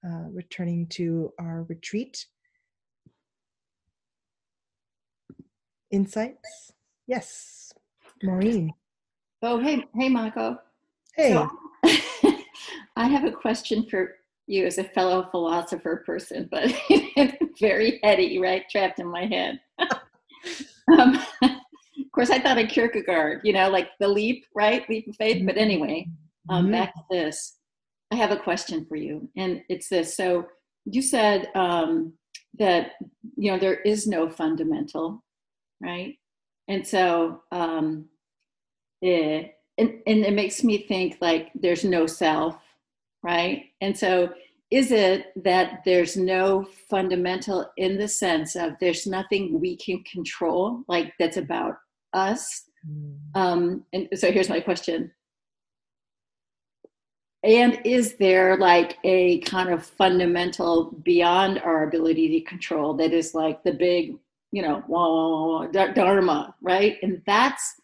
uh, 0.06 0.28
returning 0.32 0.88
to 0.88 1.34
our 1.40 1.64
retreat. 1.64 2.28
Insights? 5.90 6.74
Yes, 7.08 7.74
Maureen. 8.22 8.74
Oh, 9.46 9.60
hey, 9.60 9.84
hey, 9.94 10.08
Mako. 10.08 10.58
Hey. 11.18 11.34
So, 11.34 11.50
I 12.96 13.10
have 13.10 13.26
a 13.26 13.32
question 13.32 13.86
for 13.90 14.16
you 14.48 14.66
as 14.66 14.78
a 14.78 14.86
fellow 14.86 15.28
philosopher 15.32 16.02
person, 16.06 16.48
but 16.50 16.74
very 17.60 18.00
heady, 18.04 18.40
right? 18.40 18.64
Trapped 18.70 19.00
in 19.00 19.08
my 19.08 19.26
head. 19.26 19.60
um, 20.98 21.20
of 21.42 22.12
course, 22.16 22.30
I 22.30 22.40
thought 22.40 22.58
of 22.58 22.70
Kierkegaard, 22.70 23.42
you 23.44 23.52
know, 23.52 23.70
like 23.70 23.90
the 24.00 24.08
leap, 24.08 24.46
right? 24.56 24.90
Leap 24.90 25.10
of 25.10 25.18
faith. 25.18 25.46
But 25.46 25.58
anyway, 25.58 26.08
um, 26.48 26.64
mm-hmm. 26.64 26.72
back 26.72 26.96
to 26.96 27.02
this. 27.12 27.58
I 28.12 28.16
have 28.16 28.32
a 28.32 28.38
question 28.38 28.86
for 28.86 28.96
you, 28.96 29.28
and 29.36 29.62
it's 29.68 29.90
this. 29.90 30.16
So 30.16 30.48
you 30.86 31.02
said 31.02 31.50
um, 31.54 32.14
that 32.60 32.92
you 33.36 33.52
know 33.52 33.60
there 33.60 33.82
is 33.82 34.08
no 34.08 34.30
fundamental, 34.30 35.22
right? 35.82 36.16
And 36.70 36.88
so 36.88 37.42
um, 37.52 38.06
it, 39.04 39.56
and, 39.78 40.02
and 40.08 40.26
it 40.26 40.34
makes 40.34 40.64
me 40.64 40.86
think 40.88 41.18
like 41.22 41.52
there's 41.56 41.84
no 41.84 42.08
self, 42.08 42.58
right? 43.22 43.66
And 43.82 43.98
so 43.98 44.34
is 44.72 44.92
it 44.92 45.34
that 45.44 45.82
there's 45.86 46.18
no 46.18 46.68
fundamental 46.90 47.70
in 47.78 47.98
the 47.98 48.08
sense 48.08 48.56
of 48.56 48.74
there's 48.80 49.06
nothing 49.06 49.60
we 49.60 49.78
can 49.78 50.04
control, 50.04 50.84
like 50.88 51.14
that's 51.20 51.38
about 51.38 51.76
us? 52.14 52.64
Mm. 52.88 53.18
Um, 53.36 53.86
and 53.94 54.08
so 54.16 54.32
here's 54.32 54.50
my 54.50 54.60
question 54.60 55.12
and 57.44 57.80
is 57.84 58.16
there 58.16 58.58
like 58.58 58.98
a 59.04 59.40
kind 59.40 59.70
of 59.70 59.86
fundamental 59.86 60.92
beyond 61.04 61.60
our 61.60 61.84
ability 61.84 62.30
to 62.40 62.50
control 62.50 62.94
that 62.96 63.12
is 63.12 63.34
like 63.34 63.64
the 63.64 63.74
big 63.74 64.16
you 64.52 64.62
know 64.62 65.70
dharma 65.94 66.56
right 66.62 66.98
and 67.04 67.22
that's 67.26 67.76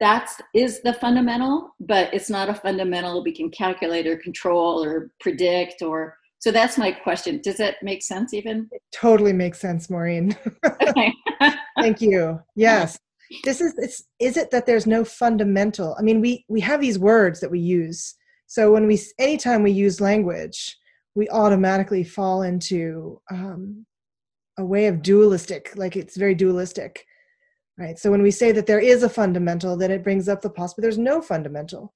that's 0.00 0.40
is 0.54 0.80
the 0.82 0.94
fundamental 0.94 1.74
but 1.80 2.12
it's 2.12 2.30
not 2.30 2.48
a 2.48 2.54
fundamental 2.54 3.22
we 3.22 3.32
can 3.32 3.50
calculate 3.50 4.06
or 4.06 4.16
control 4.16 4.82
or 4.82 5.10
predict 5.20 5.82
or 5.82 6.16
so 6.40 6.50
that's 6.50 6.78
my 6.78 6.90
question. 6.90 7.42
Does 7.42 7.58
that 7.58 7.76
make 7.82 8.02
sense 8.02 8.32
even? 8.32 8.66
It 8.72 8.80
totally 8.94 9.34
makes 9.34 9.60
sense 9.60 9.90
maureen. 9.90 10.34
Okay. 10.64 11.12
Thank 11.78 12.00
you. 12.00 12.40
Yes. 12.56 12.98
This 13.44 13.60
is 13.60 13.74
it's 13.76 14.04
is 14.18 14.38
it 14.38 14.50
that 14.50 14.64
there's 14.64 14.86
no 14.86 15.04
fundamental? 15.04 15.94
I 15.98 16.02
mean 16.02 16.20
we 16.20 16.44
we 16.48 16.60
have 16.60 16.80
these 16.80 16.98
words 16.98 17.40
that 17.40 17.50
we 17.50 17.60
use. 17.60 18.14
So 18.46 18.72
when 18.72 18.88
we, 18.88 18.98
anytime 19.20 19.62
we 19.62 19.70
use 19.70 20.00
language, 20.00 20.76
we 21.14 21.28
automatically 21.28 22.02
fall 22.02 22.42
into 22.42 23.20
um, 23.30 23.86
a 24.58 24.64
way 24.64 24.88
of 24.88 25.02
dualistic, 25.02 25.70
like 25.76 25.94
it's 25.94 26.16
very 26.16 26.34
dualistic, 26.34 27.06
right? 27.80 27.98
So 27.98 28.10
when 28.10 28.22
we 28.22 28.30
say 28.30 28.52
that 28.52 28.66
there 28.66 28.78
is 28.78 29.02
a 29.02 29.08
fundamental, 29.08 29.76
then 29.76 29.90
it 29.90 30.04
brings 30.04 30.28
up 30.28 30.42
the 30.42 30.50
possibility 30.50 30.82
there's 30.82 30.98
no 30.98 31.20
fundamental, 31.20 31.92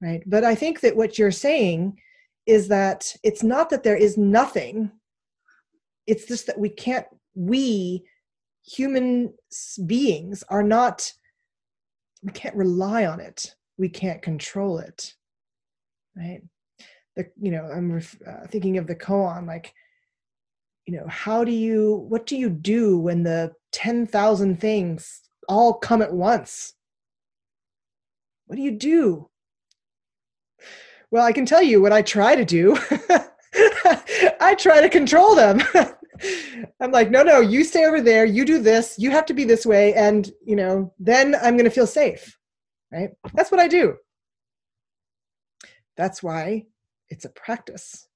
right? 0.00 0.22
But 0.26 0.44
I 0.44 0.54
think 0.54 0.80
that 0.80 0.96
what 0.96 1.18
you're 1.18 1.30
saying 1.30 1.98
is 2.46 2.68
that 2.68 3.14
it's 3.22 3.42
not 3.42 3.68
that 3.70 3.82
there 3.82 3.96
is 3.96 4.16
nothing, 4.16 4.90
it's 6.06 6.26
just 6.26 6.46
that 6.46 6.58
we 6.58 6.68
can't, 6.70 7.06
we 7.34 8.04
human 8.64 9.34
beings 9.86 10.42
are 10.48 10.62
not, 10.62 11.12
we 12.22 12.32
can't 12.32 12.56
rely 12.56 13.04
on 13.04 13.20
it, 13.20 13.54
we 13.76 13.88
can't 13.88 14.22
control 14.22 14.78
it 14.78 15.14
right 16.16 16.42
the 17.16 17.26
you 17.40 17.50
know 17.50 17.64
i'm 17.64 17.96
uh, 17.96 18.46
thinking 18.48 18.78
of 18.78 18.86
the 18.86 18.94
koan 18.94 19.46
like 19.46 19.74
you 20.86 20.96
know 20.96 21.06
how 21.08 21.44
do 21.44 21.52
you 21.52 22.06
what 22.08 22.26
do 22.26 22.36
you 22.36 22.48
do 22.50 22.98
when 22.98 23.22
the 23.22 23.52
10,000 23.72 24.60
things 24.60 25.22
all 25.48 25.74
come 25.74 26.02
at 26.02 26.12
once? 26.12 26.74
What 28.46 28.56
do 28.56 28.62
you 28.62 28.72
do? 28.72 29.28
Well 31.10 31.24
i 31.24 31.32
can 31.32 31.46
tell 31.46 31.62
you 31.62 31.80
what 31.80 31.92
i 31.92 32.02
try 32.02 32.34
to 32.36 32.44
do. 32.44 32.76
I 34.40 34.54
try 34.54 34.80
to 34.80 34.88
control 34.88 35.34
them. 35.34 35.60
I'm 36.80 36.90
like 36.90 37.10
no 37.10 37.22
no 37.22 37.40
you 37.40 37.64
stay 37.64 37.84
over 37.84 38.00
there 38.00 38.24
you 38.24 38.44
do 38.44 38.60
this 38.60 38.96
you 38.98 39.10
have 39.10 39.26
to 39.26 39.34
be 39.34 39.44
this 39.44 39.66
way 39.66 39.92
and 39.94 40.30
you 40.44 40.54
know 40.54 40.92
then 40.98 41.34
i'm 41.42 41.56
going 41.56 41.64
to 41.64 41.70
feel 41.70 41.86
safe 41.86 42.38
right? 42.92 43.10
That's 43.34 43.50
what 43.50 43.60
i 43.60 43.66
do. 43.66 43.96
That's 45.96 46.22
why 46.22 46.66
it's 47.08 47.24
a 47.24 47.30
practice. 47.30 48.08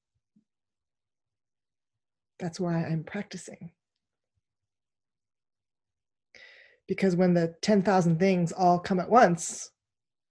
That's 2.39 2.61
why 2.61 2.84
I'm 2.84 3.05
practicing. 3.05 3.70
Because 6.89 7.16
when 7.16 7.34
the 7.34 7.55
10,000 7.62 8.18
things 8.18 8.53
all 8.53 8.78
come 8.78 9.01
at 9.01 9.11
once, 9.11 9.70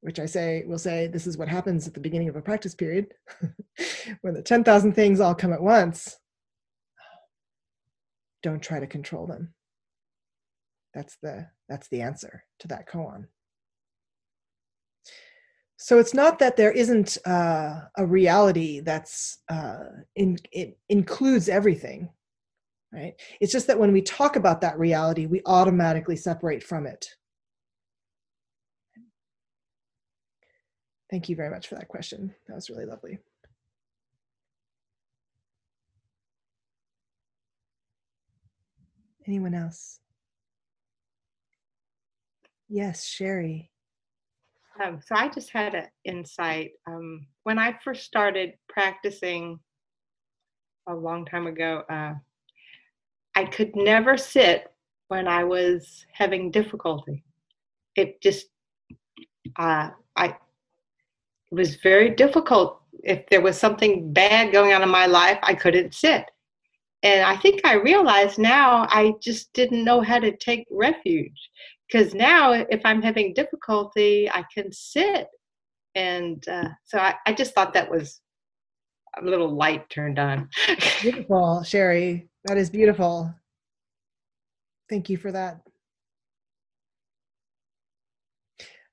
which 0.01 0.19
I 0.19 0.25
say, 0.25 0.63
will 0.67 0.77
say, 0.77 1.07
this 1.07 1.27
is 1.27 1.37
what 1.37 1.49
happens 1.49 1.87
at 1.87 1.93
the 1.93 1.99
beginning 1.99 2.29
of 2.29 2.35
a 2.35 2.41
practice 2.41 2.75
period. 2.75 3.07
when 4.21 4.33
the 4.33 4.41
10,000 4.41 4.93
things 4.93 5.19
all 5.19 5.35
come 5.35 5.51
at 5.51 5.61
once, 5.61 6.17
don't 8.43 8.61
try 8.61 8.79
to 8.79 8.87
control 8.87 9.25
them. 9.25 9.53
That's 10.93 11.17
the, 11.21 11.47
that's 11.67 11.87
the 11.89 12.01
answer 12.01 12.43
to 12.59 12.67
that 12.69 12.87
koan. 12.87 13.25
So 15.78 15.99
it's 15.99 16.13
not 16.13 16.39
that 16.39 16.55
there 16.55 16.71
isn't 16.71 17.17
uh, 17.26 17.82
a 17.97 18.05
reality 18.05 18.80
that's 18.80 19.39
uh, 19.49 19.84
in, 20.15 20.38
it 20.51 20.78
includes 20.89 21.49
everything, 21.49 22.09
right? 22.93 23.13
It's 23.41 23.51
just 23.51 23.67
that 23.67 23.80
when 23.80 23.91
we 23.91 24.01
talk 24.01 24.36
about 24.38 24.61
that 24.61 24.80
reality, 24.80 25.26
we 25.26 25.41
automatically 25.45 26.15
separate 26.15 26.63
from 26.63 26.88
it. 26.88 27.09
Thank 31.11 31.30
you 31.30 31.36
very 31.36 31.49
much 31.49 31.67
for 31.67 31.76
that 31.76 31.88
question. 31.88 32.34
That 32.47 32.55
was 32.55 32.69
really 32.69 32.86
lovely. 32.86 33.19
Anyone 39.28 39.53
else? 39.53 39.99
Yes, 42.69 43.05
Sherry. 43.05 43.71
Um, 44.84 44.99
so 45.05 45.15
I 45.15 45.30
just 45.30 45.51
had 45.51 45.76
an 45.76 45.88
insight. 46.05 46.71
Um, 46.88 47.28
when 47.43 47.59
I 47.59 47.78
first 47.84 48.03
started 48.05 48.53
practicing 48.69 49.59
a 50.88 50.93
long 50.95 51.26
time 51.26 51.47
ago, 51.47 51.84
uh, 51.89 52.13
I 53.36 53.45
could 53.45 53.76
never 53.76 54.17
sit 54.17 54.71
when 55.09 55.28
I 55.28 55.43
was 55.43 56.05
having 56.13 56.51
difficulty. 56.51 57.23
It 57.95 58.21
just, 58.21 58.47
uh, 59.57 59.91
I, 60.15 60.26
it 60.28 60.36
was 61.51 61.76
very 61.78 62.09
difficult. 62.09 62.82
If 63.03 63.28
there 63.28 63.41
was 63.41 63.57
something 63.57 64.11
bad 64.13 64.51
going 64.51 64.73
on 64.73 64.84
in 64.84 64.89
my 64.89 65.05
life, 65.05 65.39
I 65.43 65.53
couldn't 65.55 65.93
sit. 65.93 66.26
and 67.03 67.23
I 67.23 67.38
think 67.38 67.61
I 67.65 67.76
realize 67.76 68.38
now 68.38 68.88
I 68.89 69.13
just 69.21 69.53
didn't 69.53 69.84
know 69.86 70.01
how 70.01 70.19
to 70.19 70.36
take 70.38 70.65
refuge 70.71 71.49
because 71.88 72.13
now 72.13 72.51
if 72.53 72.81
I'm 72.86 73.01
having 73.01 73.33
difficulty, 73.33 74.29
I 74.29 74.43
can 74.53 74.71
sit. 74.71 75.27
And 75.93 76.43
uh, 76.47 76.69
so 76.83 76.97
I, 76.97 77.15
I 77.25 77.33
just 77.33 77.53
thought 77.53 77.73
that 77.73 77.89
was 77.89 78.19
a 79.17 79.23
little 79.23 79.53
light 79.53 79.89
turned 79.89 80.19
on. 80.19 80.49
beautiful, 81.01 81.63
Sherry. 81.63 82.27
That 82.45 82.57
is 82.57 82.69
beautiful. 82.69 83.33
Thank 84.89 85.09
you 85.09 85.17
for 85.17 85.31
that. 85.31 85.61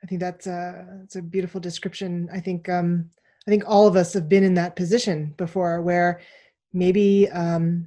I 0.02 0.06
think 0.06 0.20
that's 0.20 0.46
a, 0.46 0.86
that's 1.00 1.16
a 1.16 1.22
beautiful 1.22 1.60
description. 1.60 2.28
I 2.32 2.40
think 2.40 2.68
um, 2.68 3.10
I 3.46 3.50
think 3.50 3.64
all 3.66 3.86
of 3.86 3.96
us 3.96 4.12
have 4.14 4.28
been 4.28 4.44
in 4.44 4.54
that 4.54 4.76
position 4.76 5.34
before, 5.36 5.80
where 5.80 6.20
maybe 6.72 7.28
um, 7.30 7.86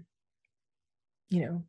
you 1.29 1.45
know 1.45 1.63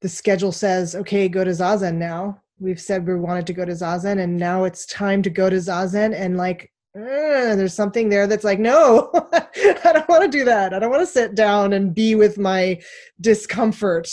the 0.00 0.08
schedule 0.08 0.52
says, 0.52 0.94
okay, 0.94 1.28
go 1.28 1.44
to 1.44 1.50
zazen 1.50 1.96
now. 1.96 2.40
We've 2.60 2.80
said 2.80 3.06
we 3.06 3.14
wanted 3.14 3.46
to 3.48 3.52
go 3.52 3.64
to 3.64 3.72
zazen, 3.72 4.20
and 4.20 4.36
now 4.36 4.64
it's 4.64 4.86
time 4.86 5.22
to 5.22 5.30
go 5.30 5.48
to 5.48 5.56
zazen, 5.56 6.14
and 6.18 6.36
like 6.36 6.72
there's 6.94 7.74
something 7.74 8.08
there 8.08 8.26
that's 8.26 8.44
like, 8.44 8.58
no, 8.58 9.10
I 9.32 9.92
don't 9.92 10.08
want 10.08 10.22
to 10.22 10.38
do 10.38 10.44
that. 10.44 10.74
I 10.74 10.78
don't 10.78 10.90
want 10.90 11.02
to 11.02 11.12
sit 11.12 11.34
down 11.34 11.72
and 11.72 11.94
be 11.94 12.14
with 12.14 12.38
my 12.38 12.80
discomfort, 13.20 14.08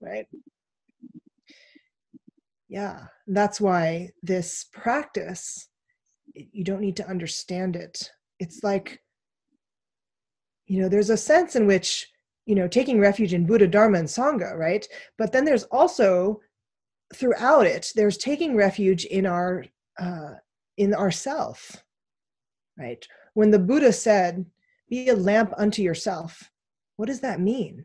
right? 0.00 0.26
Yeah, 2.68 3.06
that's 3.26 3.60
why 3.60 4.10
this 4.22 4.66
practice, 4.72 5.68
you 6.34 6.64
don't 6.64 6.80
need 6.80 6.96
to 6.96 7.08
understand 7.08 7.76
it. 7.76 8.10
It's 8.38 8.62
like, 8.62 9.02
you 10.66 10.80
know, 10.80 10.88
there's 10.88 11.10
a 11.10 11.16
sense 11.16 11.56
in 11.56 11.66
which, 11.66 12.08
you 12.50 12.56
know, 12.56 12.66
taking 12.66 12.98
refuge 12.98 13.32
in 13.32 13.46
Buddha, 13.46 13.68
Dharma, 13.68 14.00
and 14.00 14.08
Sangha, 14.08 14.58
right? 14.58 14.84
But 15.16 15.30
then 15.30 15.44
there's 15.44 15.62
also 15.64 16.40
throughout 17.14 17.64
it, 17.64 17.92
there's 17.94 18.18
taking 18.18 18.56
refuge 18.56 19.04
in 19.04 19.24
our 19.24 19.64
uh, 20.00 20.34
in 20.76 20.92
ourself, 20.92 21.84
right? 22.76 23.06
When 23.34 23.52
the 23.52 23.60
Buddha 23.60 23.92
said, 23.92 24.44
"Be 24.88 25.10
a 25.10 25.14
lamp 25.14 25.54
unto 25.58 25.80
yourself," 25.80 26.50
what 26.96 27.06
does 27.06 27.20
that 27.20 27.40
mean? 27.40 27.84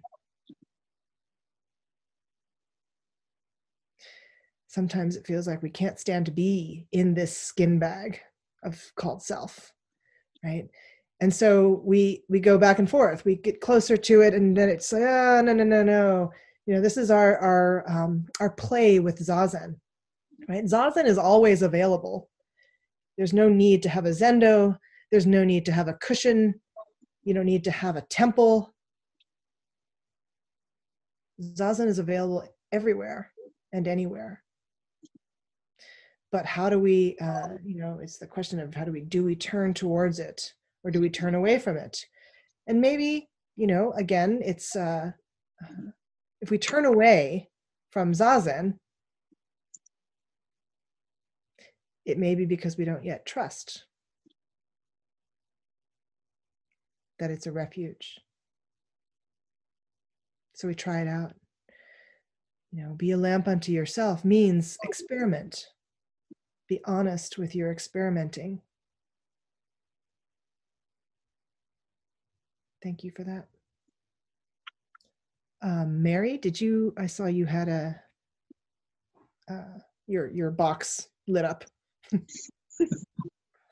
sometimes 4.67 5.15
it 5.15 5.25
feels 5.25 5.47
like 5.47 5.63
we 5.63 5.69
can't 5.69 6.01
stand 6.01 6.25
to 6.25 6.33
be 6.33 6.85
in 6.91 7.13
this 7.13 7.37
skin 7.37 7.79
bag 7.79 8.19
of 8.61 8.91
called 8.97 9.23
self 9.23 9.71
right 10.43 10.67
and 11.21 11.33
so 11.33 11.81
we 11.83 12.23
we 12.29 12.39
go 12.39 12.57
back 12.57 12.79
and 12.79 12.89
forth. 12.89 13.25
We 13.25 13.35
get 13.35 13.61
closer 13.61 13.97
to 13.97 14.21
it 14.21 14.33
and 14.33 14.55
then 14.55 14.69
it's 14.69 14.91
like 14.91 15.03
oh 15.03 15.41
no 15.41 15.53
no 15.53 15.63
no 15.63 15.83
no. 15.83 16.31
You 16.65 16.75
know 16.75 16.81
this 16.81 16.97
is 16.97 17.11
our 17.11 17.37
our 17.37 17.89
um 17.89 18.25
our 18.39 18.49
play 18.49 18.99
with 18.99 19.25
zazen 19.25 19.75
right? 20.47 20.65
Zazen 20.65 21.05
is 21.05 21.17
always 21.17 21.61
available. 21.61 22.29
There's 23.17 23.33
no 23.33 23.49
need 23.49 23.83
to 23.83 23.89
have 23.89 24.05
a 24.05 24.09
zendo. 24.09 24.77
There's 25.11 25.25
no 25.25 25.43
need 25.43 25.65
to 25.65 25.71
have 25.71 25.87
a 25.87 25.93
cushion. 25.93 26.59
You 27.23 27.33
don't 27.33 27.45
need 27.45 27.63
to 27.65 27.71
have 27.71 27.95
a 27.95 28.01
temple. 28.01 28.73
Zazen 31.41 31.87
is 31.87 31.99
available 31.99 32.43
everywhere 32.71 33.31
and 33.73 33.87
anywhere. 33.87 34.43
But 36.31 36.45
how 36.45 36.69
do 36.69 36.79
we 36.79 37.17
uh, 37.21 37.49
you 37.63 37.77
know 37.77 37.99
it's 38.01 38.17
the 38.17 38.27
question 38.27 38.59
of 38.59 38.73
how 38.73 38.83
do 38.83 38.91
we 38.91 39.01
do 39.01 39.23
we 39.23 39.35
turn 39.35 39.73
towards 39.73 40.19
it 40.19 40.53
or 40.85 40.91
do 40.91 41.01
we 41.01 41.09
turn 41.09 41.35
away 41.35 41.59
from 41.59 41.75
it? 41.75 42.05
And 42.67 42.79
maybe 42.79 43.27
you 43.57 43.67
know 43.67 43.91
again 43.97 44.39
it's 44.43 44.75
uh, 44.75 45.11
if 46.41 46.51
we 46.51 46.57
turn 46.57 46.85
away 46.85 47.49
from 47.91 48.13
zazen 48.13 48.75
it 52.05 52.19
may 52.19 52.35
be 52.35 52.45
because 52.45 52.77
we 52.77 52.85
don't 52.85 53.03
yet 53.03 53.25
trust 53.25 53.85
that 57.17 57.31
it's 57.31 57.47
a 57.47 57.51
refuge. 57.51 58.19
So 60.53 60.67
we 60.67 60.75
try 60.75 61.01
it 61.01 61.07
out. 61.07 61.33
You 62.71 62.83
know 62.83 62.93
be 62.93 63.11
a 63.11 63.17
lamp 63.17 63.47
unto 63.47 63.71
yourself 63.71 64.23
means 64.23 64.77
experiment. 64.83 65.65
Be 66.67 66.81
honest 66.85 67.37
with 67.37 67.55
your 67.55 67.71
experimenting. 67.71 68.61
Thank 72.85 73.03
you 73.03 73.09
for 73.09 73.23
that. 73.23 73.47
Um, 75.63 76.03
Mary, 76.03 76.37
did 76.37 76.61
you? 76.61 76.93
I 76.99 77.07
saw 77.07 77.25
you 77.25 77.47
had 77.47 77.67
a 77.67 77.99
uh, 79.49 79.79
your 80.05 80.27
your 80.27 80.51
box 80.51 81.07
lit 81.27 81.45
up. 81.45 81.63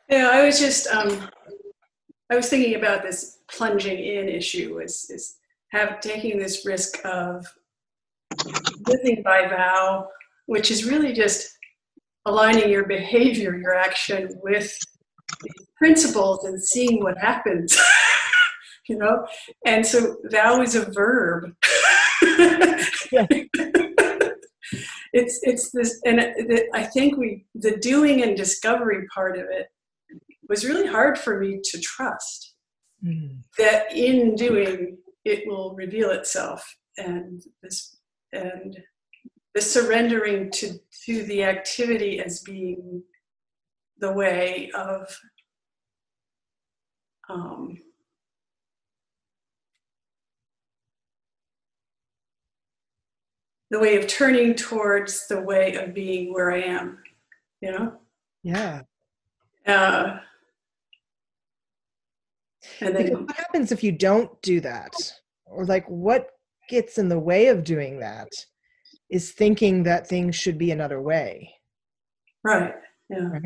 yeah, 0.09 0.29
I 0.31 0.43
was 0.43 0.59
just 0.59 0.87
um, 0.87 1.29
I 2.31 2.35
was 2.35 2.49
thinking 2.49 2.73
about 2.73 3.03
this 3.03 3.37
plunging 3.51 3.99
in 3.99 4.27
issue 4.27 4.79
is 4.79 5.07
is 5.11 5.35
have 5.67 5.99
taking 5.99 6.39
this 6.39 6.65
risk 6.65 6.97
of 7.05 7.45
living 8.87 9.21
by 9.21 9.47
vow, 9.47 10.07
which 10.47 10.71
is 10.71 10.85
really 10.85 11.13
just 11.13 11.55
aligning 12.25 12.67
your 12.67 12.87
behavior, 12.87 13.55
your 13.57 13.75
action 13.75 14.29
with 14.41 14.75
principles 15.77 16.45
and 16.45 16.59
seeing 16.59 17.03
what 17.03 17.15
happens. 17.19 17.79
you 18.87 18.97
know? 18.97 19.25
And 19.65 19.85
so 19.85 20.17
vow 20.25 20.61
is 20.61 20.75
a 20.75 20.91
verb. 20.91 21.53
it's 25.13 25.39
it's 25.43 25.71
this 25.71 26.01
and 26.05 26.19
it, 26.19 26.67
I 26.73 26.83
think 26.83 27.17
we 27.17 27.45
the 27.53 27.77
doing 27.77 28.23
and 28.23 28.35
discovery 28.35 29.05
part 29.13 29.37
of 29.37 29.45
it 29.49 29.67
was 30.49 30.65
really 30.65 30.87
hard 30.87 31.17
for 31.17 31.39
me 31.39 31.59
to 31.63 31.79
trust 31.79 32.55
mm. 33.05 33.37
that 33.57 33.93
in 33.95 34.35
doing 34.35 34.97
it 35.25 35.43
will 35.47 35.75
reveal 35.75 36.11
itself 36.11 36.65
and 36.97 37.41
this 37.61 37.97
and 38.31 38.77
the 39.53 39.61
surrendering 39.61 40.49
to 40.51 40.79
to 41.05 41.23
the 41.23 41.43
activity 41.43 42.19
as 42.19 42.41
being 42.41 43.03
the 43.99 44.11
way 44.11 44.71
of 44.73 45.15
um, 47.29 47.77
the 53.73 53.79
way 53.79 53.97
of 53.97 54.07
turning 54.07 54.55
towards 54.55 55.27
the 55.27 55.41
way 55.41 55.75
of 55.75 55.93
being 55.93 56.31
where 56.31 56.51
I 56.51 56.61
am, 56.61 56.99
you 57.59 57.71
know? 57.71 57.93
Yeah. 58.43 58.81
Uh, 59.65 60.19
and 62.79 62.95
then, 62.95 63.25
what 63.25 63.35
happens 63.35 63.71
if 63.71 63.83
you 63.83 63.91
don't 63.91 64.41
do 64.41 64.61
that? 64.61 64.93
Or 65.45 65.65
like 65.65 65.85
what 65.87 66.27
gets 66.69 66.97
in 66.97 67.09
the 67.09 67.19
way 67.19 67.47
of 67.47 67.63
doing 67.63 67.99
that? 67.99 68.29
is 69.13 69.31
thinking 69.31 69.83
that 69.83 70.07
things 70.07 70.35
should 70.35 70.57
be 70.57 70.71
another 70.71 70.99
way. 70.99 71.53
Right. 72.43 72.73
Yeah. 73.11 73.27
Right? 73.27 73.41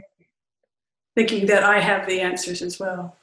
Thinking 1.14 1.46
that 1.48 1.64
I 1.64 1.82
have 1.82 2.08
the 2.08 2.22
answers 2.22 2.62
as 2.62 2.80
well. 2.80 3.18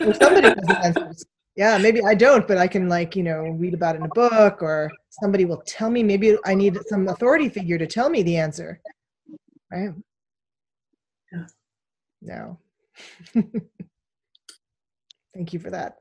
well 0.00 0.14
somebody 0.14 0.48
has 0.48 0.56
the 0.56 0.78
answers. 0.84 1.24
Yeah, 1.56 1.78
maybe 1.78 2.02
I 2.04 2.14
don't, 2.14 2.46
but 2.46 2.58
I 2.58 2.66
can 2.68 2.86
like, 2.86 3.16
you 3.16 3.22
know, 3.22 3.40
read 3.40 3.72
about 3.72 3.94
it 3.94 4.00
in 4.00 4.04
a 4.04 4.10
book 4.10 4.60
or 4.60 4.92
somebody 5.08 5.46
will 5.46 5.62
tell 5.66 5.88
me. 5.90 6.02
Maybe 6.02 6.36
I 6.44 6.54
need 6.54 6.78
some 6.86 7.08
authority 7.08 7.48
figure 7.48 7.78
to 7.78 7.86
tell 7.86 8.10
me 8.10 8.22
the 8.22 8.36
answer. 8.36 8.78
Right? 9.72 9.90
Yeah. 11.32 11.46
No. 12.20 12.58
Thank 15.34 15.54
you 15.54 15.58
for 15.58 15.70
that. 15.70 15.96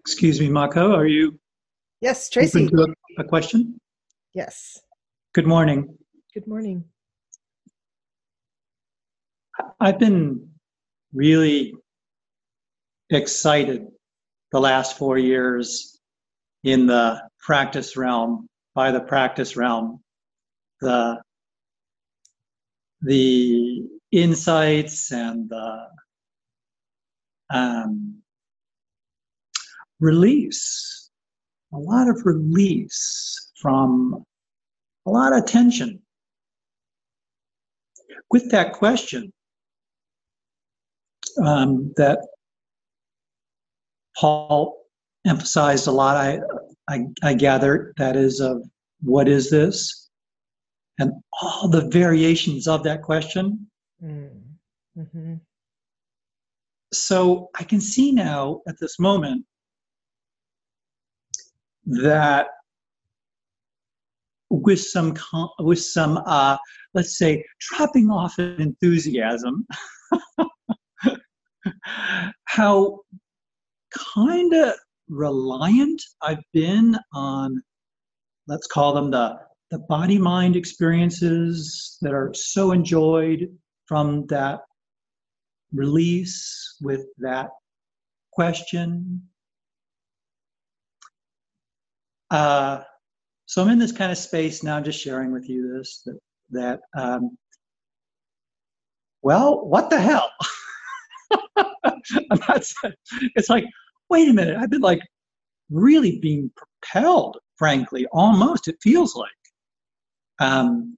Excuse 0.00 0.40
me, 0.40 0.48
Mako, 0.48 0.94
are 0.94 1.06
you? 1.06 1.38
Yes, 2.00 2.30
Tracy. 2.30 2.66
A, 2.72 3.20
a 3.20 3.24
question? 3.24 3.78
Yes. 4.32 4.80
Good 5.34 5.46
morning. 5.46 5.98
Good 6.32 6.46
morning. 6.46 6.84
I've 9.80 9.98
been 9.98 10.48
really 11.12 11.74
excited 13.10 13.86
the 14.52 14.60
last 14.60 14.98
four 14.98 15.18
years 15.18 16.00
in 16.64 16.86
the 16.86 17.20
practice 17.38 17.96
realm, 17.96 18.48
by 18.74 18.90
the 18.90 19.00
practice 19.00 19.56
realm, 19.56 20.00
the 20.80 21.20
the 23.00 23.82
insights 24.10 25.12
and 25.12 25.48
the 25.48 25.86
um, 27.50 28.22
release, 30.00 31.10
a 31.72 31.78
lot 31.78 32.08
of 32.08 32.20
release 32.24 33.52
from 33.60 34.24
a 35.06 35.10
lot 35.10 35.32
of 35.32 35.46
tension. 35.46 36.00
With 38.30 38.50
that 38.50 38.72
question, 38.72 39.32
um, 41.38 41.92
that 41.96 42.18
Paul 44.16 44.76
emphasized 45.26 45.86
a 45.86 45.92
lot. 45.92 46.16
I, 46.16 46.40
I, 46.88 47.06
I 47.22 47.34
gather 47.34 47.92
that 47.98 48.16
is 48.16 48.40
of 48.40 48.62
what 49.00 49.28
is 49.28 49.50
this, 49.50 50.08
and 50.98 51.12
all 51.40 51.68
the 51.68 51.88
variations 51.88 52.66
of 52.66 52.82
that 52.84 53.02
question. 53.02 53.68
Mm-hmm. 54.02 55.34
So 56.92 57.50
I 57.54 57.64
can 57.64 57.80
see 57.80 58.12
now 58.12 58.62
at 58.66 58.76
this 58.80 58.98
moment 58.98 59.44
that 61.86 62.48
with 64.50 64.80
some 64.80 65.14
with 65.58 65.80
some 65.80 66.22
uh, 66.26 66.56
let's 66.94 67.18
say 67.18 67.44
dropping 67.60 68.10
off 68.10 68.38
of 68.38 68.58
enthusiasm 68.58 69.66
how 72.44 73.00
kind 74.16 74.54
of 74.54 74.74
reliant 75.08 76.02
I've 76.22 76.42
been 76.52 76.96
on 77.14 77.62
let's 78.46 78.66
call 78.66 78.92
them 78.94 79.10
the 79.10 79.38
the 79.70 79.78
body 79.80 80.18
mind 80.18 80.56
experiences 80.56 81.98
that 82.02 82.14
are 82.14 82.32
so 82.34 82.72
enjoyed 82.72 83.48
from 83.86 84.26
that 84.26 84.60
release 85.72 86.76
with 86.80 87.06
that 87.18 87.50
question 88.32 89.22
uh, 92.30 92.82
so 93.46 93.62
I'm 93.62 93.70
in 93.70 93.78
this 93.78 93.92
kind 93.92 94.12
of 94.12 94.18
space 94.18 94.62
now, 94.62 94.80
just 94.80 95.02
sharing 95.02 95.32
with 95.32 95.48
you 95.48 95.72
this 95.76 96.02
that 96.04 96.18
that 96.50 96.80
um, 96.94 97.36
well, 99.22 99.66
what 99.66 99.90
the 99.90 100.00
hell? 100.00 100.30
I'm 101.84 102.40
not. 102.48 102.64
It's 103.34 103.48
like, 103.48 103.64
wait 104.08 104.28
a 104.28 104.32
minute. 104.32 104.56
I've 104.56 104.70
been 104.70 104.80
like 104.80 105.00
really 105.70 106.18
being 106.20 106.50
propelled, 106.56 107.38
frankly, 107.56 108.06
almost. 108.12 108.68
It 108.68 108.76
feels 108.82 109.14
like 109.14 109.30
um, 110.40 110.96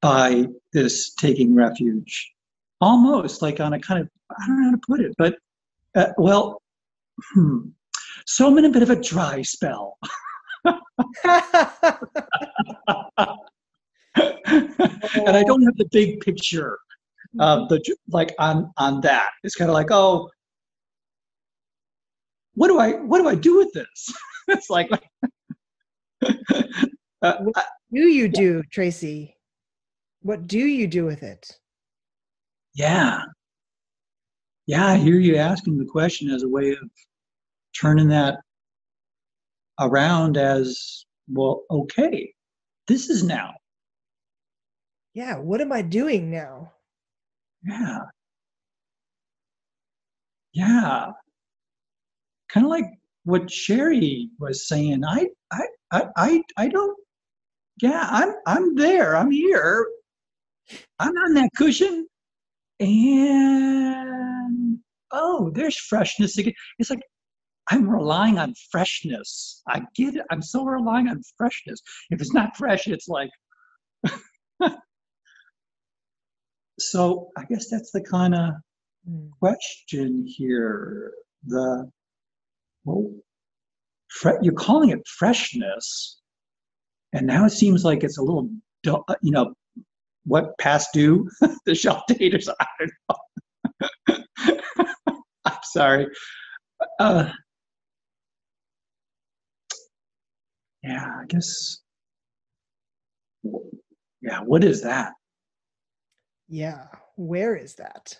by 0.00 0.46
this 0.72 1.14
taking 1.14 1.54
refuge, 1.54 2.32
almost 2.80 3.42
like 3.42 3.60
on 3.60 3.74
a 3.74 3.80
kind 3.80 4.00
of 4.00 4.08
I 4.30 4.46
don't 4.46 4.60
know 4.60 4.64
how 4.66 4.70
to 4.72 4.82
put 4.86 5.00
it, 5.00 5.14
but 5.18 5.36
uh, 5.96 6.12
well. 6.18 6.62
Hmm, 7.34 7.68
so 8.26 8.46
I'm 8.46 8.56
in 8.56 8.64
a 8.64 8.70
bit 8.70 8.82
of 8.82 8.90
a 8.90 8.96
dry 8.96 9.42
spell. 9.42 9.98
and 14.16 15.36
I 15.36 15.42
don't 15.44 15.62
have 15.62 15.76
the 15.76 15.88
big 15.90 16.20
picture 16.20 16.78
of 17.38 17.68
the 17.68 17.96
like 18.08 18.34
on 18.38 18.72
on 18.76 19.00
that. 19.02 19.30
It's 19.44 19.54
kind 19.54 19.70
of 19.70 19.74
like, 19.74 19.90
oh, 19.90 20.28
what 22.54 22.68
do 22.68 22.78
I 22.78 22.92
what 22.92 23.18
do 23.18 23.28
I 23.28 23.34
do 23.34 23.56
with 23.58 23.72
this? 23.72 24.12
it's 24.48 24.70
like, 24.70 24.90
uh, 26.22 27.36
what 27.40 27.66
do 27.92 28.00
you 28.00 28.28
do, 28.28 28.62
Tracy? 28.72 29.36
What 30.22 30.46
do 30.46 30.58
you 30.58 30.86
do 30.86 31.04
with 31.04 31.22
it? 31.22 31.58
Yeah, 32.74 33.22
yeah, 34.66 34.86
I 34.86 34.96
hear 34.96 35.18
you 35.18 35.36
asking 35.36 35.78
the 35.78 35.84
question 35.84 36.30
as 36.30 36.42
a 36.42 36.48
way 36.48 36.70
of 36.70 36.78
turning 37.78 38.08
that 38.08 38.38
around 39.80 40.36
as 40.36 41.06
well 41.28 41.62
okay 41.70 42.32
this 42.86 43.08
is 43.08 43.22
now 43.22 43.54
yeah 45.14 45.38
what 45.38 45.60
am 45.60 45.72
i 45.72 45.80
doing 45.80 46.30
now 46.30 46.70
yeah 47.64 47.98
yeah 50.52 51.06
kind 52.52 52.66
of 52.66 52.70
like 52.70 52.86
what 53.24 53.50
sherry 53.50 54.28
was 54.38 54.68
saying 54.68 55.02
i 55.04 55.26
i 55.52 55.66
i 55.92 56.06
i, 56.16 56.42
I 56.56 56.68
don't 56.68 56.96
yeah 57.82 58.06
i'm 58.10 58.34
i'm 58.46 58.74
there 58.74 59.16
i'm 59.16 59.30
here 59.30 59.86
i'm 60.98 61.16
on 61.16 61.34
that 61.34 61.50
cushion 61.56 62.06
and 62.80 64.78
oh 65.12 65.50
there's 65.54 65.76
freshness 65.76 66.38
again 66.38 66.54
it's 66.78 66.90
like 66.90 67.02
I'm 67.70 67.88
relying 67.88 68.38
on 68.38 68.54
freshness. 68.72 69.62
I 69.68 69.82
get 69.94 70.16
it. 70.16 70.26
I'm 70.30 70.42
so 70.42 70.64
relying 70.64 71.08
on 71.08 71.22
freshness. 71.38 71.80
If 72.10 72.20
it's 72.20 72.34
not 72.34 72.56
fresh, 72.56 72.88
it's 72.88 73.08
like. 73.08 73.30
so 76.80 77.28
I 77.36 77.44
guess 77.44 77.68
that's 77.68 77.90
the 77.92 78.02
kind 78.02 78.34
of 78.34 78.54
mm. 79.08 79.30
question 79.38 80.26
here. 80.26 81.12
The 81.46 81.90
well, 82.84 83.10
fre- 84.08 84.42
you're 84.42 84.54
calling 84.54 84.90
it 84.90 85.06
freshness, 85.06 86.20
and 87.12 87.26
now 87.26 87.44
it 87.44 87.50
seems 87.50 87.84
like 87.84 88.04
it's 88.04 88.18
a 88.18 88.22
little, 88.22 88.50
uh, 88.86 89.14
you 89.22 89.32
know, 89.32 89.54
what 90.24 90.56
past 90.58 90.90
due 90.92 91.28
the 91.66 91.74
shelf 91.74 92.02
date 92.08 92.34
or 92.34 92.40
something. 92.40 92.66
I 92.68 92.86
don't 94.08 94.24
know. 94.38 94.76
I'm 95.44 95.58
sorry. 95.62 96.06
Uh, 96.98 97.30
yeah, 100.82 101.06
I 101.22 101.26
guess. 101.26 101.78
Yeah, 104.22 104.40
what 104.40 104.64
is 104.64 104.82
that? 104.82 105.12
Yeah, 106.50 106.88
where 107.14 107.54
is 107.54 107.76
that? 107.76 108.18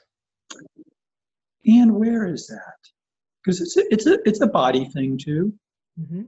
And 1.66 1.92
where 1.92 2.26
is 2.26 2.46
that? 2.46 2.78
Because 3.42 3.60
it's 3.60 3.76
a, 3.76 3.82
it's 3.92 4.06
a 4.06 4.18
it's 4.24 4.40
a 4.40 4.46
body 4.46 4.84
thing 4.84 5.18
too. 5.18 5.52
Mm-hmm. 6.00 6.22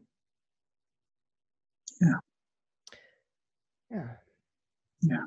Yeah. 2.00 2.18
Yeah. 3.90 4.08
Yeah. 5.02 5.24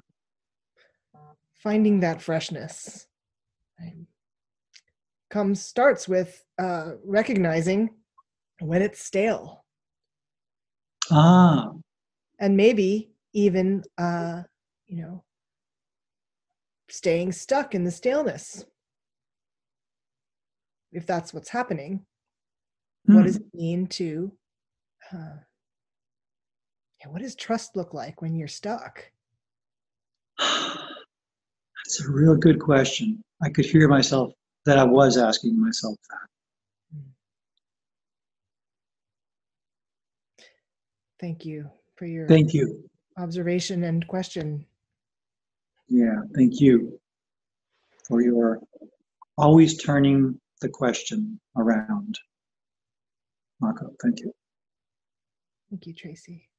Finding 1.54 2.02
that 2.02 2.22
freshness 2.22 3.08
comes 5.30 5.62
starts 5.62 6.08
with 6.08 6.44
uh, 6.60 6.92
recognizing 7.04 7.90
when 8.60 8.82
it's 8.82 9.04
stale 9.04 9.66
Ah. 11.12 11.72
And 12.40 12.58
maybe 12.58 13.12
even, 13.34 13.84
uh, 13.98 14.44
you 14.88 14.98
know, 14.98 15.24
staying 16.96 17.34
stuck 17.34 17.76
in 17.76 17.84
the 17.84 17.92
staleness. 17.92 18.64
If 20.94 21.06
that's 21.06 21.34
what's 21.34 21.50
happening, 21.50 22.06
what 23.04 23.26
does 23.26 23.36
hmm. 23.36 23.44
it 23.44 23.54
mean 23.54 23.88
to, 23.88 24.32
uh, 25.12 25.38
yeah, 27.02 27.08
what 27.10 27.22
does 27.22 27.36
trust 27.36 27.76
look 27.76 27.94
like 27.94 28.22
when 28.22 28.34
you're 28.36 28.48
stuck? 28.48 29.04
That's 30.40 32.02
a 32.08 32.12
real 32.12 32.36
good 32.36 32.60
question. 32.60 33.22
I 33.44 33.50
could 33.50 33.66
hear 33.66 33.88
myself 33.88 34.32
that 34.66 34.80
I 34.80 34.84
was 34.86 35.18
asking 35.18 35.62
myself 35.62 35.98
that. 36.10 36.30
Thank 41.20 41.46
you 41.46 41.70
for 41.96 42.06
your 42.06 42.28
thank 42.28 42.54
you 42.54 42.90
observation 43.18 43.84
and 43.84 44.06
question. 44.08 44.66
Yeah, 45.88 46.22
thank 46.36 46.60
you 46.60 47.00
for 48.08 48.22
your 48.22 48.60
always 49.38 49.78
turning 49.78 50.40
the 50.62 50.70
question 50.70 51.40
around. 51.58 52.18
Mako, 53.60 53.94
thank 54.02 54.20
you. 54.20 54.32
Thank 55.70 55.88
you, 55.88 55.94
Tracy. 55.94 56.50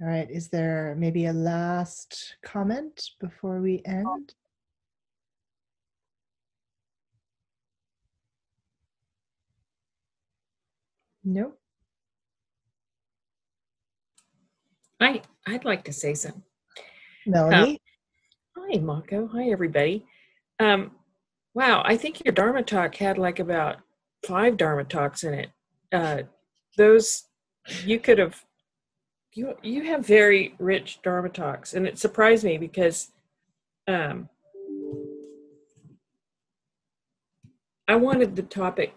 All 0.00 0.06
right, 0.06 0.30
is 0.30 0.48
there 0.48 0.94
maybe 0.96 1.26
a 1.26 1.32
last 1.32 2.36
comment 2.42 3.10
before 3.20 3.60
we 3.60 3.82
end? 3.84 4.34
No. 11.24 11.54
I 15.00 15.22
I'd 15.46 15.64
like 15.64 15.84
to 15.84 15.92
say 15.92 16.14
something. 16.14 16.42
Melanie. 17.26 17.80
Uh, 18.56 18.60
hi, 18.60 18.78
Mako. 18.78 19.28
Hi, 19.28 19.50
everybody. 19.50 20.06
Um, 20.60 20.92
wow, 21.54 21.82
I 21.84 21.96
think 21.96 22.24
your 22.24 22.32
Dharma 22.32 22.62
talk 22.62 22.96
had 22.96 23.18
like 23.18 23.38
about 23.38 23.78
five 24.26 24.56
Dharma 24.56 24.84
talks 24.84 25.24
in 25.24 25.34
it. 25.34 25.50
Uh, 25.92 26.22
those 26.76 27.24
you 27.84 27.98
could 27.98 28.18
have 28.18 28.44
you 29.34 29.54
you 29.62 29.84
have 29.84 30.06
very 30.06 30.54
rich 30.58 31.00
Dharma 31.02 31.28
talks, 31.28 31.74
and 31.74 31.86
it 31.86 31.98
surprised 31.98 32.44
me 32.44 32.58
because 32.58 33.12
um, 33.86 34.28
I 37.86 37.96
wanted 37.96 38.36
the 38.36 38.42
topic 38.42 38.94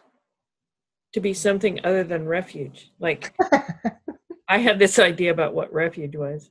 to 1.13 1.19
be 1.19 1.33
something 1.33 1.79
other 1.83 2.03
than 2.03 2.25
refuge. 2.25 2.91
Like 2.99 3.35
I 4.51 4.57
had 4.57 4.79
this 4.79 4.99
idea 4.99 5.31
about 5.31 5.53
what 5.53 5.73
refuge 5.73 6.15
was, 6.15 6.49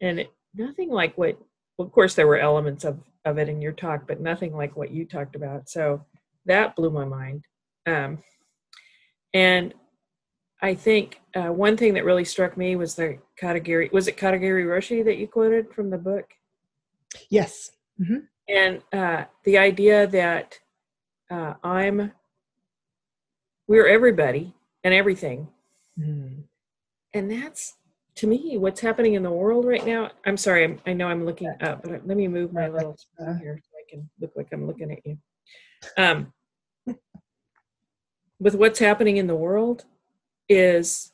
and 0.00 0.20
it, 0.20 0.32
nothing 0.54 0.90
like 0.90 1.18
what 1.18 1.36
well, 1.76 1.86
of 1.86 1.92
course, 1.92 2.14
there 2.14 2.28
were 2.28 2.38
elements 2.38 2.84
of 2.84 3.00
of 3.24 3.38
it 3.38 3.48
in 3.48 3.60
your 3.60 3.72
talk, 3.72 4.06
but 4.06 4.20
nothing 4.20 4.54
like 4.54 4.76
what 4.76 4.92
you 4.92 5.04
talked 5.04 5.34
about. 5.34 5.68
So 5.68 6.04
that 6.46 6.76
blew 6.76 6.90
my 6.90 7.04
mind. 7.04 7.44
Um, 7.86 8.18
and 9.34 9.74
I 10.60 10.74
think 10.74 11.20
uh, 11.34 11.52
one 11.52 11.76
thing 11.76 11.94
that 11.94 12.04
really 12.04 12.24
struck 12.24 12.56
me 12.56 12.76
was 12.76 12.94
the 12.94 13.18
Katagiri. 13.40 13.92
Was 13.92 14.06
it 14.06 14.16
Katagiri 14.16 14.64
Roshi 14.64 15.04
that 15.04 15.18
you 15.18 15.26
quoted 15.26 15.72
from 15.74 15.90
the 15.90 15.98
book? 15.98 16.30
Yes. 17.28 17.72
Mm-hmm. 18.00 18.18
And 18.48 18.82
uh, 18.92 19.24
the 19.44 19.58
idea 19.58 20.06
that 20.08 20.58
uh, 21.30 21.54
I'm, 21.64 22.12
we're 23.66 23.88
everybody 23.88 24.54
and 24.84 24.94
everything. 24.94 25.48
Mm. 25.98 26.44
And 27.14 27.30
that's 27.30 27.74
to 28.16 28.26
me 28.26 28.56
what's 28.58 28.80
happening 28.80 29.14
in 29.14 29.22
the 29.22 29.30
world 29.30 29.64
right 29.64 29.84
now. 29.86 30.10
I'm 30.26 30.36
sorry, 30.36 30.64
I'm, 30.64 30.80
i 30.86 30.92
know 30.92 31.08
I'm 31.08 31.24
looking 31.24 31.48
up, 31.60 31.82
but 31.82 32.06
let 32.06 32.16
me 32.16 32.28
move 32.28 32.52
my 32.52 32.68
little 32.68 32.96
screen 32.96 33.38
here 33.38 33.60
so 33.62 33.70
I 33.76 33.90
can 33.90 34.10
look 34.20 34.32
like 34.36 34.48
I'm 34.52 34.66
looking 34.66 34.92
at 34.92 34.98
you. 35.04 35.18
Um, 35.96 36.32
with 38.40 38.54
what's 38.54 38.78
happening 38.78 39.16
in 39.16 39.26
the 39.26 39.34
world 39.34 39.84
is, 40.48 41.12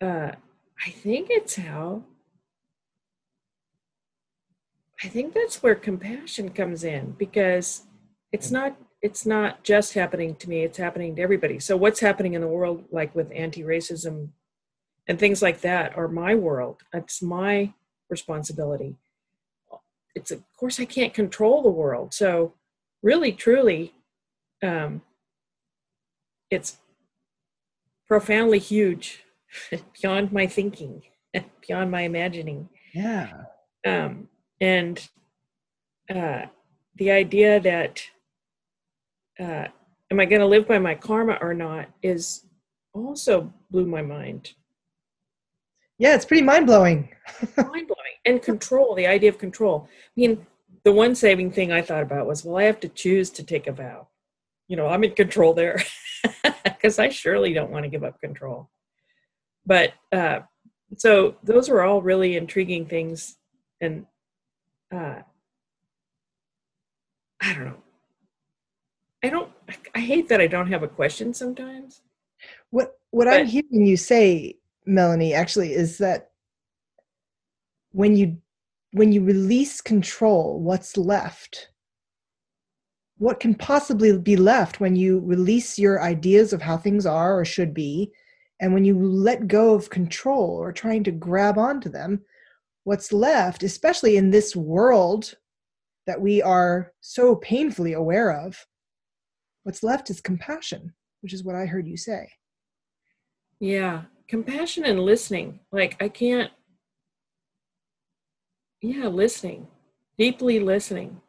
uh, 0.00 0.32
I 0.86 0.90
think 0.90 1.28
it's 1.30 1.56
how 1.56 2.04
I 5.02 5.08
think 5.08 5.32
that's 5.32 5.62
where 5.62 5.74
compassion 5.74 6.50
comes 6.50 6.82
in 6.82 7.14
because 7.18 7.86
it's 8.32 8.50
not 8.50 8.76
it's 9.00 9.24
not 9.24 9.62
just 9.62 9.94
happening 9.94 10.34
to 10.36 10.48
me 10.48 10.64
it's 10.64 10.78
happening 10.78 11.14
to 11.14 11.22
everybody 11.22 11.60
so 11.60 11.76
what's 11.76 12.00
happening 12.00 12.34
in 12.34 12.40
the 12.40 12.48
world 12.48 12.84
like 12.90 13.14
with 13.14 13.30
anti-racism 13.32 14.28
and 15.08 15.18
things 15.18 15.42
like 15.42 15.62
that 15.62 15.96
are 15.96 16.08
my 16.08 16.34
world. 16.34 16.82
It's 16.92 17.22
my 17.22 17.72
responsibility. 18.10 18.96
It's 20.14 20.30
of 20.30 20.42
course 20.56 20.80
i 20.80 20.84
can't 20.84 21.14
control 21.14 21.62
the 21.62 21.68
world. 21.70 22.14
So 22.14 22.54
really 23.02 23.32
truly 23.32 23.94
um, 24.62 25.02
it's 26.50 26.78
profoundly 28.06 28.58
huge 28.58 29.24
beyond 30.00 30.32
my 30.32 30.46
thinking 30.46 31.02
beyond 31.66 31.90
my 31.90 32.02
imagining. 32.02 32.68
Yeah. 32.94 33.44
Um, 33.86 34.28
and 34.60 35.08
uh, 36.14 36.46
the 36.96 37.10
idea 37.10 37.60
that 37.60 38.02
uh, 39.38 39.68
am 40.10 40.20
I 40.20 40.24
going 40.24 40.40
to 40.40 40.46
live 40.46 40.66
by 40.66 40.78
my 40.78 40.94
karma 40.94 41.38
or 41.40 41.54
not 41.54 41.88
is 42.02 42.44
also 42.92 43.52
blew 43.70 43.86
my 43.86 44.02
mind. 44.02 44.54
Yeah, 45.98 46.14
it's 46.14 46.24
pretty 46.24 46.44
mind 46.44 46.66
blowing. 46.66 47.08
mind 47.56 47.88
blowing. 47.88 48.14
And 48.24 48.40
control, 48.40 48.94
the 48.94 49.06
idea 49.06 49.30
of 49.30 49.38
control. 49.38 49.88
I 49.90 50.10
mean, 50.16 50.46
the 50.84 50.92
one 50.92 51.14
saving 51.14 51.50
thing 51.50 51.72
I 51.72 51.82
thought 51.82 52.02
about 52.02 52.26
was, 52.26 52.44
well, 52.44 52.56
I 52.56 52.64
have 52.64 52.80
to 52.80 52.88
choose 52.88 53.30
to 53.30 53.42
take 53.42 53.66
a 53.66 53.72
vow. 53.72 54.08
You 54.68 54.76
know, 54.76 54.86
I'm 54.86 55.02
in 55.02 55.12
control 55.12 55.54
there 55.54 55.82
because 56.64 56.98
I 56.98 57.08
surely 57.08 57.52
don't 57.52 57.70
want 57.70 57.84
to 57.84 57.90
give 57.90 58.04
up 58.04 58.20
control. 58.20 58.70
But 59.66 59.94
uh, 60.12 60.40
so 60.96 61.36
those 61.42 61.68
were 61.68 61.82
all 61.82 62.00
really 62.00 62.36
intriguing 62.36 62.86
things. 62.86 63.36
And 63.80 64.06
uh, 64.92 65.16
I 67.40 67.54
don't 67.54 67.64
know. 67.64 67.82
I 69.22 69.30
don't. 69.30 69.50
I 69.94 70.00
hate 70.00 70.28
that 70.28 70.40
I 70.40 70.46
don't 70.46 70.68
have 70.68 70.82
a 70.84 70.88
question 70.88 71.34
sometimes. 71.34 72.02
What 72.70 72.98
What 73.10 73.24
but, 73.24 73.40
I'm 73.40 73.46
hearing 73.46 73.86
you 73.86 73.96
say, 73.96 74.56
Melanie, 74.88 75.34
actually, 75.34 75.72
is 75.72 75.98
that 75.98 76.30
when 77.92 78.16
you 78.16 78.38
when 78.92 79.12
you 79.12 79.22
release 79.22 79.80
control, 79.80 80.60
what's 80.60 80.96
left? 80.96 81.68
What 83.18 83.40
can 83.40 83.54
possibly 83.54 84.16
be 84.16 84.36
left 84.36 84.80
when 84.80 84.96
you 84.96 85.20
release 85.20 85.78
your 85.78 86.00
ideas 86.02 86.52
of 86.52 86.62
how 86.62 86.76
things 86.76 87.04
are 87.04 87.38
or 87.38 87.44
should 87.44 87.74
be, 87.74 88.12
and 88.60 88.72
when 88.72 88.84
you 88.84 88.98
let 88.98 89.48
go 89.48 89.74
of 89.74 89.90
control 89.90 90.56
or 90.56 90.72
trying 90.72 91.04
to 91.04 91.10
grab 91.10 91.58
onto 91.58 91.88
them? 91.88 92.24
what's 92.88 93.12
left, 93.12 93.62
especially 93.62 94.16
in 94.16 94.30
this 94.30 94.56
world 94.56 95.34
that 96.06 96.18
we 96.18 96.40
are 96.40 96.90
so 97.02 97.36
painfully 97.36 97.92
aware 97.92 98.32
of, 98.32 98.66
what's 99.64 99.82
left 99.82 100.08
is 100.08 100.22
compassion, 100.22 100.94
which 101.20 101.34
is 101.34 101.44
what 101.44 101.54
I 101.54 101.66
heard 101.66 101.86
you 101.86 101.98
say. 101.98 102.30
Yeah, 103.60 104.04
compassion 104.28 104.84
and 104.84 105.00
listening. 105.00 105.60
Like, 105.72 105.96
I 106.02 106.08
can't, 106.08 106.50
yeah, 108.80 109.06
listening, 109.06 109.68
deeply 110.16 110.60
listening, 110.60 111.20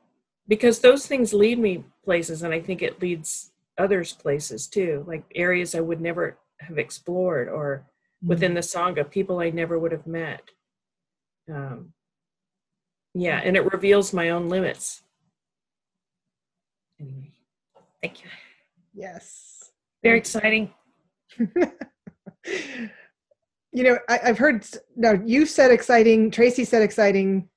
because 0.48 0.80
those 0.80 1.08
things 1.08 1.34
lead 1.34 1.60
me 1.60 1.84
places, 2.04 2.44
and 2.44 2.54
I 2.54 2.60
think 2.60 2.82
it 2.82 3.02
leads 3.02 3.52
others 3.78 4.14
places 4.14 4.68
too, 4.68 5.04
like 5.08 5.24
areas 5.36 5.74
I 5.74 5.80
would 5.80 6.02
never 6.02 6.38
have 6.60 6.78
explored, 6.78 7.48
or 7.48 7.86
within 8.22 8.52
mm. 8.52 8.56
the 8.56 8.62
Sangha, 8.62 9.10
people 9.10 9.40
I 9.40 9.50
never 9.50 9.80
would 9.80 9.94
have 9.94 10.06
met. 10.06 10.42
Um, 11.50 11.94
yeah 13.14 13.42
and 13.44 13.56
it 13.56 13.72
reveals 13.72 14.14
my 14.14 14.30
own 14.30 14.50
limits. 14.50 15.02
Anyway 17.00 17.32
thank 18.02 18.24
you. 18.24 18.30
Yes. 18.94 19.72
Very 20.04 20.18
exciting 20.18 20.74
know 23.74 23.98
I, 24.08 24.18
have 24.24 24.38
heard 24.38 24.66
now 24.96 25.14
you 25.26 25.46
said 25.46 25.72
exciting 25.72 26.32
tracy 26.32 26.66
said 26.66 26.82
exciting 26.82 27.48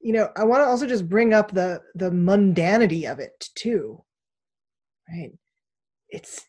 you 0.00 0.12
know 0.12 0.28
i 0.36 0.44
want 0.44 0.60
to 0.60 0.66
also 0.66 0.86
just 0.86 1.08
bring 1.08 1.32
up 1.32 1.52
the 1.52 1.80
the 1.94 2.10
mundanity 2.10 3.10
of 3.10 3.18
it 3.18 3.48
too 3.54 4.02
right 5.08 5.32
it's 6.08 6.44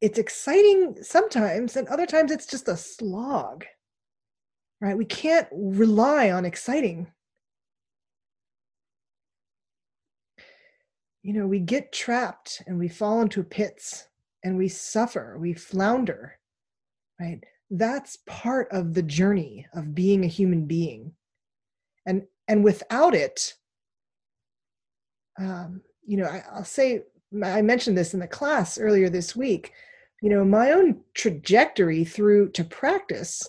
it's 0.00 0.18
exciting 0.18 0.96
sometimes 1.02 1.76
and 1.76 1.88
other 1.88 2.06
times 2.06 2.30
it's 2.30 2.46
just 2.46 2.68
a 2.68 2.76
slog 2.76 3.64
right? 4.80 4.96
We 4.96 5.04
can't 5.04 5.48
rely 5.52 6.30
on 6.30 6.44
exciting. 6.44 7.08
You 11.22 11.32
know, 11.34 11.46
we 11.46 11.58
get 11.58 11.92
trapped 11.92 12.62
and 12.66 12.78
we 12.78 12.88
fall 12.88 13.20
into 13.20 13.42
pits 13.42 14.08
and 14.44 14.56
we 14.56 14.68
suffer, 14.68 15.36
we 15.38 15.52
flounder, 15.52 16.38
right? 17.20 17.42
That's 17.70 18.18
part 18.26 18.68
of 18.72 18.94
the 18.94 19.02
journey 19.02 19.66
of 19.74 19.94
being 19.94 20.24
a 20.24 20.28
human 20.28 20.66
being. 20.66 21.12
And, 22.06 22.24
and 22.46 22.64
without 22.64 23.14
it, 23.14 23.54
um, 25.38 25.82
you 26.06 26.16
know, 26.16 26.26
I, 26.26 26.42
I'll 26.52 26.64
say, 26.64 27.02
I 27.44 27.62
mentioned 27.62 27.98
this 27.98 28.14
in 28.14 28.20
the 28.20 28.26
class 28.26 28.78
earlier 28.78 29.10
this 29.10 29.36
week. 29.36 29.72
You 30.22 30.30
know, 30.30 30.44
my 30.44 30.72
own 30.72 31.02
trajectory 31.14 32.04
through 32.04 32.50
to 32.52 32.64
practice 32.64 33.46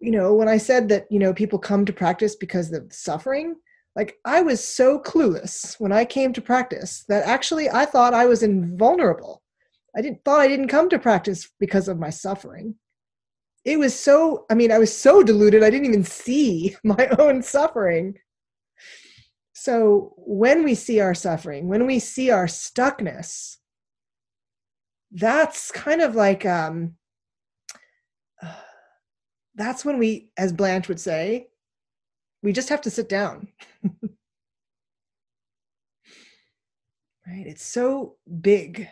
you 0.00 0.10
know, 0.10 0.34
when 0.34 0.48
I 0.48 0.58
said 0.58 0.88
that, 0.88 1.06
you 1.10 1.18
know, 1.18 1.34
people 1.34 1.58
come 1.58 1.84
to 1.84 1.92
practice 1.92 2.36
because 2.36 2.72
of 2.72 2.92
suffering, 2.92 3.56
like 3.96 4.18
I 4.24 4.42
was 4.42 4.62
so 4.62 5.00
clueless 5.00 5.78
when 5.80 5.92
I 5.92 6.04
came 6.04 6.32
to 6.34 6.40
practice 6.40 7.04
that 7.08 7.26
actually 7.26 7.68
I 7.68 7.84
thought 7.84 8.14
I 8.14 8.26
was 8.26 8.42
invulnerable. 8.42 9.42
I 9.96 10.02
didn't 10.02 10.24
thought 10.24 10.40
I 10.40 10.48
didn't 10.48 10.68
come 10.68 10.88
to 10.90 10.98
practice 10.98 11.48
because 11.58 11.88
of 11.88 11.98
my 11.98 12.10
suffering. 12.10 12.76
It 13.68 13.78
was 13.78 13.98
so, 13.98 14.46
I 14.48 14.54
mean, 14.54 14.72
I 14.72 14.78
was 14.78 14.96
so 14.96 15.22
deluded 15.22 15.62
I 15.62 15.68
didn't 15.68 15.88
even 15.88 16.02
see 16.02 16.74
my 16.84 17.06
own 17.18 17.42
suffering. 17.42 18.18
So 19.52 20.14
when 20.16 20.64
we 20.64 20.74
see 20.74 21.00
our 21.00 21.14
suffering, 21.14 21.68
when 21.68 21.84
we 21.84 21.98
see 21.98 22.30
our 22.30 22.46
stuckness, 22.46 23.56
that's 25.12 25.70
kind 25.70 26.00
of 26.00 26.14
like 26.14 26.46
um 26.46 26.94
that's 29.54 29.84
when 29.84 29.98
we, 29.98 30.30
as 30.38 30.50
Blanche 30.50 30.88
would 30.88 31.00
say, 31.00 31.48
we 32.42 32.54
just 32.54 32.70
have 32.70 32.80
to 32.82 32.90
sit 32.90 33.10
down. 33.10 33.48
right? 37.26 37.46
It's 37.46 37.66
so 37.66 38.16
big 38.40 38.88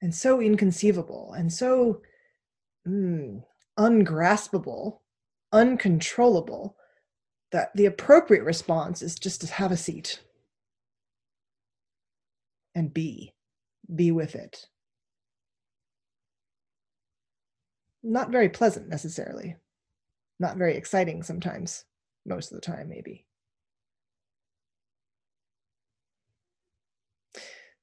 and 0.00 0.14
so 0.14 0.40
inconceivable 0.40 1.32
and 1.36 1.52
so 1.52 2.00
mm, 2.86 3.42
ungraspable, 3.78 5.00
uncontrollable 5.52 6.76
that 7.50 7.70
the 7.74 7.86
appropriate 7.86 8.44
response 8.44 9.00
is 9.00 9.14
just 9.14 9.40
to 9.40 9.52
have 9.54 9.72
a 9.72 9.76
seat 9.76 10.22
and 12.74 12.92
be, 12.92 13.32
be 13.94 14.12
with 14.12 14.34
it. 14.34 14.66
Not 18.02 18.30
very 18.30 18.50
pleasant 18.50 18.88
necessarily 18.88 19.56
not 20.38 20.56
very 20.56 20.76
exciting 20.76 21.22
sometimes, 21.22 21.84
most 22.24 22.52
of 22.52 22.56
the 22.56 22.66
time, 22.66 22.88
maybe. 22.88 23.26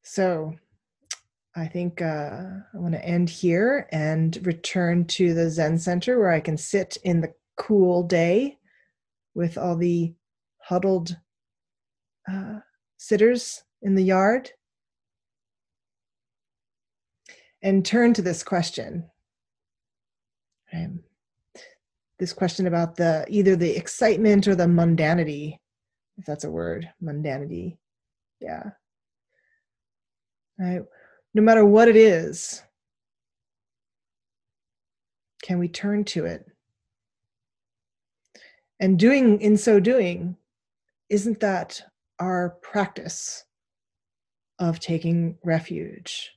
So 0.03 0.55
I 1.57 1.67
think 1.67 2.01
uh, 2.01 2.41
I 2.73 2.77
want 2.77 2.93
to 2.93 3.05
end 3.05 3.29
here 3.29 3.87
and 3.91 4.37
return 4.45 5.05
to 5.05 5.33
the 5.33 5.49
Zen 5.49 5.77
Center 5.79 6.19
where 6.19 6.31
I 6.31 6.41
can 6.41 6.57
sit 6.57 6.97
in 7.03 7.21
the 7.21 7.33
cool 7.55 8.03
day 8.03 8.57
with 9.35 9.57
all 9.57 9.77
the 9.77 10.13
huddled 10.59 11.15
uh, 12.29 12.59
sitters 12.97 13.63
in 13.81 13.95
the 13.95 14.03
yard 14.03 14.51
and 17.61 17.85
turn 17.85 18.13
to 18.13 18.21
this 18.21 18.43
question. 18.43 19.09
Um, 20.73 20.99
this 22.19 22.33
question 22.33 22.67
about 22.67 22.97
the 22.97 23.25
either 23.29 23.55
the 23.55 23.77
excitement 23.77 24.47
or 24.47 24.55
the 24.55 24.65
mundanity, 24.65 25.57
if 26.17 26.25
that's 26.25 26.43
a 26.43 26.51
word, 26.51 26.89
mundanity. 27.01 27.77
Yeah. 28.41 28.71
Right. 30.59 30.81
No 31.35 31.41
matter 31.41 31.65
what 31.65 31.89
it 31.89 31.97
is, 31.97 32.63
can 35.43 35.59
we 35.59 35.67
turn 35.67 36.05
to 36.05 36.23
it? 36.23 36.45
And 38.79 38.97
doing 38.97 39.41
in 39.41 39.57
so 39.57 39.81
doing, 39.81 40.37
isn't 41.09 41.41
that 41.41 41.81
our 42.19 42.51
practice 42.61 43.43
of 44.59 44.79
taking 44.79 45.37
refuge? 45.43 46.31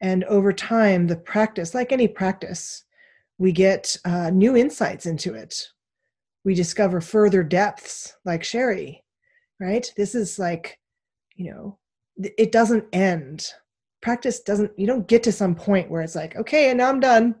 And 0.00 0.24
over 0.24 0.54
time, 0.54 1.06
the 1.06 1.16
practice, 1.16 1.74
like 1.74 1.92
any 1.92 2.08
practice, 2.08 2.84
we 3.36 3.52
get 3.52 3.98
uh, 4.06 4.30
new 4.30 4.56
insights 4.56 5.04
into 5.04 5.34
it. 5.34 5.62
We 6.42 6.54
discover 6.54 7.02
further 7.02 7.42
depths, 7.42 8.16
like 8.24 8.44
Sherry, 8.44 9.04
right? 9.60 9.92
This 9.94 10.14
is 10.14 10.38
like, 10.38 10.78
you 11.34 11.52
know, 11.52 11.78
it 12.16 12.50
doesn't 12.50 12.86
end. 12.94 13.46
Practice 14.04 14.40
doesn't, 14.40 14.78
you 14.78 14.86
don't 14.86 15.08
get 15.08 15.22
to 15.22 15.32
some 15.32 15.54
point 15.54 15.90
where 15.90 16.02
it's 16.02 16.14
like, 16.14 16.36
okay, 16.36 16.68
and 16.68 16.76
now 16.76 16.90
I'm 16.90 17.00
done. 17.00 17.36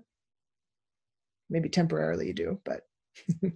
Maybe 1.50 1.68
temporarily 1.68 2.26
you 2.26 2.32
do, 2.32 2.58
but. 2.64 2.86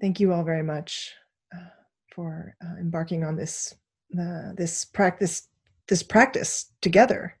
Thank 0.00 0.20
you 0.20 0.32
all 0.32 0.42
very 0.42 0.62
much 0.62 1.12
uh, 1.54 1.68
for 2.14 2.54
uh, 2.64 2.76
embarking 2.80 3.24
on 3.24 3.36
this 3.36 3.74
uh, 4.18 4.52
this 4.56 4.86
practice 4.86 5.48
this 5.86 6.02
practice 6.02 6.72
together. 6.80 7.36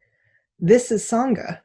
This 0.58 0.92
is 0.92 1.02
Sangha. 1.02 1.60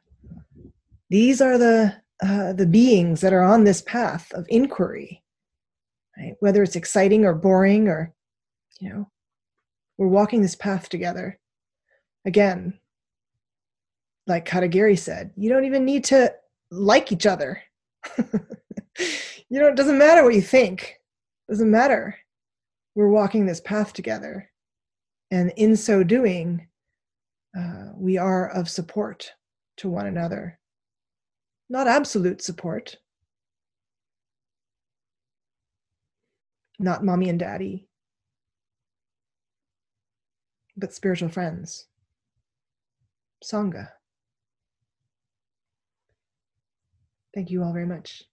These 1.10 1.42
are 1.42 1.58
the 1.58 1.94
uh, 2.22 2.54
the 2.54 2.66
beings 2.66 3.20
that 3.20 3.34
are 3.34 3.42
on 3.42 3.64
this 3.64 3.82
path 3.82 4.32
of 4.32 4.46
inquiry. 4.48 5.23
Right? 6.18 6.34
Whether 6.40 6.62
it's 6.62 6.76
exciting 6.76 7.24
or 7.24 7.34
boring 7.34 7.88
or, 7.88 8.14
you 8.80 8.88
know, 8.88 9.10
we're 9.98 10.08
walking 10.08 10.42
this 10.42 10.56
path 10.56 10.88
together. 10.88 11.38
Again, 12.24 12.78
like 14.26 14.48
Katagiri 14.48 14.98
said, 14.98 15.30
you 15.36 15.50
don't 15.50 15.64
even 15.64 15.84
need 15.84 16.04
to 16.04 16.32
like 16.70 17.12
each 17.12 17.26
other. 17.26 17.62
you 18.18 19.60
know, 19.60 19.68
it 19.68 19.76
doesn't 19.76 19.98
matter 19.98 20.24
what 20.24 20.34
you 20.34 20.42
think. 20.42 21.00
It 21.48 21.52
doesn't 21.52 21.70
matter. 21.70 22.16
We're 22.94 23.08
walking 23.08 23.46
this 23.46 23.60
path 23.60 23.92
together. 23.92 24.50
And 25.30 25.52
in 25.56 25.76
so 25.76 26.02
doing, 26.02 26.66
uh, 27.58 27.90
we 27.96 28.18
are 28.18 28.50
of 28.50 28.68
support 28.68 29.32
to 29.78 29.88
one 29.88 30.06
another. 30.06 30.58
Not 31.68 31.88
absolute 31.88 32.42
support, 32.42 32.96
not 36.78 37.04
mommy 37.04 37.28
and 37.28 37.38
daddy, 37.38 37.88
but 40.76 40.92
spiritual 40.92 41.28
friends. 41.28 41.86
Sangha. 43.44 43.88
Thank 47.34 47.50
you 47.50 47.62
all 47.62 47.72
very 47.72 47.86
much. 47.86 48.24